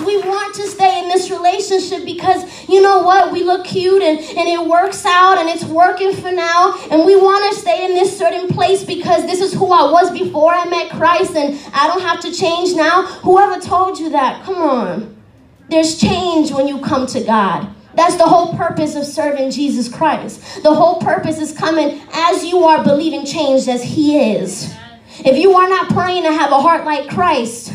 We 0.00 0.18
want 0.18 0.54
to 0.56 0.66
stay 0.66 1.02
in 1.02 1.08
this 1.08 1.30
relationship 1.30 2.04
because 2.04 2.68
you 2.68 2.82
know 2.82 3.02
what? 3.02 3.32
We 3.32 3.42
look 3.44 3.64
cute 3.64 4.02
and, 4.02 4.18
and 4.18 4.48
it 4.48 4.66
works 4.66 5.04
out 5.06 5.38
and 5.38 5.48
it's 5.48 5.64
working 5.64 6.14
for 6.14 6.30
now. 6.30 6.74
And 6.90 7.04
we 7.04 7.16
want 7.16 7.52
to 7.52 7.60
stay 7.60 7.84
in 7.84 7.94
this 7.94 8.16
certain 8.16 8.48
place 8.48 8.84
because 8.84 9.26
this 9.26 9.40
is 9.40 9.52
who 9.52 9.72
I 9.72 9.90
was 9.90 10.10
before 10.10 10.52
I 10.52 10.64
met 10.66 10.90
Christ 10.90 11.36
and 11.36 11.58
I 11.74 11.86
don't 11.86 12.02
have 12.02 12.20
to 12.20 12.32
change 12.32 12.74
now. 12.74 13.06
Whoever 13.22 13.60
told 13.60 13.98
you 13.98 14.10
that? 14.10 14.44
Come 14.44 14.56
on. 14.56 15.22
There's 15.68 15.98
change 15.98 16.52
when 16.52 16.68
you 16.68 16.80
come 16.80 17.06
to 17.06 17.22
God. 17.22 17.74
That's 17.94 18.16
the 18.16 18.26
whole 18.26 18.56
purpose 18.56 18.96
of 18.96 19.04
serving 19.04 19.50
Jesus 19.50 19.88
Christ. 19.88 20.62
The 20.62 20.74
whole 20.74 21.00
purpose 21.00 21.38
is 21.38 21.56
coming 21.56 22.00
as 22.12 22.44
you 22.44 22.64
are 22.64 22.82
believing 22.82 23.24
change 23.24 23.68
as 23.68 23.82
He 23.82 24.34
is. 24.34 24.74
If 25.20 25.38
you 25.38 25.54
are 25.54 25.68
not 25.68 25.90
praying 25.90 26.24
to 26.24 26.32
have 26.32 26.50
a 26.50 26.60
heart 26.60 26.84
like 26.84 27.08
Christ, 27.08 27.72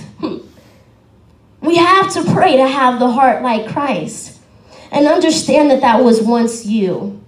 we 1.61 1.77
have 1.77 2.11
to 2.13 2.23
pray 2.33 2.57
to 2.57 2.67
have 2.67 2.99
the 2.99 3.09
heart 3.09 3.41
like 3.41 3.71
Christ 3.71 4.39
and 4.91 5.07
understand 5.07 5.71
that 5.71 5.81
that 5.81 6.03
was 6.03 6.21
once 6.21 6.65
you. 6.65 7.21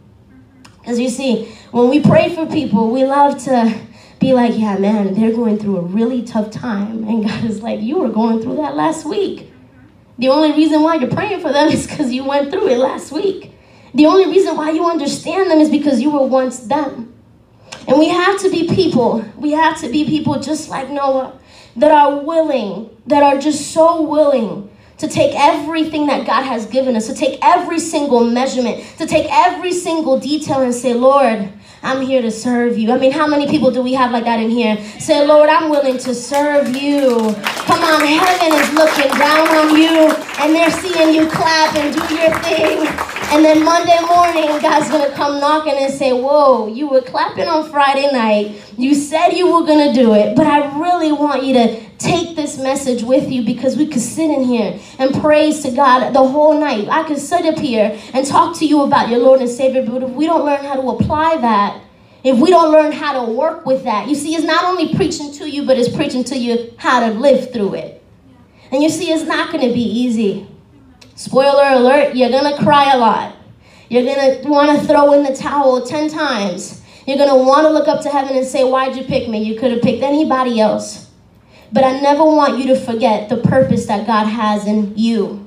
Because 0.79 0.99
you 0.99 1.09
see, 1.09 1.53
when 1.71 1.89
we 1.89 2.01
pray 2.01 2.33
for 2.33 2.45
people, 2.45 2.91
we 2.91 3.03
love 3.03 3.41
to 3.43 3.79
be 4.19 4.33
like, 4.33 4.57
yeah, 4.57 4.77
man, 4.77 5.13
they're 5.13 5.33
going 5.33 5.57
through 5.57 5.77
a 5.77 5.81
really 5.81 6.23
tough 6.23 6.51
time. 6.51 7.03
And 7.03 7.27
God 7.27 7.43
is 7.43 7.61
like, 7.61 7.81
you 7.81 7.99
were 7.99 8.09
going 8.09 8.41
through 8.41 8.57
that 8.57 8.75
last 8.75 9.05
week. 9.05 9.51
The 10.17 10.29
only 10.29 10.51
reason 10.51 10.81
why 10.81 10.95
you're 10.95 11.09
praying 11.09 11.41
for 11.41 11.51
them 11.51 11.67
is 11.71 11.87
because 11.87 12.11
you 12.11 12.23
went 12.23 12.51
through 12.51 12.69
it 12.69 12.77
last 12.77 13.11
week. 13.11 13.53
The 13.93 14.05
only 14.05 14.27
reason 14.27 14.55
why 14.55 14.71
you 14.71 14.85
understand 14.85 15.51
them 15.51 15.59
is 15.59 15.69
because 15.69 16.01
you 16.01 16.11
were 16.11 16.25
once 16.25 16.59
them. 16.61 17.13
And 17.87 17.97
we 17.99 18.07
have 18.07 18.39
to 18.41 18.49
be 18.49 18.67
people. 18.67 19.25
We 19.35 19.51
have 19.51 19.79
to 19.81 19.89
be 19.89 20.05
people 20.05 20.39
just 20.39 20.69
like 20.69 20.89
Noah 20.89 21.37
that 21.75 21.91
are 21.91 22.19
willing, 22.19 22.89
that 23.07 23.23
are 23.23 23.39
just 23.39 23.71
so 23.71 24.01
willing 24.01 24.69
to 24.97 25.07
take 25.07 25.33
everything 25.35 26.05
that 26.07 26.27
God 26.27 26.43
has 26.43 26.67
given 26.67 26.95
us, 26.95 27.07
to 27.07 27.15
take 27.15 27.39
every 27.41 27.79
single 27.79 28.23
measurement, 28.23 28.83
to 28.99 29.07
take 29.07 29.25
every 29.31 29.73
single 29.73 30.19
detail 30.19 30.61
and 30.61 30.73
say, 30.73 30.93
Lord, 30.93 31.51
I'm 31.83 32.01
here 32.01 32.21
to 32.21 32.29
serve 32.29 32.77
you. 32.77 32.91
I 32.91 32.97
mean, 32.97 33.11
how 33.11 33.25
many 33.25 33.47
people 33.47 33.71
do 33.71 33.81
we 33.81 33.93
have 33.93 34.11
like 34.11 34.25
that 34.25 34.39
in 34.39 34.51
here? 34.51 34.77
Say, 34.99 35.25
Lord, 35.25 35.49
I'm 35.49 35.69
willing 35.69 35.97
to 35.99 36.13
serve 36.13 36.75
you. 36.75 37.33
Come 37.65 37.83
on, 37.83 38.05
heaven 38.05 38.53
is 38.59 38.73
looking 38.73 39.11
down 39.17 39.47
on 39.47 39.75
you 39.75 40.11
and 40.39 40.53
they're 40.53 40.69
seeing 40.69 41.13
you 41.13 41.27
clap 41.27 41.75
and 41.75 41.93
do 41.93 42.15
your 42.15 42.37
thing. 42.39 42.87
And 43.33 43.45
then 43.45 43.63
Monday 43.63 43.97
morning, 44.01 44.61
God's 44.61 44.89
to 44.89 45.09
come 45.15 45.39
knocking 45.39 45.73
and 45.73 45.91
say, 45.93 46.11
Whoa, 46.11 46.67
you 46.67 46.89
were 46.89 47.01
clapping 47.01 47.47
on 47.47 47.69
Friday 47.69 48.11
night. 48.11 48.61
You 48.77 48.93
said 48.93 49.29
you 49.29 49.51
were 49.51 49.65
to 49.65 49.93
do 49.93 50.13
it, 50.13 50.35
but 50.35 50.45
I 50.45 50.77
really 50.77 51.13
want 51.13 51.43
you 51.43 51.53
to 51.53 51.81
take 51.97 52.35
this 52.35 52.57
message 52.57 53.03
with 53.03 53.31
you 53.31 53.43
because 53.45 53.77
we 53.77 53.85
could 53.85 54.01
sit 54.01 54.29
in 54.29 54.43
here 54.43 54.77
and 54.99 55.13
praise 55.21 55.61
to 55.63 55.71
God 55.71 56.11
the 56.11 56.27
whole 56.27 56.59
night. 56.59 56.89
I 56.89 57.03
could 57.03 57.19
sit 57.19 57.45
up 57.45 57.57
here 57.57 57.97
and 58.13 58.25
talk 58.27 58.57
to 58.57 58.65
you 58.65 58.81
about 58.81 59.07
your 59.09 59.19
Lord 59.19 59.39
and 59.39 59.49
Savior, 59.49 59.85
but 59.85 60.03
if 60.03 60.09
we 60.09 60.25
don't 60.25 60.43
learn 60.43 60.65
how 60.65 60.75
to 60.75 60.89
apply 60.89 61.37
that, 61.37 61.70
if 62.23 62.37
we 62.37 62.49
don't 62.49 62.71
learn 62.71 62.91
how 62.91 63.25
to 63.25 63.31
work 63.31 63.65
with 63.65 63.83
that, 63.83 64.07
you 64.07 64.15
see, 64.15 64.35
it's 64.35 64.45
not 64.45 64.63
only 64.63 64.95
preaching 64.95 65.31
to 65.33 65.49
you, 65.49 65.65
but 65.65 65.77
it's 65.77 65.93
preaching 65.93 66.23
to 66.25 66.37
you 66.37 66.73
how 66.77 66.99
to 66.99 67.13
live 67.13 67.51
through 67.51 67.75
it. 67.75 68.03
And 68.71 68.83
you 68.83 68.89
see, 68.89 69.11
it's 69.11 69.23
not 69.23 69.51
going 69.51 69.67
to 69.67 69.73
be 69.73 69.81
easy. 69.81 70.47
Spoiler 71.15 71.73
alert, 71.73 72.15
you're 72.15 72.29
going 72.29 72.55
to 72.55 72.63
cry 72.63 72.93
a 72.93 72.97
lot. 72.97 73.35
You're 73.89 74.03
going 74.03 74.41
to 74.41 74.49
want 74.49 74.79
to 74.79 74.87
throw 74.87 75.13
in 75.13 75.23
the 75.23 75.35
towel 75.35 75.85
10 75.85 76.09
times. 76.09 76.81
You're 77.05 77.17
going 77.17 77.29
to 77.29 77.35
want 77.35 77.65
to 77.65 77.69
look 77.69 77.87
up 77.87 78.01
to 78.03 78.09
heaven 78.09 78.37
and 78.37 78.45
say, 78.45 78.63
Why'd 78.63 78.95
you 78.95 79.03
pick 79.03 79.27
me? 79.27 79.43
You 79.43 79.59
could 79.59 79.71
have 79.71 79.81
picked 79.81 80.03
anybody 80.03 80.61
else. 80.61 81.09
But 81.73 81.83
I 81.83 81.99
never 81.99 82.23
want 82.23 82.57
you 82.57 82.67
to 82.67 82.79
forget 82.79 83.29
the 83.29 83.37
purpose 83.37 83.87
that 83.87 84.05
God 84.05 84.25
has 84.25 84.67
in 84.67 84.97
you. 84.97 85.40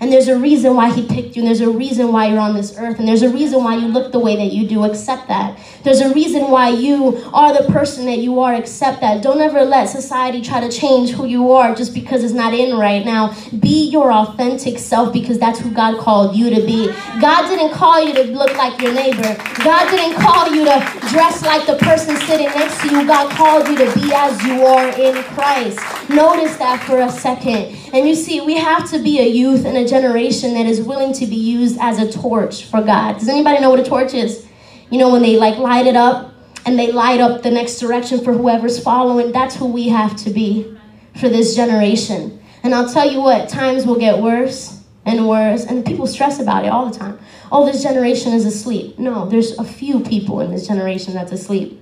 And 0.00 0.12
there's 0.12 0.28
a 0.28 0.38
reason 0.38 0.76
why 0.76 0.92
he 0.92 1.06
picked 1.06 1.34
you, 1.36 1.42
and 1.42 1.48
there's 1.48 1.60
a 1.60 1.70
reason 1.70 2.12
why 2.12 2.26
you're 2.26 2.38
on 2.38 2.54
this 2.54 2.76
earth, 2.78 2.98
and 2.98 3.08
there's 3.08 3.22
a 3.22 3.30
reason 3.30 3.64
why 3.64 3.76
you 3.76 3.88
look 3.88 4.12
the 4.12 4.18
way 4.18 4.36
that 4.36 4.52
you 4.52 4.66
do. 4.68 4.84
Accept 4.84 5.26
that. 5.28 5.58
There's 5.82 6.00
a 6.00 6.14
reason 6.14 6.50
why 6.50 6.68
you 6.70 7.16
are 7.32 7.52
the 7.52 7.70
person 7.72 8.06
that 8.06 8.18
you 8.18 8.38
are. 8.40 8.54
Accept 8.54 9.00
that. 9.00 9.22
Don't 9.22 9.40
ever 9.40 9.64
let 9.64 9.88
society 9.88 10.40
try 10.40 10.60
to 10.60 10.70
change 10.70 11.10
who 11.10 11.26
you 11.26 11.50
are 11.52 11.74
just 11.74 11.94
because 11.94 12.22
it's 12.22 12.32
not 12.32 12.54
in 12.54 12.78
right 12.78 13.04
now. 13.04 13.34
Be 13.58 13.88
your 13.88 14.12
authentic 14.12 14.78
self 14.78 15.12
because 15.12 15.38
that's 15.38 15.58
who 15.58 15.72
God 15.72 15.98
called 15.98 16.36
you 16.36 16.50
to 16.50 16.64
be. 16.64 16.86
God 17.20 17.48
didn't 17.48 17.72
call 17.74 18.02
you 18.02 18.14
to 18.14 18.24
look 18.24 18.56
like 18.56 18.80
your 18.80 18.92
neighbor, 18.92 19.36
God 19.64 19.90
didn't 19.90 20.20
call 20.20 20.54
you 20.54 20.64
to 20.64 20.98
dress 21.10 21.42
like 21.42 21.66
the 21.66 21.76
person 21.76 22.16
sitting 22.18 22.46
next 22.46 22.80
to 22.82 22.90
you. 22.90 23.06
God 23.06 23.30
called 23.32 23.66
you 23.68 23.76
to 23.76 23.92
be 23.94 24.12
as 24.12 24.42
you 24.44 24.64
are 24.64 24.88
in 24.98 25.22
Christ. 25.34 25.78
Notice 26.08 26.56
that 26.56 26.84
for 26.84 27.00
a 27.00 27.10
second. 27.10 27.76
And 27.92 28.08
you 28.08 28.14
see, 28.14 28.40
we 28.40 28.56
have 28.56 28.88
to 28.90 29.02
be 29.02 29.18
a 29.20 29.26
youth 29.26 29.64
and 29.64 29.76
a 29.76 29.87
generation 29.88 30.54
that 30.54 30.66
is 30.66 30.80
willing 30.80 31.12
to 31.14 31.26
be 31.26 31.36
used 31.36 31.78
as 31.80 31.98
a 31.98 32.12
torch 32.12 32.64
for 32.64 32.82
God. 32.82 33.18
Does 33.18 33.28
anybody 33.28 33.60
know 33.60 33.70
what 33.70 33.80
a 33.80 33.84
torch 33.84 34.14
is? 34.14 34.46
You 34.90 34.98
know, 34.98 35.10
when 35.10 35.22
they 35.22 35.36
like 35.36 35.58
light 35.58 35.86
it 35.86 35.96
up 35.96 36.34
and 36.64 36.78
they 36.78 36.92
light 36.92 37.20
up 37.20 37.42
the 37.42 37.50
next 37.50 37.78
direction 37.78 38.22
for 38.22 38.32
whoever's 38.32 38.82
following, 38.82 39.32
that's 39.32 39.56
who 39.56 39.66
we 39.66 39.88
have 39.88 40.16
to 40.24 40.30
be 40.30 40.76
for 41.18 41.28
this 41.28 41.56
generation. 41.56 42.42
And 42.62 42.74
I'll 42.74 42.92
tell 42.92 43.10
you 43.10 43.20
what, 43.20 43.48
times 43.48 43.86
will 43.86 43.98
get 43.98 44.20
worse 44.20 44.82
and 45.04 45.26
worse, 45.26 45.64
and 45.64 45.86
people 45.86 46.06
stress 46.06 46.38
about 46.38 46.64
it 46.64 46.68
all 46.68 46.90
the 46.90 46.98
time. 46.98 47.18
Oh, 47.50 47.64
this 47.64 47.82
generation 47.82 48.32
is 48.32 48.44
asleep. 48.44 48.98
No, 48.98 49.26
there's 49.26 49.58
a 49.58 49.64
few 49.64 50.00
people 50.00 50.40
in 50.40 50.50
this 50.50 50.66
generation 50.66 51.14
that's 51.14 51.32
asleep. 51.32 51.80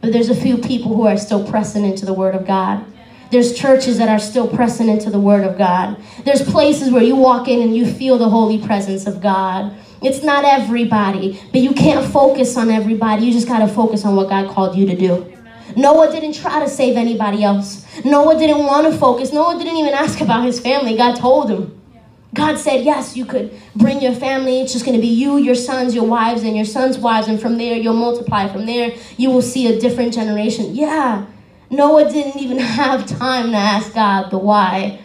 But 0.00 0.12
there's 0.12 0.28
a 0.28 0.34
few 0.34 0.58
people 0.58 0.94
who 0.94 1.06
are 1.06 1.16
still 1.16 1.44
pressing 1.48 1.84
into 1.84 2.06
the 2.06 2.14
Word 2.14 2.36
of 2.36 2.46
God. 2.46 2.84
There's 3.30 3.54
churches 3.54 3.98
that 3.98 4.08
are 4.08 4.18
still 4.18 4.48
pressing 4.48 4.88
into 4.88 5.10
the 5.10 5.20
Word 5.20 5.44
of 5.44 5.58
God. 5.58 6.00
There's 6.24 6.42
places 6.42 6.90
where 6.90 7.02
you 7.02 7.14
walk 7.14 7.46
in 7.46 7.60
and 7.60 7.76
you 7.76 7.86
feel 7.86 8.16
the 8.16 8.28
holy 8.28 8.58
presence 8.64 9.06
of 9.06 9.20
God. 9.20 9.74
It's 10.00 10.22
not 10.22 10.44
everybody, 10.44 11.40
but 11.52 11.60
you 11.60 11.72
can't 11.72 12.10
focus 12.10 12.56
on 12.56 12.70
everybody. 12.70 13.26
You 13.26 13.32
just 13.32 13.48
got 13.48 13.58
to 13.58 13.68
focus 13.68 14.04
on 14.04 14.16
what 14.16 14.28
God 14.28 14.50
called 14.50 14.76
you 14.76 14.86
to 14.86 14.96
do. 14.96 15.32
Noah 15.76 16.10
didn't 16.10 16.34
try 16.34 16.60
to 16.60 16.68
save 16.68 16.96
anybody 16.96 17.44
else. 17.44 17.84
Noah 18.04 18.38
didn't 18.38 18.64
want 18.64 18.90
to 18.90 18.98
focus. 18.98 19.32
Noah 19.32 19.58
didn't 19.58 19.76
even 19.76 19.92
ask 19.92 20.20
about 20.20 20.44
his 20.44 20.58
family. 20.60 20.96
God 20.96 21.16
told 21.16 21.50
him. 21.50 21.74
God 22.34 22.58
said, 22.58 22.84
Yes, 22.84 23.16
you 23.16 23.24
could 23.24 23.58
bring 23.74 24.00
your 24.00 24.14
family. 24.14 24.60
It's 24.60 24.72
just 24.72 24.84
going 24.84 24.96
to 24.96 25.00
be 25.00 25.08
you, 25.08 25.38
your 25.38 25.54
sons, 25.54 25.94
your 25.94 26.04
wives, 26.04 26.42
and 26.42 26.56
your 26.56 26.64
sons' 26.64 26.98
wives. 26.98 27.28
And 27.28 27.40
from 27.40 27.58
there, 27.58 27.76
you'll 27.76 27.94
multiply. 27.94 28.48
From 28.48 28.66
there, 28.66 28.94
you 29.16 29.30
will 29.30 29.42
see 29.42 29.74
a 29.74 29.80
different 29.80 30.14
generation. 30.14 30.74
Yeah, 30.74 31.26
Noah 31.70 32.10
didn't 32.10 32.40
even 32.40 32.58
have 32.80 33.06
time 33.06 33.50
to 33.50 33.56
ask 33.56 33.94
God 33.94 34.30
the 34.30 34.38
why 34.38 35.00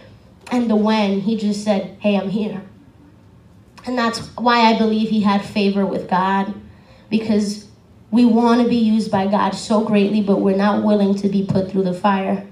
and 0.52 0.70
the 0.70 0.76
when. 0.76 1.22
He 1.22 1.38
just 1.38 1.64
said, 1.64 1.98
Hey, 2.00 2.18
I'm 2.18 2.30
here. 2.30 2.62
And 3.86 3.98
that's 3.98 4.20
why 4.38 4.62
I 4.62 4.78
believe 4.78 5.10
he 5.10 5.22
had 5.22 5.44
favor 5.44 5.86
with 5.86 6.10
God 6.10 6.54
because 7.10 7.68
we 8.12 8.26
want 8.26 8.62
to 8.62 8.70
be 8.70 8.78
used 8.78 9.12
by 9.12 9.28
God 9.28 9.52
so 9.52 9.84
greatly, 9.84 10.22
but 10.22 10.40
we're 10.40 10.56
not 10.56 10.84
willing 10.84 11.16
to 11.16 11.28
be 11.28 11.46
put 11.46 11.70
through 11.70 11.84
the 11.84 11.94
fire. 11.94 12.48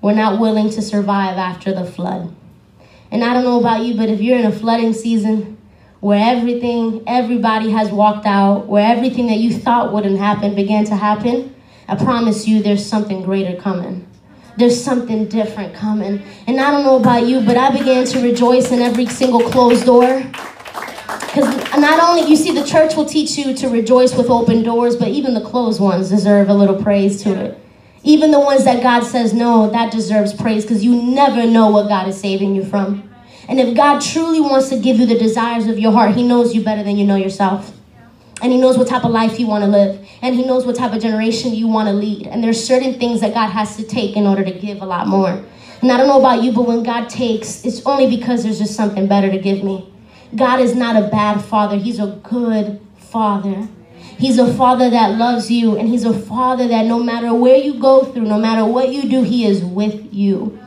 We're 0.00 0.14
not 0.14 0.38
willing 0.38 0.70
to 0.70 0.82
survive 0.82 1.38
after 1.38 1.72
the 1.72 1.84
flood. 1.84 2.34
And 3.10 3.24
I 3.24 3.32
don't 3.32 3.44
know 3.44 3.58
about 3.58 3.84
you, 3.84 3.96
but 3.96 4.08
if 4.08 4.20
you're 4.20 4.38
in 4.38 4.44
a 4.44 4.52
flooding 4.52 4.92
season 4.92 5.56
where 6.00 6.22
everything, 6.22 7.02
everybody 7.06 7.70
has 7.70 7.90
walked 7.90 8.26
out, 8.26 8.66
where 8.66 8.86
everything 8.86 9.28
that 9.28 9.38
you 9.38 9.54
thought 9.54 9.92
wouldn't 9.92 10.18
happen 10.18 10.54
began 10.54 10.84
to 10.84 10.96
happen, 10.96 11.53
I 11.88 11.96
promise 11.96 12.46
you 12.46 12.62
there's 12.62 12.84
something 12.84 13.22
greater 13.22 13.60
coming. 13.60 14.06
there's 14.56 14.82
something 14.82 15.28
different 15.28 15.74
coming. 15.74 16.22
And 16.46 16.60
I 16.60 16.70
don't 16.70 16.84
know 16.84 16.96
about 16.96 17.26
you, 17.26 17.40
but 17.40 17.56
I 17.56 17.76
began 17.76 18.04
to 18.06 18.22
rejoice 18.22 18.70
in 18.70 18.80
every 18.80 19.06
single 19.06 19.42
closed 19.50 19.84
door. 19.84 20.22
Because 20.22 21.56
not 21.76 21.98
only, 22.00 22.28
you 22.30 22.36
see, 22.36 22.52
the 22.52 22.64
church 22.64 22.94
will 22.94 23.04
teach 23.04 23.36
you 23.36 23.54
to 23.54 23.68
rejoice 23.68 24.14
with 24.14 24.30
open 24.30 24.62
doors, 24.62 24.94
but 24.94 25.08
even 25.08 25.34
the 25.34 25.40
closed 25.40 25.80
ones 25.80 26.10
deserve 26.10 26.48
a 26.48 26.54
little 26.54 26.80
praise 26.80 27.22
to 27.24 27.30
it. 27.30 27.58
Even 28.04 28.30
the 28.30 28.38
ones 28.38 28.64
that 28.64 28.82
God 28.82 29.02
says 29.02 29.32
no, 29.32 29.68
that 29.70 29.90
deserves 29.90 30.32
praise 30.32 30.64
because 30.64 30.84
you 30.84 31.02
never 31.02 31.46
know 31.46 31.68
what 31.70 31.88
God 31.88 32.06
is 32.06 32.20
saving 32.20 32.54
you 32.54 32.64
from. 32.64 33.10
And 33.48 33.58
if 33.58 33.74
God 33.76 34.00
truly 34.00 34.40
wants 34.40 34.68
to 34.68 34.78
give 34.78 34.98
you 34.98 35.06
the 35.06 35.18
desires 35.18 35.66
of 35.66 35.78
your 35.78 35.90
heart, 35.90 36.14
He 36.14 36.22
knows 36.22 36.54
you 36.54 36.62
better 36.62 36.82
than 36.84 36.96
you 36.96 37.04
know 37.04 37.16
yourself. 37.16 37.72
And 38.42 38.52
He 38.52 38.60
knows 38.60 38.76
what 38.76 38.88
type 38.88 39.04
of 39.04 39.10
life 39.10 39.38
you 39.38 39.46
want 39.46 39.64
to 39.64 39.70
live. 39.70 40.06
And 40.22 40.34
He 40.34 40.44
knows 40.44 40.66
what 40.66 40.76
type 40.76 40.92
of 40.92 41.00
generation 41.00 41.54
you 41.54 41.68
want 41.68 41.88
to 41.88 41.94
lead. 41.94 42.26
And 42.26 42.42
there's 42.42 42.62
certain 42.62 42.98
things 42.98 43.20
that 43.20 43.34
God 43.34 43.48
has 43.48 43.76
to 43.76 43.84
take 43.84 44.16
in 44.16 44.26
order 44.26 44.44
to 44.44 44.52
give 44.52 44.82
a 44.82 44.86
lot 44.86 45.06
more. 45.06 45.42
And 45.82 45.92
I 45.92 45.98
don't 45.98 46.06
know 46.06 46.18
about 46.18 46.42
you, 46.42 46.52
but 46.52 46.66
when 46.66 46.82
God 46.82 47.10
takes, 47.10 47.64
it's 47.64 47.84
only 47.84 48.08
because 48.08 48.42
there's 48.42 48.58
just 48.58 48.74
something 48.74 49.06
better 49.06 49.30
to 49.30 49.38
give 49.38 49.62
me. 49.62 49.92
God 50.34 50.60
is 50.60 50.74
not 50.74 50.96
a 50.96 51.08
bad 51.08 51.42
father, 51.42 51.76
He's 51.76 51.98
a 51.98 52.18
good 52.22 52.80
father. 52.96 53.68
He's 54.18 54.38
a 54.38 54.52
father 54.54 54.90
that 54.90 55.18
loves 55.18 55.50
you, 55.50 55.76
and 55.76 55.88
He's 55.88 56.04
a 56.04 56.18
father 56.18 56.68
that 56.68 56.86
no 56.86 57.02
matter 57.02 57.34
where 57.34 57.56
you 57.56 57.78
go 57.78 58.04
through, 58.04 58.24
no 58.24 58.38
matter 58.38 58.64
what 58.64 58.90
you 58.92 59.08
do, 59.08 59.22
He 59.22 59.44
is 59.44 59.62
with 59.62 60.12
you. 60.12 60.58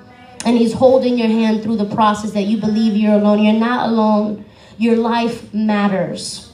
And 0.45 0.57
He's 0.57 0.73
holding 0.73 1.17
your 1.17 1.29
hand 1.29 1.63
through 1.63 1.77
the 1.77 1.93
process 1.95 2.31
that 2.31 2.43
you 2.43 2.57
believe 2.57 2.95
you're 2.95 3.13
alone. 3.13 3.43
You're 3.43 3.53
not 3.53 3.89
alone. 3.89 4.45
Your 4.77 4.97
life 4.97 5.53
matters. 5.53 6.46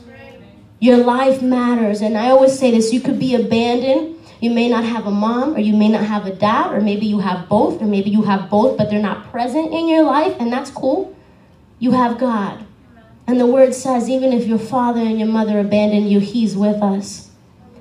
Your 0.84 0.98
life 0.98 1.42
matters. 1.42 2.02
And 2.02 2.18
I 2.18 2.32
always 2.32 2.60
say 2.60 2.70
this 2.72 2.92
you 2.92 3.00
could 3.00 3.18
be 3.18 3.36
abandoned. 3.36 4.20
You 4.42 4.50
may 4.50 4.68
not 4.68 4.84
have 4.84 5.08
a 5.08 5.12
mom, 5.12 5.56
or 5.56 5.60
you 5.60 5.74
may 5.74 5.88
not 5.88 6.04
have 6.04 6.26
a 6.26 6.36
dad, 6.36 6.74
or 6.74 6.82
maybe 6.82 7.06
you 7.06 7.20
have 7.20 7.48
both, 7.48 7.82
or 7.82 7.86
maybe 7.86 8.10
you 8.10 8.24
have 8.24 8.50
both, 8.50 8.78
but 8.78 8.90
they're 8.90 9.02
not 9.02 9.32
present 9.32 9.72
in 9.72 9.88
your 9.88 10.04
life, 10.04 10.36
and 10.42 10.52
that's 10.52 10.70
cool. 10.70 11.16
You 11.80 11.92
have 11.92 12.18
God. 12.20 12.66
And 13.28 13.40
the 13.40 13.48
word 13.48 13.74
says, 13.74 14.10
even 14.10 14.34
if 14.34 14.46
your 14.46 14.60
father 14.60 15.00
and 15.00 15.18
your 15.18 15.30
mother 15.30 15.58
abandon 15.58 16.06
you, 16.06 16.20
he's 16.20 16.58
with 16.58 16.84
us. 16.84 17.32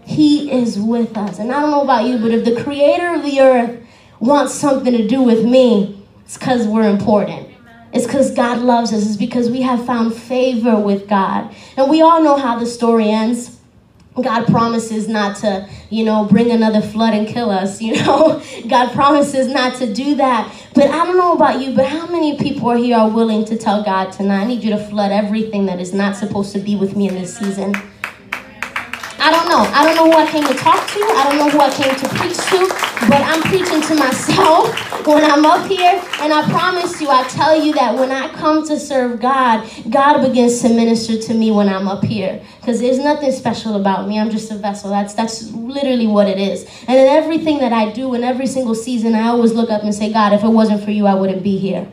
He 0.04 0.52
is 0.52 0.78
with 0.78 1.16
us. 1.16 1.40
And 1.40 1.50
I 1.50 1.60
don't 1.60 1.72
know 1.72 1.82
about 1.82 2.04
you, 2.04 2.18
but 2.18 2.30
if 2.30 2.44
the 2.44 2.62
creator 2.62 3.14
of 3.16 3.24
the 3.24 3.40
earth 3.40 3.84
wants 4.20 4.54
something 4.54 4.96
to 4.96 5.08
do 5.08 5.22
with 5.22 5.44
me, 5.44 6.00
it's 6.24 6.38
because 6.38 6.68
we're 6.68 6.88
important. 6.88 7.51
It's 7.92 8.06
because 8.06 8.30
God 8.30 8.58
loves 8.58 8.92
us. 8.92 9.06
It's 9.06 9.16
because 9.16 9.50
we 9.50 9.62
have 9.62 9.84
found 9.84 10.14
favor 10.14 10.78
with 10.78 11.08
God. 11.08 11.54
And 11.76 11.90
we 11.90 12.00
all 12.00 12.22
know 12.22 12.36
how 12.36 12.58
the 12.58 12.66
story 12.66 13.10
ends. 13.10 13.58
God 14.20 14.46
promises 14.46 15.08
not 15.08 15.36
to, 15.38 15.68
you 15.88 16.04
know, 16.04 16.24
bring 16.24 16.50
another 16.50 16.82
flood 16.82 17.14
and 17.14 17.26
kill 17.26 17.50
us, 17.50 17.80
you 17.82 17.94
know. 17.96 18.42
God 18.68 18.92
promises 18.92 19.48
not 19.48 19.76
to 19.78 19.92
do 19.92 20.16
that. 20.16 20.52
But 20.74 20.90
I 20.90 21.04
don't 21.04 21.16
know 21.16 21.32
about 21.32 21.60
you, 21.60 21.74
but 21.74 21.86
how 21.86 22.06
many 22.06 22.38
people 22.38 22.68
are 22.68 22.76
here 22.76 22.96
are 22.96 23.10
willing 23.10 23.44
to 23.46 23.56
tell 23.56 23.82
God 23.82 24.12
tonight, 24.12 24.42
I 24.42 24.44
need 24.46 24.62
you 24.62 24.70
to 24.70 24.84
flood 24.84 25.12
everything 25.12 25.66
that 25.66 25.80
is 25.80 25.92
not 25.92 26.16
supposed 26.16 26.52
to 26.52 26.58
be 26.58 26.76
with 26.76 26.96
me 26.96 27.08
in 27.08 27.14
this 27.14 27.36
season? 27.36 27.74
I 29.24 29.30
don't 29.30 29.48
know. 29.48 29.60
I 29.72 29.84
don't 29.84 29.94
know 29.94 30.10
who 30.10 30.18
I 30.18 30.28
came 30.28 30.44
to 30.48 30.54
talk 30.54 30.84
to. 30.88 30.98
I 31.00 31.22
don't 31.22 31.38
know 31.38 31.48
who 31.48 31.60
I 31.60 31.70
came 31.70 31.94
to 31.94 32.08
preach 32.08 32.36
to, 32.50 32.66
but 33.08 33.22
I'm 33.22 33.40
preaching 33.42 33.80
to 33.80 33.94
myself 33.94 35.06
when 35.06 35.22
I'm 35.22 35.46
up 35.46 35.64
here. 35.70 36.02
And 36.18 36.32
I 36.32 36.42
promise 36.50 37.00
you, 37.00 37.08
I 37.08 37.22
tell 37.28 37.54
you 37.54 37.72
that 37.74 37.94
when 37.94 38.10
I 38.10 38.26
come 38.30 38.66
to 38.66 38.80
serve 38.80 39.20
God, 39.20 39.70
God 39.88 40.26
begins 40.26 40.60
to 40.62 40.70
minister 40.70 41.16
to 41.16 41.34
me 41.34 41.52
when 41.52 41.68
I'm 41.68 41.86
up 41.86 42.02
here. 42.02 42.42
Because 42.58 42.80
there's 42.80 42.98
nothing 42.98 43.30
special 43.30 43.76
about 43.76 44.08
me. 44.08 44.18
I'm 44.18 44.28
just 44.28 44.50
a 44.50 44.56
vessel. 44.56 44.90
That's 44.90 45.14
that's 45.14 45.52
literally 45.52 46.08
what 46.08 46.26
it 46.26 46.40
is. 46.40 46.64
And 46.88 46.98
in 46.98 47.06
everything 47.06 47.58
that 47.58 47.72
I 47.72 47.92
do, 47.92 48.14
in 48.14 48.24
every 48.24 48.48
single 48.48 48.74
season, 48.74 49.14
I 49.14 49.28
always 49.28 49.52
look 49.52 49.70
up 49.70 49.84
and 49.84 49.94
say, 49.94 50.12
God, 50.12 50.32
if 50.32 50.42
it 50.42 50.48
wasn't 50.48 50.82
for 50.82 50.90
you, 50.90 51.06
I 51.06 51.14
wouldn't 51.14 51.44
be 51.44 51.58
here. 51.58 51.86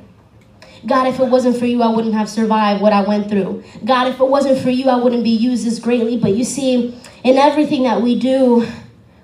God, 0.86 1.08
if 1.08 1.20
it 1.20 1.26
wasn't 1.26 1.58
for 1.58 1.66
you, 1.66 1.82
I 1.82 1.90
wouldn't 1.94 2.14
have 2.14 2.30
survived 2.30 2.82
what 2.82 2.94
I 2.94 3.02
went 3.02 3.30
through. 3.30 3.64
God, 3.84 4.08
if 4.08 4.20
it 4.20 4.28
wasn't 4.28 4.60
for 4.60 4.70
you, 4.70 4.90
I 4.90 4.96
wouldn't 4.96 5.24
be 5.24 5.30
used 5.30 5.68
as 5.68 5.80
greatly. 5.80 6.18
But 6.18 6.36
you 6.36 6.44
see, 6.44 6.98
in 7.24 7.38
everything 7.38 7.84
that 7.84 8.02
we 8.02 8.20
do, 8.20 8.68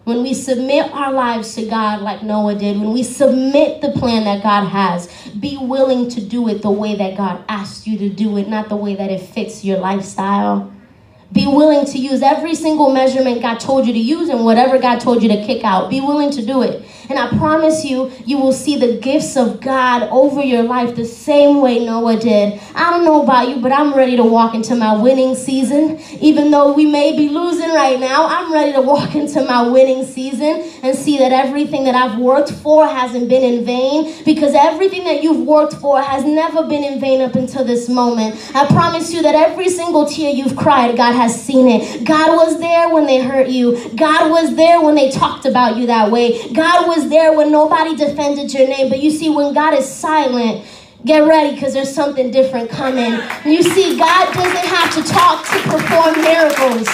when 0.06 0.22
we 0.22 0.34
submit 0.34 0.91
our 0.91 1.12
lives 1.12 1.56
to 1.56 1.66
God 1.66 2.01
like 2.01 2.22
Noah 2.22 2.56
did, 2.56 2.80
when 2.80 2.93
we 2.93 3.01
submit 3.01 3.82
the 3.82 3.91
plan 3.91 4.26
that 4.26 4.43
God 4.43 4.66
has, 4.68 5.08
be 5.39 5.58
willing 5.58 6.10
to 6.12 6.22
do 6.22 6.47
it 6.47 6.62
the 6.62 6.72
way 6.72 6.95
that 6.95 7.18
God 7.18 7.43
asked 7.49 7.88
you 7.88 7.97
to 7.97 8.10
do 8.10 8.38
it, 8.38 8.47
not 8.47 8.70
the 8.70 8.76
way 8.76 8.95
that 8.95 9.10
it 9.10 9.22
fits 9.22 9.66
your 9.66 9.80
lifestyle. 9.80 10.72
Be 11.32 11.47
willing 11.47 11.86
to 11.88 11.97
use 11.97 12.22
every 12.22 12.53
single 12.53 12.93
measurement 12.93 13.41
God 13.41 13.60
told 13.60 13.88
you 13.88 13.93
to 13.93 13.99
use 13.99 14.30
and 14.30 14.45
whatever 14.45 14.78
God 14.78 14.99
told 14.99 15.24
you 15.24 15.30
to 15.30 15.43
kick 15.43 15.64
out. 15.64 15.89
Be 15.89 15.99
willing 15.99 16.32
to 16.32 16.45
do 16.45 16.62
it. 16.62 16.86
And 17.10 17.20
I 17.20 17.30
promise 17.38 17.86
you, 17.86 18.12
you 18.26 18.38
will 18.38 18.53
see 18.53 18.78
the 18.78 18.97
gifts 18.97 19.38
of 19.38 19.62
God 19.62 20.03
over 20.12 20.41
your 20.41 20.64
life 20.64 20.95
the 20.95 21.06
same 21.06 21.62
way 21.62 21.86
Noah 21.86 22.20
did. 22.20 22.60
I 22.74 22.91
don't 22.91 23.06
know 23.06 23.24
about 23.24 23.49
you, 23.49 23.58
but 23.62 23.72
I'm 23.72 23.93
ready 23.93 24.16
to 24.16 24.24
walk 24.24 24.53
into 24.56 24.76
my 24.76 24.95
winning 24.95 25.36
season. 25.36 25.99
Even 26.20 26.51
though 26.51 26.74
we 26.74 26.86
may 26.86 27.16
be 27.16 27.30
losing 27.30 27.70
right 27.74 27.99
now, 27.99 28.28
I'm 28.28 28.51
ready 28.51 28.74
to 28.74 28.82
walk 28.82 29.16
into 29.22 29.43
my 29.43 29.68
winning 29.68 30.06
season 30.06 30.64
and 30.84 30.97
see 30.97 31.18
that 31.18 31.32
everything 31.32 31.84
that 31.86 31.95
I've 31.95 32.20
worked 32.20 32.51
for 32.51 32.88
hasn't 32.88 33.30
been 33.30 33.43
in 33.43 33.66
vain 33.66 34.24
because 34.24 34.53
everything 34.56 35.03
that 35.03 35.22
you've 35.22 35.45
worked 35.45 35.74
for 35.76 36.01
has 36.01 36.24
never 36.24 36.68
been 36.68 36.84
in 36.84 36.99
vain 36.99 37.22
up 37.22 37.36
until 37.36 37.64
this 37.64 37.89
moment. 37.89 38.36
I 38.56 38.66
promise 38.68 39.14
you 39.14 39.22
that 39.24 39.36
every 39.36 39.70
single 39.70 40.06
tear 40.06 40.32
you've 40.32 40.56
cried, 40.56 40.97
God 40.97 41.14
has 41.14 41.41
seen 41.41 41.68
it. 41.68 42.06
God 42.06 42.36
was 42.36 42.60
there 42.60 42.89
when 42.89 43.06
they 43.06 43.22
hurt 43.22 43.49
you. 43.49 43.89
God 43.95 44.30
was 44.30 44.56
there 44.56 44.82
when 44.82 44.95
they 44.95 45.12
talked 45.12 45.45
about 45.45 45.78
you 45.78 45.88
that 45.88 46.12
way. 46.12 46.51
God 46.53 46.88
was 46.88 46.95
there 47.04 47.34
when 47.34 47.52
nobody 47.52 47.96
defended 47.96 48.54
your 48.54 48.68
name. 48.68 48.89
But 48.89 49.02
you 49.02 49.12
see, 49.12 49.30
when 49.30 49.54
God 49.54 49.74
is 49.74 49.88
silent, 49.88 50.66
get 51.04 51.20
ready 51.20 51.54
because 51.54 51.74
there's 51.74 51.93
something 51.93 52.32
different 52.32 52.70
coming. 52.70 53.20
You 53.46 53.62
see, 53.62 53.98
God 53.98 54.34
doesn't 54.34 54.66
have 54.66 54.93
to 54.96 55.04
talk 55.04 55.46
to 55.46 55.60
perform 55.70 56.22
miracles. 56.22 56.88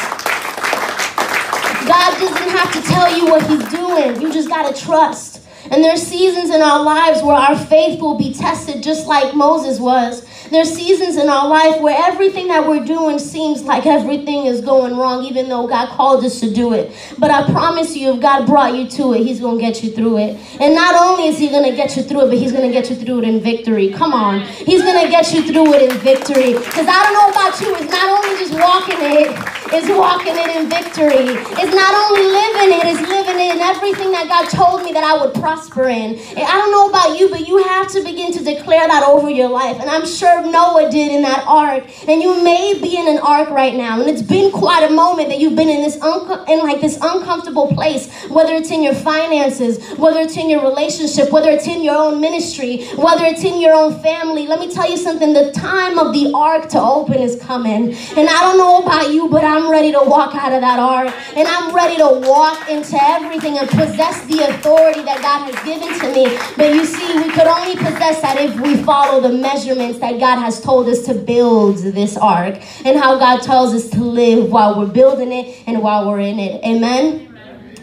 God 1.87 2.19
doesn't 2.19 2.49
have 2.49 2.71
to 2.73 2.81
tell 2.81 3.17
you 3.17 3.25
what 3.25 3.47
He's 3.47 3.63
doing. 3.69 4.21
You 4.21 4.31
just 4.31 4.49
got 4.49 4.73
to 4.73 4.81
trust. 4.81 5.41
And 5.69 5.83
there's 5.83 6.01
seasons 6.01 6.49
in 6.49 6.61
our 6.61 6.83
lives 6.83 7.21
where 7.21 7.35
our 7.35 7.57
faith 7.57 8.01
will 8.01 8.17
be 8.17 8.33
tested 8.33 8.83
just 8.83 9.07
like 9.07 9.35
Moses 9.35 9.79
was. 9.79 10.25
There's 10.51 10.69
seasons 10.69 11.15
in 11.15 11.29
our 11.29 11.47
life 11.47 11.79
where 11.79 11.97
everything 11.97 12.49
that 12.49 12.67
we're 12.67 12.83
doing 12.83 13.19
seems 13.19 13.63
like 13.63 13.85
everything 13.85 14.47
is 14.47 14.59
going 14.59 14.97
wrong, 14.97 15.23
even 15.23 15.47
though 15.47 15.65
God 15.65 15.87
called 15.87 16.25
us 16.25 16.41
to 16.41 16.53
do 16.53 16.73
it. 16.73 16.91
But 17.17 17.31
I 17.31 17.49
promise 17.49 17.95
you, 17.95 18.15
if 18.15 18.21
God 18.21 18.45
brought 18.47 18.75
you 18.75 18.85
to 18.89 19.13
it, 19.13 19.23
He's 19.23 19.39
going 19.39 19.59
to 19.59 19.61
get 19.63 19.81
you 19.81 19.91
through 19.91 20.17
it. 20.17 20.37
And 20.59 20.75
not 20.75 20.93
only 20.93 21.29
is 21.29 21.37
He 21.37 21.47
going 21.47 21.69
to 21.69 21.73
get 21.73 21.95
you 21.95 22.03
through 22.03 22.23
it, 22.23 22.27
but 22.27 22.37
He's 22.37 22.51
going 22.51 22.67
to 22.67 22.73
get 22.73 22.89
you 22.89 22.97
through 22.97 23.19
it 23.19 23.23
in 23.23 23.39
victory. 23.39 23.93
Come 23.93 24.11
on. 24.11 24.41
He's 24.41 24.83
going 24.83 25.01
to 25.01 25.09
get 25.09 25.31
you 25.33 25.41
through 25.41 25.73
it 25.73 25.89
in 25.89 25.97
victory. 25.99 26.51
Because 26.51 26.85
I 26.85 26.99
don't 27.01 27.13
know 27.13 27.31
about 27.31 27.55
you, 27.61 27.73
it's 27.75 27.89
not 27.89 28.09
only 28.11 28.37
just 28.37 28.53
walking 28.53 28.99
it, 28.99 29.31
it's 29.71 29.87
walking 29.87 30.35
it 30.35 30.51
in 30.51 30.67
victory. 30.67 31.31
It's 31.63 31.73
not 31.73 31.95
only 31.95 32.27
living 32.27 32.75
it, 32.75 32.91
it's 32.91 33.07
living 33.07 33.39
it 33.39 33.55
in 33.55 33.61
everything 33.61 34.11
that 34.11 34.27
God 34.27 34.49
told 34.51 34.83
me 34.83 34.91
that 34.91 35.05
I 35.05 35.15
would 35.23 35.33
prosper 35.33 35.87
in. 35.87 36.19
And 36.19 36.43
I 36.43 36.59
don't 36.59 36.71
know 36.71 36.89
about 36.89 37.17
you, 37.17 37.29
but 37.29 37.47
you 37.47 37.63
have 37.63 37.87
to 37.93 38.03
begin 38.03 38.33
to 38.33 38.43
declare 38.43 38.85
that 38.85 39.03
over 39.07 39.29
your 39.29 39.47
life. 39.47 39.79
And 39.79 39.89
I'm 39.89 40.05
sure 40.05 40.40
Noah 40.45 40.89
did 40.89 41.11
in 41.11 41.21
that 41.23 41.43
ark. 41.47 41.83
And 42.07 42.21
you 42.21 42.43
may 42.43 42.79
be 42.79 42.97
in 42.97 43.07
an 43.07 43.19
ark 43.19 43.49
right 43.49 43.75
now, 43.75 43.99
and 43.99 44.09
it's 44.09 44.21
been 44.21 44.51
quite 44.51 44.83
a 44.89 44.93
moment 44.93 45.29
that 45.29 45.39
you've 45.39 45.55
been 45.55 45.69
in 45.69 45.81
this 45.81 46.01
un- 46.01 46.43
in 46.47 46.59
like 46.59 46.81
this 46.81 46.97
uncomfortable 47.01 47.67
place, 47.67 48.11
whether 48.29 48.53
it's 48.53 48.71
in 48.71 48.83
your 48.83 48.93
finances, 48.95 49.79
whether 49.97 50.19
it's 50.19 50.37
in 50.37 50.49
your 50.49 50.61
relationship, 50.61 51.31
whether 51.31 51.49
it's 51.49 51.67
in 51.67 51.83
your 51.83 51.95
own 51.95 52.19
ministry, 52.21 52.85
whether 52.95 53.25
it's 53.25 53.43
in 53.43 53.59
your 53.59 53.73
own 53.73 53.99
family. 54.01 54.47
Let 54.47 54.59
me 54.59 54.69
tell 54.71 54.89
you 54.89 54.97
something, 54.97 55.33
the 55.33 55.51
time 55.51 55.97
of 55.99 56.13
the 56.13 56.31
ark 56.33 56.69
to 56.69 56.81
open 56.81 57.15
is 57.15 57.35
coming. 57.41 57.93
And 58.17 58.29
I 58.29 58.39
don't 58.41 58.57
know 58.57 58.77
about 58.83 59.11
you, 59.11 59.29
but 59.29 59.43
I'm 59.43 59.69
ready 59.69 59.91
to 59.91 60.01
walk 60.03 60.35
out 60.35 60.53
of 60.53 60.61
that 60.61 60.79
ark. 60.79 61.13
And 61.35 61.47
I'm 61.47 61.73
ready 61.73 61.97
to 61.97 62.21
walk 62.27 62.69
into 62.69 62.97
everything 63.01 63.57
and 63.57 63.67
possess 63.69 64.25
the 64.25 64.39
authority 64.49 65.01
that 65.03 65.21
God 65.21 65.51
has 65.53 65.63
given 65.63 65.89
to 65.99 66.13
me. 66.13 66.37
But 66.57 66.73
you 66.73 66.85
see, 66.85 67.15
we 67.17 67.29
could 67.31 67.47
only 67.47 67.75
possess 67.75 68.21
that 68.21 68.37
if 68.39 68.59
we 68.59 68.83
follow 68.83 69.21
the 69.21 69.29
measurements 69.29 69.99
that 69.99 70.19
God 70.19 70.30
has 70.37 70.61
told 70.61 70.87
us 70.87 71.05
to 71.05 71.13
build 71.13 71.77
this 71.77 72.17
ark 72.17 72.55
and 72.85 72.99
how 72.99 73.17
God 73.17 73.41
tells 73.41 73.73
us 73.73 73.89
to 73.89 74.03
live 74.03 74.51
while 74.51 74.77
we're 74.77 74.91
building 74.91 75.31
it 75.31 75.63
and 75.67 75.81
while 75.81 76.07
we're 76.07 76.19
in 76.19 76.39
it. 76.39 76.63
Amen? 76.63 77.27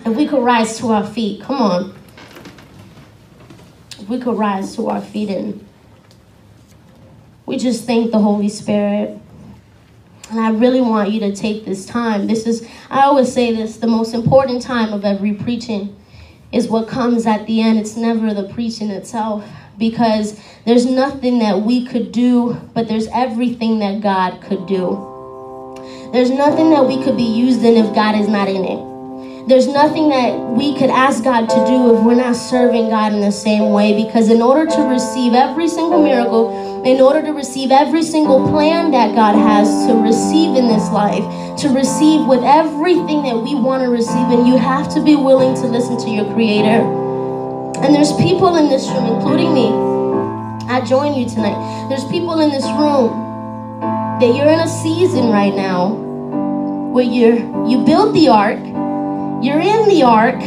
If 0.04 0.16
we 0.16 0.26
could 0.26 0.42
rise 0.42 0.78
to 0.78 0.88
our 0.88 1.06
feet, 1.06 1.42
come 1.42 1.56
on. 1.60 1.98
If 3.98 4.08
we 4.08 4.18
could 4.18 4.38
rise 4.38 4.74
to 4.76 4.88
our 4.88 5.00
feet 5.00 5.28
and 5.28 5.66
we 7.46 7.56
just 7.56 7.84
thank 7.84 8.10
the 8.10 8.18
Holy 8.18 8.48
Spirit. 8.48 9.18
And 10.30 10.40
I 10.40 10.50
really 10.50 10.82
want 10.82 11.10
you 11.10 11.20
to 11.20 11.34
take 11.34 11.64
this 11.64 11.86
time. 11.86 12.26
This 12.26 12.46
is, 12.46 12.68
I 12.90 13.02
always 13.02 13.32
say 13.32 13.54
this, 13.54 13.78
the 13.78 13.86
most 13.86 14.14
important 14.14 14.62
time 14.62 14.92
of 14.92 15.04
every 15.04 15.32
preaching 15.32 15.96
is 16.52 16.68
what 16.68 16.88
comes 16.88 17.26
at 17.26 17.46
the 17.46 17.62
end. 17.62 17.78
It's 17.78 17.96
never 17.96 18.34
the 18.34 18.48
preaching 18.48 18.90
itself 18.90 19.44
because 19.78 20.38
there's 20.64 20.84
nothing 20.86 21.38
that 21.38 21.62
we 21.62 21.86
could 21.86 22.12
do, 22.12 22.54
but 22.74 22.88
there's 22.88 23.06
everything 23.08 23.78
that 23.78 24.00
God 24.00 24.42
could 24.42 24.66
do. 24.66 26.10
There's 26.12 26.30
nothing 26.30 26.70
that 26.70 26.86
we 26.86 27.02
could 27.02 27.16
be 27.16 27.22
used 27.22 27.62
in 27.62 27.76
if 27.76 27.94
God 27.94 28.14
is 28.18 28.28
not 28.28 28.48
in 28.48 28.64
it. 28.64 29.48
there's 29.48 29.66
nothing 29.66 30.10
that 30.10 30.38
we 30.38 30.76
could 30.76 30.90
ask 30.90 31.24
God 31.24 31.48
to 31.48 31.56
do 31.66 31.96
if 31.96 32.04
we're 32.04 32.14
not 32.14 32.36
serving 32.36 32.90
God 32.90 33.14
in 33.14 33.20
the 33.20 33.32
same 33.32 33.72
way. 33.72 34.04
Because 34.04 34.28
in 34.28 34.42
order 34.42 34.66
to 34.66 34.82
receive 34.82 35.32
every 35.32 35.68
single 35.68 36.02
miracle, 36.02 36.84
in 36.84 37.00
order 37.00 37.22
to 37.22 37.32
receive 37.32 37.70
every 37.70 38.02
single 38.02 38.46
plan 38.48 38.90
that 38.90 39.14
God 39.14 39.34
has 39.34 39.68
to 39.86 39.94
receive 39.94 40.54
in 40.54 40.68
this 40.68 40.90
life, 40.90 41.24
to 41.60 41.68
receive 41.70 42.26
with 42.26 42.44
everything 42.44 43.22
that 43.22 43.36
we 43.36 43.54
want 43.54 43.82
to 43.82 43.88
receive, 43.88 44.28
and 44.28 44.46
you 44.46 44.58
have 44.58 44.92
to 44.94 45.02
be 45.02 45.16
willing 45.16 45.54
to 45.56 45.66
listen 45.66 45.96
to 45.98 46.10
your 46.10 46.30
Creator. 46.34 47.07
And 47.84 47.94
there's 47.94 48.12
people 48.16 48.56
in 48.56 48.68
this 48.68 48.86
room, 48.88 49.06
including 49.06 49.54
me. 49.54 49.68
I 50.68 50.84
join 50.84 51.14
you 51.14 51.28
tonight. 51.28 51.88
There's 51.88 52.04
people 52.06 52.40
in 52.40 52.50
this 52.50 52.66
room 52.78 53.10
that 54.20 54.34
you're 54.34 54.48
in 54.48 54.60
a 54.60 54.68
season 54.68 55.30
right 55.30 55.54
now 55.54 55.94
where 56.92 57.04
you're 57.04 57.38
you 57.66 57.84
built 57.84 58.14
the 58.14 58.28
ark 58.28 58.58
you're 59.40 59.60
in 59.60 59.88
the 59.88 60.02
ark, 60.02 60.40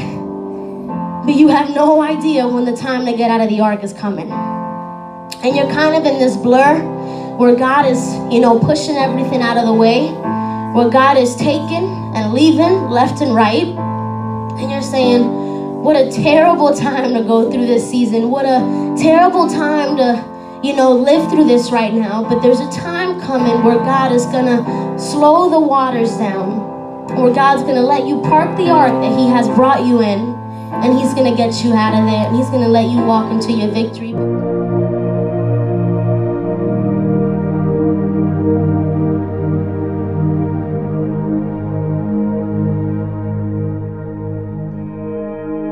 but 1.25 1.35
you 1.35 1.47
have 1.47 1.73
no 1.73 2.01
idea 2.01 2.45
when 2.45 2.65
the 2.65 2.75
time 2.75 3.05
to 3.05 3.13
get 3.15 3.31
out 3.31 3.39
of 3.39 3.47
the 3.47 3.61
ark 3.61 3.85
is 3.85 3.93
coming. 3.93 4.29
And 4.29 5.55
you're 5.55 5.71
kind 5.71 5.95
of 5.95 6.03
in 6.03 6.19
this 6.19 6.35
blur 6.35 6.77
where 7.37 7.55
God 7.55 7.85
is, 7.85 8.13
you 8.29 8.41
know, 8.41 8.59
pushing 8.59 8.97
everything 8.97 9.41
out 9.41 9.55
of 9.55 9.65
the 9.65 9.73
way, 9.73 10.09
where 10.75 10.89
God 10.89 11.15
is 11.15 11.37
taking 11.37 11.87
and 12.15 12.33
leaving 12.33 12.89
left 12.89 13.21
and 13.21 13.33
right. 13.33 13.63
And 13.63 14.69
you're 14.69 14.81
saying, 14.81 15.23
what 15.81 15.95
a 15.95 16.11
terrible 16.11 16.73
time 16.73 17.13
to 17.13 17.23
go 17.23 17.51
through 17.51 17.67
this 17.67 17.89
season. 17.89 18.29
What 18.29 18.45
a 18.45 18.59
terrible 19.01 19.49
time 19.49 19.97
to, 19.97 20.61
you 20.63 20.75
know, 20.75 20.91
live 20.93 21.29
through 21.29 21.45
this 21.45 21.71
right 21.71 21.93
now. 21.93 22.23
But 22.23 22.41
there's 22.41 22.59
a 22.59 22.71
time 22.71 23.19
coming 23.21 23.63
where 23.63 23.77
God 23.77 24.11
is 24.11 24.25
going 24.25 24.45
to 24.45 24.99
slow 24.99 25.49
the 25.49 25.59
waters 25.59 26.11
down 26.17 26.71
where 27.17 27.33
God's 27.33 27.63
going 27.63 27.75
to 27.75 27.81
let 27.81 28.07
you 28.07 28.21
park 28.21 28.57
the 28.57 28.69
ark 28.69 28.91
that 29.01 29.17
He 29.17 29.27
has 29.27 29.47
brought 29.49 29.85
you 29.85 30.01
in, 30.01 30.19
and 30.71 30.97
He's 30.97 31.13
going 31.13 31.29
to 31.29 31.35
get 31.35 31.63
you 31.63 31.73
out 31.73 31.93
of 31.93 32.05
there, 32.05 32.27
and 32.27 32.35
He's 32.35 32.47
going 32.47 32.63
to 32.63 32.69
let 32.69 32.89
you 32.89 32.97
walk 33.03 33.31
into 33.31 33.51
your 33.51 33.71
victory. 33.71 34.13